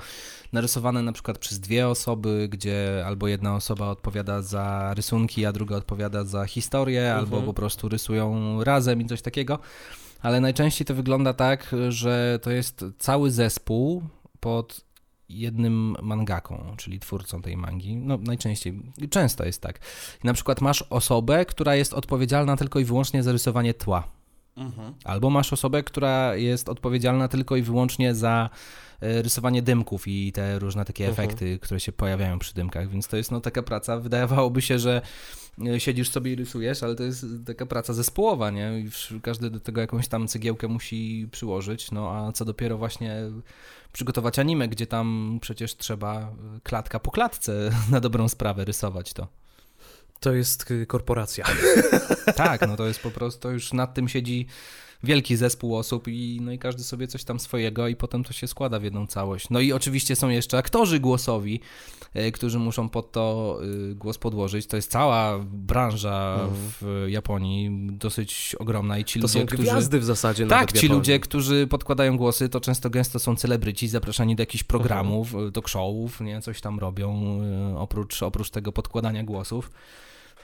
narysowane 0.54 1.02
na 1.02 1.12
przykład 1.12 1.38
przez 1.38 1.60
dwie 1.60 1.88
osoby, 1.88 2.48
gdzie 2.52 3.04
albo 3.06 3.28
jedna 3.28 3.56
osoba 3.56 3.88
odpowiada 3.90 4.42
za 4.42 4.94
rysunki, 4.94 5.46
a 5.46 5.52
druga 5.52 5.76
odpowiada 5.76 6.24
za 6.24 6.46
historię, 6.46 7.14
albo 7.14 7.26
Mhm. 7.38 7.46
po 7.46 7.54
prostu 7.54 7.90
rysują 7.90 8.64
razem 8.64 9.02
i 9.02 9.06
coś 9.06 9.22
takiego. 9.22 9.49
Ale 10.22 10.42
najczęściej 10.42 10.86
to 10.86 10.96
wygląda 10.96 11.34
tak, 11.34 11.76
że 11.90 12.40
to 12.42 12.52
jest 12.52 12.86
cały 12.98 13.32
zespół 13.32 14.04
pod 14.40 14.82
jednym 15.30 15.96
mangaką, 16.02 16.74
czyli 16.78 17.00
twórcą 17.00 17.42
tej 17.42 17.58
mangi. 17.58 17.98
No 17.98 18.18
najczęściej, 18.18 18.82
często 19.10 19.46
jest 19.46 19.62
tak. 19.62 19.80
Na 20.24 20.34
przykład 20.34 20.62
masz 20.62 20.82
osobę, 20.90 21.46
która 21.46 21.76
jest 21.76 21.94
odpowiedzialna 21.94 22.58
tylko 22.58 22.80
i 22.80 22.86
wyłącznie 22.86 23.24
za 23.24 23.32
rysowanie 23.32 23.74
tła. 23.74 24.19
Albo 25.04 25.30
masz 25.30 25.54
osobę, 25.54 25.84
która 25.84 26.36
jest 26.36 26.70
odpowiedzialna 26.70 27.28
tylko 27.28 27.56
i 27.56 27.62
wyłącznie 27.62 28.16
za 28.16 28.50
e, 29.02 29.22
rysowanie 29.22 29.62
dymków 29.62 30.08
i 30.08 30.32
te 30.32 30.60
różne 30.60 30.86
takie 30.86 31.08
Mhm. 31.08 31.28
efekty, 31.28 31.60
które 31.60 31.80
się 31.80 31.92
pojawiają 31.92 32.40
przy 32.40 32.54
dymkach, 32.54 32.90
więc 32.90 33.08
to 33.08 33.18
jest 33.18 33.32
no 33.32 33.42
taka 33.42 33.64
praca, 33.64 33.98
wydawałoby 33.98 34.62
się, 34.62 34.80
że 34.80 35.02
e, 35.68 35.80
siedzisz 35.80 36.10
sobie 36.10 36.34
i 36.34 36.36
rysujesz, 36.36 36.84
ale 36.84 36.96
to 36.96 37.04
jest 37.04 37.26
taka 37.46 37.66
praca 37.66 37.94
zespołowa, 37.94 38.52
nie? 38.52 38.80
I 38.80 38.90
każdy 39.22 39.50
do 39.50 39.60
tego 39.60 39.82
jakąś 39.82 40.08
tam 40.08 40.28
cegiełkę 40.28 40.68
musi 40.68 41.28
przyłożyć, 41.32 41.92
no 41.92 42.12
a 42.12 42.32
co 42.32 42.46
dopiero 42.46 42.78
właśnie 42.78 43.16
przygotować 43.94 44.40
anime, 44.40 44.68
gdzie 44.68 44.88
tam 44.88 45.38
przecież 45.42 45.78
trzeba 45.78 46.22
e, 46.22 46.30
klatka 46.64 47.00
po 47.00 47.12
klatce 47.12 47.72
na 47.92 48.00
dobrą 48.00 48.30
sprawę 48.30 48.66
rysować 48.66 49.14
to. 49.14 49.28
To 50.20 50.34
jest 50.34 50.72
y, 50.72 50.86
korporacja. 50.86 51.46
Tak, 52.36 52.68
no 52.68 52.78
to 52.78 52.88
jest 52.88 53.00
po 53.00 53.12
prostu, 53.12 53.52
już 53.52 53.74
nad 53.74 53.94
tym 53.94 54.08
siedzi 54.08 54.48
wielki 55.04 55.36
zespół 55.36 55.76
osób 55.76 56.08
i, 56.08 56.40
no 56.42 56.52
i 56.52 56.60
każdy 56.60 56.84
sobie 56.84 57.08
coś 57.08 57.24
tam 57.24 57.40
swojego 57.40 57.88
i 57.88 57.96
potem 57.96 58.24
to 58.24 58.34
się 58.34 58.48
składa 58.48 58.80
w 58.80 58.84
jedną 58.84 59.08
całość. 59.08 59.50
No 59.50 59.60
i 59.60 59.72
oczywiście 59.72 60.16
są 60.16 60.30
jeszcze 60.30 60.58
aktorzy 60.58 61.00
głosowi, 61.00 61.60
e, 62.14 62.32
którzy 62.32 62.60
muszą 62.60 62.90
pod 62.90 63.12
to 63.12 63.60
e, 63.92 63.96
głos 63.96 64.18
podłożyć. 64.18 64.68
To 64.68 64.76
jest 64.76 64.92
cała 64.92 65.40
branża 65.52 66.40
w 66.52 67.06
Japonii, 67.08 67.88
dosyć 67.92 68.56
ogromna 68.60 68.98
i 68.98 69.06
ci 69.06 69.20
To 69.20 69.24
ludzie, 69.24 69.40
są 69.40 69.46
którzy... 69.46 69.64
gwiazdy 69.64 70.00
w 70.00 70.06
zasadzie 70.06 70.48
Tak, 70.48 70.72
ci 70.72 70.88
ludzie, 70.88 71.20
którzy 71.20 71.68
podkładają 71.68 72.18
głosy, 72.18 72.50
to 72.50 72.62
często 72.62 72.90
gęsto 72.90 73.20
są 73.20 73.36
celebryci, 73.36 73.88
zapraszani 73.88 74.36
do 74.36 74.42
jakichś 74.42 74.64
programów, 74.64 75.34
talk 75.54 75.68
showów, 75.68 76.22
nie, 76.22 76.42
coś 76.42 76.62
tam 76.62 76.80
robią, 76.80 77.40
oprócz, 77.78 78.24
oprócz 78.24 78.50
tego 78.50 78.72
podkładania 78.72 79.24
głosów. 79.24 79.72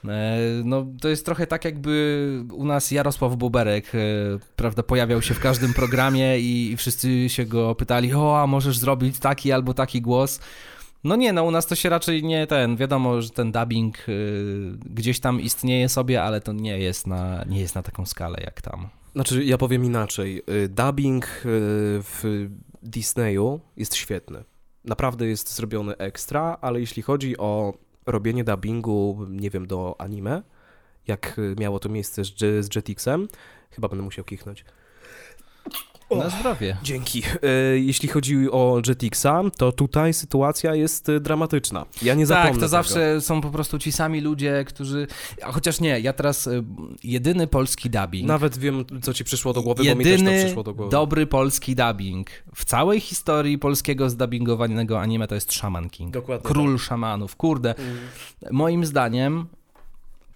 E, 0.03 0.38
No, 0.63 0.86
to 1.01 1.10
jest 1.10 1.25
trochę 1.25 1.47
tak, 1.47 1.65
jakby 1.65 2.43
u 2.53 2.65
nas 2.65 2.91
Jarosław 2.91 3.36
Boberek, 3.36 3.95
e, 3.95 3.99
prawda, 4.55 4.84
pojawiał 4.84 5.21
się 5.21 5.34
w 5.34 5.39
każdym 5.39 5.73
programie 5.73 6.39
i, 6.39 6.77
wszyscy 6.77 7.29
się 7.29 7.45
go 7.45 7.75
pytali, 7.75 8.13
o, 8.13 8.41
a 8.41 8.47
możesz 8.47 8.77
zrobić 8.77 9.19
taki 9.19 9.51
albo 9.51 9.73
taki 9.73 10.01
głos. 10.01 10.39
No 11.03 11.15
nie, 11.15 11.34
no 11.34 11.43
u 11.43 11.51
nas 11.51 11.65
to 11.67 11.75
się 11.75 11.89
raczej 11.89 12.23
nie 12.23 12.47
ten, 12.47 12.75
wiadomo, 12.75 13.21
że 13.21 13.29
ten 13.29 13.51
dubbing 13.51 14.10
y, 14.10 14.77
gdzieś 14.86 15.19
tam 15.19 15.41
istnieje 15.41 15.89
sobie, 15.89 16.23
ale 16.23 16.41
to 16.41 16.53
nie 16.53 16.79
jest 16.79 17.08
na, 17.08 17.43
nie 17.47 17.60
jest 17.60 17.75
na 17.75 17.84
taką 17.84 18.05
skalę 18.05 18.38
jak 18.43 18.62
tam. 18.62 18.89
Znaczy, 19.13 19.45
ja 19.45 19.58
powiem 19.58 19.86
inaczej. 19.86 20.43
Dubbing 20.69 21.27
w 21.43 22.47
Disneyu 22.84 23.60
jest 23.77 23.95
świetny. 23.95 24.43
Naprawdę 24.86 25.27
jest 25.27 25.55
zrobiony 25.55 25.97
ekstra, 25.97 26.58
ale 26.62 26.79
jeśli 26.79 27.03
chodzi 27.03 27.38
o 27.38 27.73
robienie 28.05 28.43
dubbingu, 28.43 29.25
nie 29.29 29.49
wiem, 29.49 29.67
do 29.67 29.95
anime, 29.97 30.41
jak 31.07 31.41
miało 31.59 31.79
to 31.79 31.89
miejsce 31.89 32.23
z, 32.25 32.65
z 32.65 32.75
Jetixem, 32.75 33.27
chyba 33.71 33.87
będę 33.87 34.03
musiał 34.03 34.25
kichnąć. 34.25 34.65
Na 36.11 36.29
zdrowie. 36.29 36.77
Dzięki. 36.83 37.23
Y, 37.73 37.79
Jeśli 37.79 38.09
chodzi 38.09 38.51
o 38.51 38.81
Jetixa, 38.87 39.41
to 39.57 39.71
tutaj 39.71 40.13
sytuacja 40.13 40.75
jest 40.75 41.09
y, 41.09 41.19
dramatyczna. 41.19 41.85
Ja 42.01 42.13
nie 42.13 42.25
zapomnę 42.25 42.45
Tak, 42.49 42.53
to 42.55 42.59
tego. 42.59 42.67
zawsze 42.67 43.21
są 43.21 43.41
po 43.41 43.49
prostu 43.49 43.79
ci 43.79 43.91
sami 43.91 44.21
ludzie, 44.21 44.65
którzy. 44.67 45.07
A 45.43 45.51
chociaż 45.51 45.79
nie, 45.79 45.99
ja 45.99 46.13
teraz 46.13 46.47
y, 46.47 46.63
jedyny 47.03 47.47
polski 47.47 47.89
dubbing. 47.89 48.27
Nawet 48.27 48.57
wiem, 48.57 48.85
co 49.01 49.13
ci 49.13 49.23
przyszło 49.23 49.53
do 49.53 49.61
głowy, 49.61 49.83
bo 49.83 49.95
mi 49.95 50.03
też 50.03 50.13
to 50.13 50.19
Jedyny 50.23 50.43
przyszło 50.43 50.63
do 50.63 50.73
głowy. 50.73 50.91
dobry 50.91 51.27
polski 51.27 51.75
dubbing 51.75 52.27
w 52.55 52.65
całej 52.65 52.99
historii 52.99 53.57
polskiego 53.57 54.09
zdubbingowanego 54.09 55.01
anime 55.01 55.27
to 55.27 55.35
jest 55.35 55.53
Shaman 55.53 55.89
King. 55.89 56.13
Dokładnie 56.13 56.43
Król 56.49 56.79
szamanów. 56.79 57.35
Kurde, 57.35 57.73
tak. 57.73 57.85
Mm. 57.85 57.97
moim 58.51 58.85
zdaniem 58.85 59.45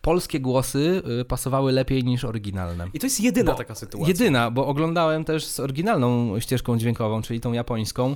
polskie 0.01 0.39
głosy 0.39 1.01
y, 1.21 1.25
pasowały 1.25 1.71
lepiej 1.71 2.03
niż 2.03 2.25
oryginalne. 2.25 2.87
I 2.93 2.99
to 2.99 3.05
jest 3.05 3.21
jedyna 3.21 3.51
Bo- 3.51 3.57
taka 3.57 3.75
sytuacja. 3.75 4.07
Jedyna, 4.07 4.51
bo 4.51 4.67
oglądałem 4.67 5.23
też 5.25 5.45
z 5.45 5.59
oryginalną 5.59 6.39
ścieżką 6.39 6.77
dźwiękową, 6.77 7.21
czyli 7.21 7.39
tą 7.39 7.53
japońską 7.53 8.15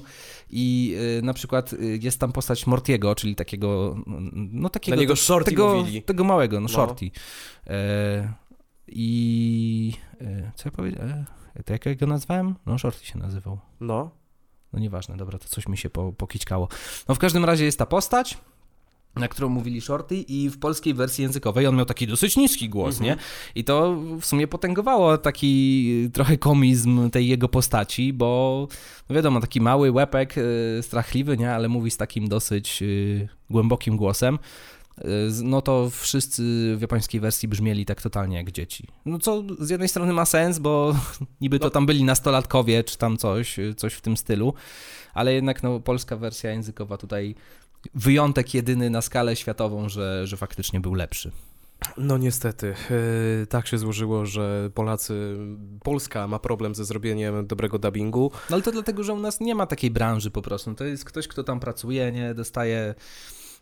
i 0.50 0.96
y, 1.20 1.22
na 1.22 1.34
przykład 1.34 1.74
y, 1.74 2.00
jest 2.02 2.20
tam 2.20 2.32
postać 2.32 2.68
Mortiego, 2.68 3.16
czyli 3.16 3.36
takiego, 3.36 3.96
no 4.36 4.70
takiego... 4.70 4.96
Na 4.96 5.02
niego 5.02 5.16
Shorty 5.16 5.52
tego, 5.52 5.76
mówili. 5.76 6.02
Tego 6.02 6.24
małego, 6.24 6.56
no, 6.56 6.62
No. 6.62 6.68
Shorty. 6.68 7.12
E, 7.68 8.34
I... 8.88 9.94
E, 10.22 10.52
co 10.56 10.70
ja 10.70 10.72
powiedziałem? 10.72 11.26
To 11.66 11.74
jak 11.74 11.86
ja 11.86 11.96
go 11.96 12.08
nazwałem? 12.08 12.56
No 12.66 12.78
Shorty 12.78 13.06
się 13.06 13.20
nazywał. 13.20 13.60
No. 13.80 14.10
No 14.74 14.80
nieważne, 14.80 15.18
dobra, 15.18 15.40
to 15.40 15.48
coś 15.48 15.68
mi 15.68 15.78
się 15.78 15.90
po, 15.90 16.14
pokićkało. 16.14 16.68
No 17.08 17.16
w 17.16 17.20
każdym 17.20 17.46
razie 17.46 17.66
jest 17.66 17.80
ta 17.80 17.86
postać, 17.86 18.38
na 19.16 19.28
którą 19.28 19.50
mówili 19.50 19.82
Shorty 19.82 20.16
i 20.18 20.50
w 20.50 20.60
polskiej 20.60 20.94
wersji 20.94 21.22
językowej 21.22 21.68
on 21.68 21.76
miał 21.76 21.86
taki 21.86 22.08
dosyć 22.08 22.38
niski 22.38 22.70
głos, 22.70 22.96
Mhm. 22.96 23.06
nie? 23.18 23.24
I 23.56 23.64
to 23.64 23.96
w 24.22 24.26
sumie 24.26 24.48
potęgowało 24.48 25.18
taki 25.18 26.10
trochę 26.14 26.38
komizm 26.38 27.10
tej 27.10 27.28
jego 27.28 27.50
postaci, 27.50 28.14
bo 28.14 28.68
no 29.10 29.16
wiadomo, 29.16 29.42
taki 29.42 29.62
mały 29.62 29.92
łepek, 29.92 30.38
y, 30.38 30.80
strachliwy, 30.82 31.38
nie? 31.38 31.52
Ale 31.52 31.70
mówi 31.70 31.92
z 31.92 31.98
takim 31.98 32.28
dosyć 32.28 32.82
y, 32.82 33.28
głębokim 33.50 33.98
głosem. 33.98 34.40
Y, 35.00 35.04
No 35.44 35.62
to 35.62 35.90
wszyscy 35.90 36.44
w 36.78 36.82
japońskiej 36.82 37.22
wersji 37.22 37.48
brzmieli 37.50 37.86
tak 37.86 38.02
totalnie 38.02 38.38
jak 38.38 38.52
dzieci. 38.52 38.88
No 39.06 39.20
co 39.20 39.44
z 39.60 39.70
jednej 39.70 39.90
strony 39.90 40.14
ma 40.14 40.26
sens, 40.26 40.60
bo 40.60 40.96
niby 41.42 41.60
to 41.60 41.66
No. 41.66 41.70
tam 41.72 41.86
byli 41.86 42.04
nastolatkowie, 42.04 42.84
czy 42.84 42.98
tam 42.98 43.18
coś, 43.18 43.60
y, 43.60 43.76
coś 43.76 43.94
w 43.94 44.02
tym 44.02 44.18
stylu, 44.18 44.54
ale 45.14 45.34
jednak 45.34 45.64
no, 45.64 45.80
polska 45.80 46.18
wersja 46.18 46.52
językowa 46.52 46.98
tutaj 46.98 47.36
wyjątek 47.96 48.54
jedyny 48.54 48.90
na 48.90 49.02
skalę 49.02 49.36
światową, 49.36 49.90
że, 49.90 50.28
że 50.28 50.38
faktycznie 50.38 50.80
był 50.80 50.94
lepszy. 50.94 51.32
No 51.98 52.18
niestety, 52.18 52.74
yy, 52.90 53.48
tak 53.48 53.68
się 53.68 53.78
złożyło, 53.78 54.26
że 54.26 54.70
Polacy, 54.74 55.38
Polska 55.84 56.28
ma 56.28 56.40
problem 56.40 56.76
ze 56.76 56.86
zrobieniem 56.86 57.48
dobrego 57.48 57.80
dubbingu. 57.80 58.32
No 58.50 58.56
ale 58.56 58.64
to 58.64 58.72
dlatego, 58.72 59.04
że 59.04 59.14
u 59.14 59.20
nas 59.20 59.40
nie 59.40 59.56
ma 59.56 59.66
takiej 59.68 59.92
branży 59.92 60.32
po 60.32 60.42
prostu. 60.42 60.76
To 60.76 60.84
jest 60.84 61.06
ktoś, 61.06 61.28
kto 61.28 61.44
tam 61.44 61.60
pracuje, 61.60 62.12
nie 62.12 62.34
dostaje 62.34 62.96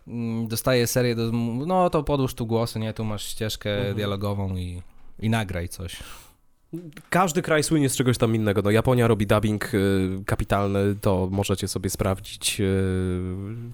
mm, 0.07 0.47
dostaje 0.47 0.87
serię, 0.87 1.15
do, 1.15 1.31
no 1.67 1.89
to 1.89 2.03
podłóż 2.03 2.33
tu 2.33 2.45
głosy, 2.45 2.79
nie, 2.79 2.93
tu 2.93 3.05
masz 3.05 3.25
ścieżkę 3.25 3.77
Mhm. 3.77 3.95
dialogową 3.95 4.55
i, 4.57 4.81
i 5.19 5.29
nagraj 5.29 5.69
coś. 5.69 5.97
Każdy 7.09 7.41
kraj 7.41 7.63
słynie 7.63 7.89
z 7.89 7.95
czegoś 7.95 8.17
tam 8.17 8.35
innego. 8.35 8.61
No 8.61 8.71
Japonia 8.71 9.07
robi 9.07 9.27
dubbing 9.27 9.73
y, 9.73 10.09
kapitalny, 10.25 10.95
to 11.01 11.27
możecie 11.31 11.67
sobie 11.67 11.89
sprawdzić 11.89 12.59
y, 12.61 13.21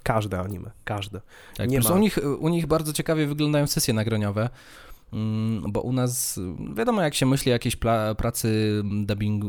każde 0.04 0.40
anime, 0.40 0.72
każde. 0.84 1.22
Tak, 1.58 1.70
Nie 1.70 1.80
ma- 1.80 1.90
u, 1.90 1.98
nich, 1.98 2.20
u 2.40 2.50
nich 2.50 2.66
bardzo 2.66 2.94
ciekawie 2.94 3.28
wyglądają 3.28 3.68
sesje 3.68 3.94
nagraniowe, 3.94 4.50
bo 5.68 5.82
u 5.82 5.92
nas, 5.94 6.40
wiadomo 6.74 7.02
jak 7.02 7.16
się 7.16 7.26
myśli 7.26 7.52
o 7.52 7.54
jakiejś 7.54 7.76
pracy 8.18 8.82
dubbingu, 9.06 9.48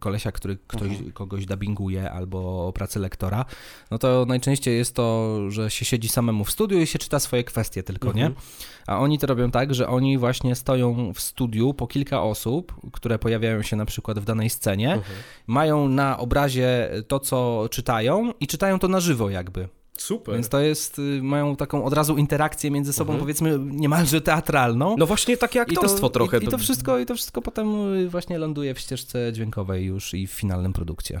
kolesia, 0.00 0.32
który 0.32 0.58
ktoś, 0.66 0.82
Mhm. 0.90 1.12
kogoś 1.12 1.46
dubbinguje, 1.46 2.10
albo 2.10 2.66
o 2.68 2.72
pracy 2.72 2.98
lektora, 2.98 3.44
no 3.90 3.98
to 3.98 4.24
najczęściej 4.28 4.76
jest 4.76 4.94
to, 4.94 5.36
że 5.50 5.70
się 5.70 5.84
siedzi 5.84 6.08
samemu 6.08 6.44
w 6.44 6.50
studiu 6.50 6.80
i 6.80 6.86
się 6.86 6.98
czyta 6.98 7.18
swoje 7.20 7.44
kwestie 7.44 7.82
tylko, 7.82 8.12
nie? 8.12 8.26
Mhm. 8.26 8.46
A 8.86 8.98
oni 8.98 9.18
to 9.18 9.26
robią 9.26 9.50
tak, 9.50 9.74
że 9.74 9.88
oni 9.88 10.18
właśnie 10.18 10.54
stoją 10.54 11.12
w 11.14 11.20
studiu 11.20 11.74
po 11.74 11.86
kilka 11.86 12.22
osób, 12.22 12.74
które 12.92 13.18
pojawiają 13.18 13.62
się 13.62 13.76
na 13.76 13.84
przykład 13.84 14.18
w 14.18 14.24
danej 14.24 14.50
scenie, 14.50 14.92
Mhm. 14.94 15.16
mają 15.46 15.88
na 15.88 16.18
obrazie 16.18 16.90
to, 17.08 17.20
co 17.20 17.68
czytają 17.70 18.32
i 18.40 18.46
czytają 18.46 18.78
to 18.78 18.88
na 18.88 19.00
żywo 19.00 19.30
jakby. 19.30 19.68
Super. 20.02 20.34
Więc 20.34 20.48
to 20.48 20.60
jest, 20.60 20.98
y, 20.98 21.22
mają 21.22 21.56
taką 21.56 21.84
od 21.84 21.92
razu 21.92 22.16
interakcję 22.16 22.70
między 22.70 22.92
sobą, 22.92 23.12
Mhm. 23.12 23.20
powiedzmy, 23.20 23.58
niemalże 23.58 24.20
teatralną. 24.20 24.96
No 24.98 25.06
właśnie 25.06 25.36
takie 25.36 25.60
aktorstwo 25.60 26.10
trochę. 26.10 26.38
I, 26.38 26.44
i, 26.44 26.48
to 26.48 26.58
wszystko, 26.58 26.98
I 26.98 27.06
to 27.06 27.14
wszystko 27.14 27.42
potem 27.42 27.94
y, 27.94 28.08
właśnie 28.08 28.38
ląduje 28.38 28.74
w 28.74 28.78
ścieżce 28.78 29.32
dźwiękowej 29.32 29.84
już 29.84 30.14
i 30.14 30.26
w 30.26 30.30
finalnym 30.30 30.72
produkcie. 30.72 31.20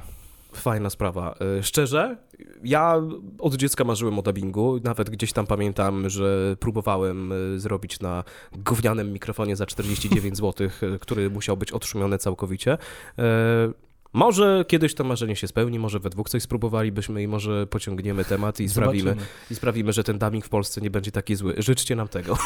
Fajna 0.52 0.90
sprawa. 0.90 1.34
Y, 1.58 1.62
Szczerze, 1.62 2.16
ja 2.64 3.02
od 3.38 3.54
dziecka 3.54 3.84
marzyłem 3.84 4.18
o 4.18 4.22
dubbingu. 4.22 4.80
Nawet 4.84 5.10
gdzieś 5.10 5.32
tam 5.32 5.46
pamiętam, 5.46 6.10
że 6.10 6.56
próbowałem 6.60 7.32
zrobić 7.56 8.00
na 8.00 8.24
gównianym 8.52 9.12
mikrofonie 9.12 9.56
za 9.56 9.66
49 9.66 10.36
zł, 10.36 10.68
który 11.00 11.30
musiał 11.30 11.56
być 11.56 11.72
odszumiony 11.72 12.18
całkowicie. 12.18 12.78
Może 14.12 14.64
kiedyś 14.68 14.94
to 14.94 15.04
marzenie 15.04 15.36
się 15.36 15.48
spełni, 15.48 15.78
może 15.78 15.98
we 15.98 16.10
dwóch 16.10 16.28
coś 16.28 16.42
spróbowalibyśmy 16.42 17.22
i 17.22 17.28
może 17.28 17.66
pociągniemy 17.66 18.24
temat 18.24 18.60
i 18.60 18.68
sprawimy, 18.68 19.16
i 19.50 19.54
sprawimy, 19.54 19.92
że 19.92 20.04
ten 20.04 20.18
dubbing 20.18 20.44
w 20.44 20.48
Polsce 20.48 20.80
nie 20.80 20.90
będzie 20.90 21.12
taki 21.12 21.36
zły. 21.36 21.54
Życzcie 21.58 21.96
nam 21.96 22.08
tego. 22.08 22.38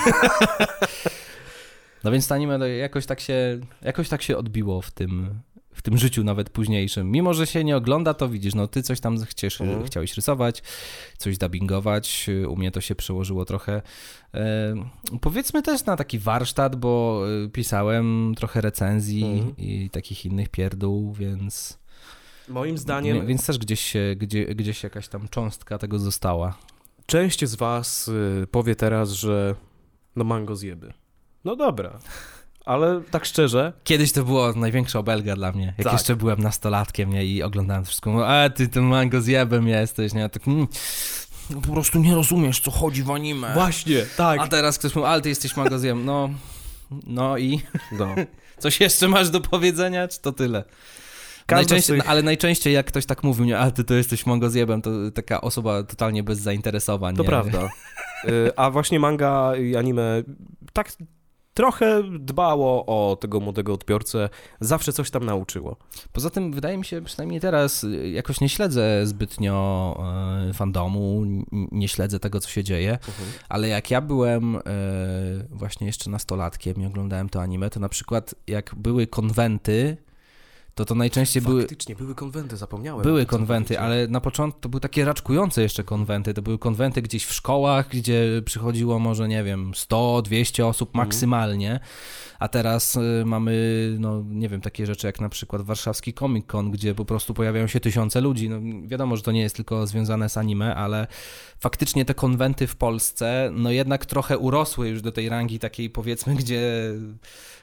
No 2.04 2.10
więc 2.10 2.32
anime 2.32 2.58
no, 2.58 2.66
jakoś 2.66 3.06
tak 3.06 3.20
się, 3.20 3.60
jakoś 3.82 4.08
tak 4.08 4.22
się 4.22 4.36
odbiło 4.36 4.82
w 4.82 4.90
tym, 4.90 5.40
tym 5.84 5.98
życiu 5.98 6.24
nawet 6.24 6.50
późniejszym. 6.50 7.10
Mimo, 7.10 7.34
że 7.34 7.46
się 7.46 7.64
nie 7.64 7.76
ogląda, 7.76 8.14
to 8.14 8.28
widzisz, 8.28 8.54
no 8.54 8.68
ty 8.68 8.82
coś 8.82 9.00
tam 9.00 9.24
chcesz, 9.24 9.60
Mhm. 9.60 9.84
chciałeś 9.86 10.14
rysować, 10.16 10.62
coś 11.18 11.38
dubbingować, 11.38 12.30
u 12.48 12.56
mnie 12.56 12.70
to 12.70 12.80
się 12.80 12.94
przełożyło 12.94 13.44
trochę. 13.44 13.82
E, 14.34 14.74
powiedzmy 15.20 15.62
też 15.62 15.84
na 15.84 15.96
taki 15.96 16.18
warsztat, 16.18 16.76
bo 16.76 17.22
e, 17.44 17.48
pisałem 17.48 18.34
trochę 18.36 18.60
recenzji 18.60 19.24
Mhm. 19.24 19.56
i 19.56 19.90
takich 19.90 20.24
innych 20.26 20.48
pierdół, 20.48 21.12
więc... 21.12 21.78
Moim 22.48 22.78
zdaniem 22.78 23.26
Więc 23.26 23.46
też 23.46 23.58
gdzieś, 23.58 23.80
się, 23.80 24.14
gdzie, 24.18 24.44
gdzieś 24.54 24.82
jakaś 24.82 25.08
tam 25.08 25.28
cząstka 25.28 25.78
tego 25.78 25.98
została. 25.98 26.58
Część 27.06 27.44
z 27.44 27.54
was 27.54 28.08
y, 28.08 28.46
powie 28.50 28.76
teraz, 28.76 29.10
że 29.10 29.54
no 30.16 30.24
mango 30.24 30.56
zjeby. 30.56 30.92
No 31.44 31.56
dobra, 31.56 31.98
ale 32.64 33.02
tak 33.10 33.24
szczerze, 33.24 33.72
Kiedyś 33.84 34.12
to 34.12 34.24
było 34.24 34.52
największa 34.52 34.98
obelga 34.98 35.36
dla 35.36 35.52
mnie. 35.52 35.74
Jak 35.78 35.84
Tak. 35.84 35.92
jeszcze 35.92 36.16
byłem 36.16 36.40
nastolatkiem 36.40 37.10
nie, 37.12 37.24
i 37.24 37.42
oglądałem 37.42 37.82
to 37.82 37.86
wszystko, 37.88 38.10
mówię, 38.10 38.26
a 38.26 38.50
ty 38.50 38.68
ten 38.68 38.84
mango 38.84 39.20
zjebem 39.20 39.68
jesteś, 39.68 40.12
nie? 40.12 40.28
Tak, 40.28 40.48
mm, 40.48 40.66
no 41.50 41.60
po 41.60 41.72
prostu 41.72 41.98
nie 41.98 42.14
rozumiesz, 42.14 42.60
co 42.60 42.70
chodzi 42.70 43.02
w 43.02 43.10
anime. 43.10 43.54
właśnie, 43.54 44.06
tak. 44.16 44.40
A 44.40 44.48
teraz 44.48 44.78
ktoś 44.78 44.94
mówi, 44.94 45.06
ale 45.08 45.22
ty 45.22 45.28
jesteś 45.28 45.56
mango 45.56 45.78
zjem. 45.78 46.04
No, 46.04 46.30
no 47.06 47.38
i 47.38 47.60
No. 47.92 48.14
coś 48.58 48.80
jeszcze 48.80 49.08
masz 49.08 49.30
do 49.30 49.40
powiedzenia, 49.40 50.08
czy 50.08 50.20
to 50.20 50.32
tyle? 50.32 50.64
Najczęściej, 51.50 51.98
tych- 52.00 52.10
Ale 52.10 52.22
najczęściej 52.22 52.74
jak 52.74 52.86
ktoś 52.86 53.06
tak 53.06 53.22
mówił, 53.22 53.44
nie, 53.44 53.58
a 53.58 53.70
ty 53.70 53.84
to 53.84 53.94
jesteś 53.94 54.26
mango 54.26 54.50
zjebem, 54.50 54.82
to 54.82 54.90
taka 55.14 55.40
osoba 55.40 55.82
totalnie 55.82 56.22
bez 56.22 56.38
zainteresowań. 56.38 57.16
To 57.16 57.22
nie? 57.22 57.28
prawda. 57.28 57.68
Y, 58.28 58.56
A 58.56 58.70
właśnie 58.70 59.00
manga 59.00 59.56
i 59.56 59.76
anime 59.76 60.22
tak 60.72 60.92
trochę 61.54 62.02
dbało 62.18 62.86
o 62.86 63.16
tego 63.16 63.40
młodego 63.40 63.74
odbiorcę, 63.74 64.28
zawsze 64.60 64.92
coś 64.92 65.10
tam 65.10 65.24
nauczyło. 65.24 65.76
Poza 66.12 66.30
tym 66.30 66.52
wydaje 66.52 66.78
mi 66.78 66.84
się, 66.84 67.02
przynajmniej 67.02 67.40
teraz, 67.40 67.86
jakoś 68.12 68.40
nie 68.40 68.48
śledzę 68.48 69.06
zbytnio 69.06 70.04
y, 70.50 70.52
fandomu, 70.52 71.22
nie 71.52 71.88
śledzę 71.88 72.20
tego, 72.20 72.40
co 72.40 72.48
się 72.48 72.64
dzieje, 72.64 72.98
ale 73.48 73.68
jak 73.68 73.90
ja 73.90 74.00
byłem 74.00 74.56
y, 74.56 74.60
właśnie 75.50 75.86
jeszcze 75.86 76.10
nastolatkiem 76.10 76.82
i 76.82 76.86
oglądałem 76.86 77.28
to 77.28 77.42
anime, 77.42 77.70
to 77.70 77.80
na 77.80 77.88
przykład 77.88 78.34
jak 78.46 78.74
były 78.74 79.06
konwenty, 79.06 79.96
to 80.74 80.84
to 80.84 80.94
najczęściej 80.94 81.42
były, 81.42 81.60
Faktycznie, 81.62 81.94
były 81.96 82.14
konwenty, 82.14 82.56
zapomniałem. 82.56 83.02
były 83.02 83.26
konwenty, 83.26 83.80
ale 83.80 84.08
na 84.08 84.20
początku 84.20 84.60
to 84.60 84.68
były 84.68 84.80
takie 84.80 85.04
raczkujące 85.04 85.62
jeszcze 85.62 85.84
konwenty. 85.84 86.34
To 86.34 86.42
były 86.42 86.58
konwenty 86.58 87.02
gdzieś 87.02 87.24
w 87.24 87.32
szkołach, 87.32 87.88
gdzie 87.88 88.42
przychodziło 88.44 88.98
może, 88.98 89.28
nie 89.28 89.44
wiem, 89.44 89.72
100-200 89.72 90.62
osób 90.66 90.88
Mhm. 90.88 91.06
maksymalnie. 91.06 91.80
A 92.38 92.48
teraz 92.48 92.96
y, 92.96 93.22
mamy, 93.26 93.56
no 93.98 94.22
nie 94.28 94.48
wiem, 94.48 94.60
takie 94.60 94.86
rzeczy 94.86 95.06
jak 95.06 95.20
na 95.20 95.28
przykład 95.28 95.62
warszawski 95.62 96.14
Comic 96.14 96.46
Con, 96.46 96.70
gdzie 96.70 96.94
po 96.94 97.04
prostu 97.04 97.34
pojawiają 97.34 97.66
się 97.66 97.80
tysiące 97.80 98.20
ludzi. 98.20 98.48
No, 98.50 98.56
wiadomo, 98.88 99.16
że 99.16 99.22
to 99.22 99.32
nie 99.32 99.40
jest 99.40 99.56
tylko 99.56 99.86
związane 99.86 100.28
z 100.28 100.36
anime, 100.36 100.74
ale 100.74 101.06
faktycznie 101.60 102.04
te 102.04 102.14
konwenty 102.14 102.66
w 102.66 102.76
Polsce, 102.76 103.50
no 103.54 103.70
jednak 103.70 104.06
trochę 104.06 104.38
urosły 104.38 104.88
już 104.88 105.02
do 105.02 105.12
tej 105.12 105.28
rangi 105.28 105.58
takiej 105.58 105.90
powiedzmy, 105.90 106.34
gdzie 106.34 106.90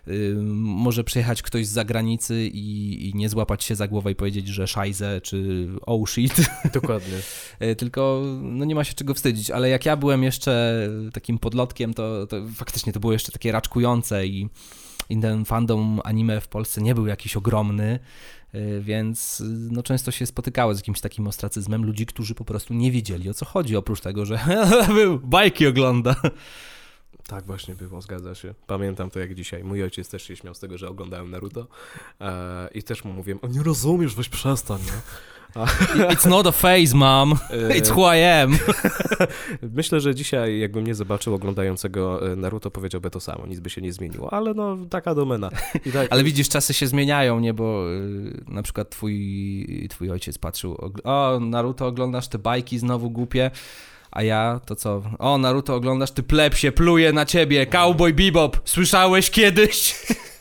y, 0.07 0.35
może 0.53 1.03
przyjechać 1.03 1.41
ktoś 1.41 1.67
z 1.67 1.71
zagranicy 1.71 2.45
i, 2.53 3.00
i 3.07 3.15
nie 3.15 3.29
złapać 3.29 3.63
się 3.63 3.75
za 3.75 3.87
głowę 3.87 4.11
i 4.11 4.15
powiedzieć, 4.15 4.47
że 4.47 4.67
szajze 4.67 5.21
czy 5.21 5.67
oh 5.85 6.07
shit, 6.07 6.33
Dokładnie. 6.73 7.17
E, 7.59 7.75
tylko 7.75 8.21
no 8.41 8.65
nie 8.65 8.75
ma 8.75 8.83
się 8.83 8.93
czego 8.93 9.13
wstydzić, 9.13 9.51
ale 9.51 9.69
jak 9.69 9.85
ja 9.85 9.95
byłem 9.95 10.23
jeszcze 10.23 10.87
takim 11.13 11.37
podlotkiem, 11.37 11.93
to, 11.93 12.27
to 12.27 12.37
faktycznie 12.55 12.93
to 12.93 12.99
było 12.99 13.13
jeszcze 13.13 13.31
takie 13.31 13.51
raczkujące 13.51 14.27
i, 14.27 14.49
i 15.09 15.21
ten 15.21 15.45
fandom 15.45 15.99
anime 16.03 16.41
w 16.41 16.47
Polsce 16.47 16.81
nie 16.81 16.95
był 16.95 17.07
jakiś 17.07 17.37
ogromny, 17.37 17.99
e, 18.53 18.79
więc 18.81 19.43
no 19.45 19.83
często 19.83 20.11
się 20.11 20.25
spotykało 20.25 20.75
z 20.75 20.77
jakimś 20.77 21.01
takim 21.01 21.27
ostracyzmem 21.27 21.85
ludzi, 21.85 22.05
którzy 22.05 22.35
po 22.35 22.45
prostu 22.45 22.73
nie 22.73 22.91
wiedzieli 22.91 23.29
o 23.29 23.33
co 23.33 23.45
chodzi, 23.45 23.75
oprócz 23.75 24.01
tego, 24.01 24.25
że 24.25 24.39
bajki 25.23 25.67
ogląda. 25.67 26.15
Tak 27.31 27.45
właśnie 27.45 27.75
było, 27.75 28.01
zgadza 28.01 28.35
się. 28.35 28.53
Pamiętam 28.67 29.09
to 29.09 29.19
jak 29.19 29.35
dzisiaj. 29.35 29.63
Mój 29.63 29.83
ojciec 29.83 30.09
też 30.09 30.23
się 30.23 30.35
śmiał 30.35 30.53
z 30.53 30.59
tego, 30.59 30.77
że 30.77 30.89
oglądałem 30.89 31.31
Naruto 31.31 31.67
e, 32.21 32.69
i 32.73 32.83
też 32.83 33.03
mu 33.03 33.13
mówiłem, 33.13 33.39
o 33.41 33.47
nie 33.47 33.63
rozumiesz, 33.63 34.15
weź 34.15 34.29
przestań, 34.29 34.79
nie? 34.79 34.91
It's 36.13 36.29
not 36.29 36.47
a 36.47 36.51
phase, 36.51 36.95
mom. 36.95 37.31
E, 37.49 37.79
It's 37.79 37.91
who 37.91 38.15
I 38.15 38.23
am. 38.23 38.57
Myślę, 39.77 39.99
że 39.99 40.15
dzisiaj 40.15 40.59
jakbym 40.59 40.87
nie 40.87 40.95
zobaczył 40.95 41.33
oglądającego 41.33 42.31
e, 42.31 42.35
Naruto, 42.35 42.71
powiedziałby 42.71 43.09
to 43.09 43.19
samo, 43.19 43.47
nic 43.47 43.59
by 43.59 43.69
się 43.69 43.81
nie 43.81 43.93
zmieniło, 43.93 44.33
ale 44.33 44.53
no 44.53 44.77
taka 44.89 45.15
domena. 45.15 45.49
Tak, 45.93 46.07
Ale 46.13 46.23
widzisz, 46.23 46.49
czasy 46.49 46.73
się 46.73 46.87
zmieniają, 46.87 47.39
nie? 47.39 47.53
Bo 47.53 47.91
y, 47.91 48.43
na 48.47 48.63
przykład 48.63 48.89
twój, 48.89 49.87
twój 49.89 50.11
ojciec 50.11 50.37
patrzył, 50.37 50.77
o, 51.03 51.39
Naruto 51.41 51.87
oglądasz 51.87 52.27
te 52.27 52.39
bajki 52.39 52.79
znowu 52.79 53.09
głupie, 53.09 53.51
a 54.11 54.23
ja 54.23 54.59
to 54.65 54.75
co? 54.75 55.01
O, 55.19 55.37
Naruto 55.37 55.75
oglądasz, 55.75 56.11
ty 56.11 56.23
plepsie, 56.23 56.71
pluje 56.71 57.13
na 57.13 57.25
ciebie, 57.25 57.65
cowboy 57.65 58.13
bebop, 58.13 58.57
słyszałeś 58.65 59.29
kiedyś? 59.29 59.95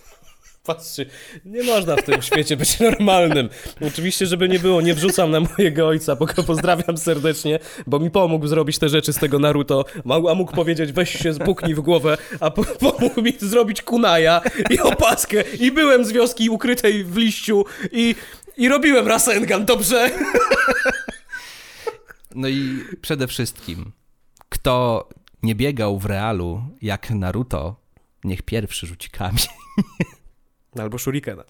Patrzy, 0.66 1.06
nie 1.44 1.62
można 1.62 1.96
w 1.96 2.02
tym 2.02 2.22
świecie 2.22 2.56
być 2.56 2.80
normalnym. 2.80 3.48
Oczywiście, 3.86 4.26
żeby 4.26 4.48
nie 4.48 4.58
było, 4.58 4.80
nie 4.80 4.94
wrzucam 4.94 5.30
na 5.30 5.40
mojego 5.40 5.88
ojca, 5.88 6.16
bo 6.16 6.26
go 6.26 6.42
pozdrawiam 6.42 6.96
serdecznie, 6.96 7.58
bo 7.86 7.98
mi 7.98 8.10
pomógł 8.10 8.46
zrobić 8.46 8.78
te 8.78 8.88
rzeczy 8.88 9.12
z 9.12 9.16
tego 9.16 9.38
Naruto, 9.38 9.84
a 10.30 10.34
mógł 10.34 10.52
powiedzieć, 10.52 10.92
weź 10.92 11.18
się 11.18 11.32
zbuknij 11.32 11.74
w 11.74 11.80
głowę, 11.80 12.18
a 12.40 12.50
po, 12.50 12.64
pomógł 12.90 13.22
mi 13.22 13.32
zrobić 13.38 13.82
kunaja 13.82 14.40
i 14.70 14.80
opaskę 14.80 15.42
i 15.60 15.72
byłem 15.72 16.04
z 16.04 16.12
wioski 16.12 16.50
ukrytej 16.50 17.04
w 17.04 17.16
liściu 17.16 17.64
i, 17.92 18.14
i 18.56 18.68
robiłem 18.68 19.08
Rasengan, 19.08 19.64
dobrze? 19.64 20.10
No 22.34 22.48
i 22.48 22.84
przede 23.00 23.26
wszystkim, 23.26 23.92
kto 24.48 25.08
nie 25.42 25.54
biegał 25.54 25.98
w 25.98 26.06
realu 26.06 26.62
jak 26.82 27.10
Naruto, 27.10 27.76
niech 28.24 28.42
pierwszy 28.42 28.86
rzuci 28.86 29.10
kamień. 29.10 29.46
Albo 30.78 30.98
shurikena. 30.98 31.44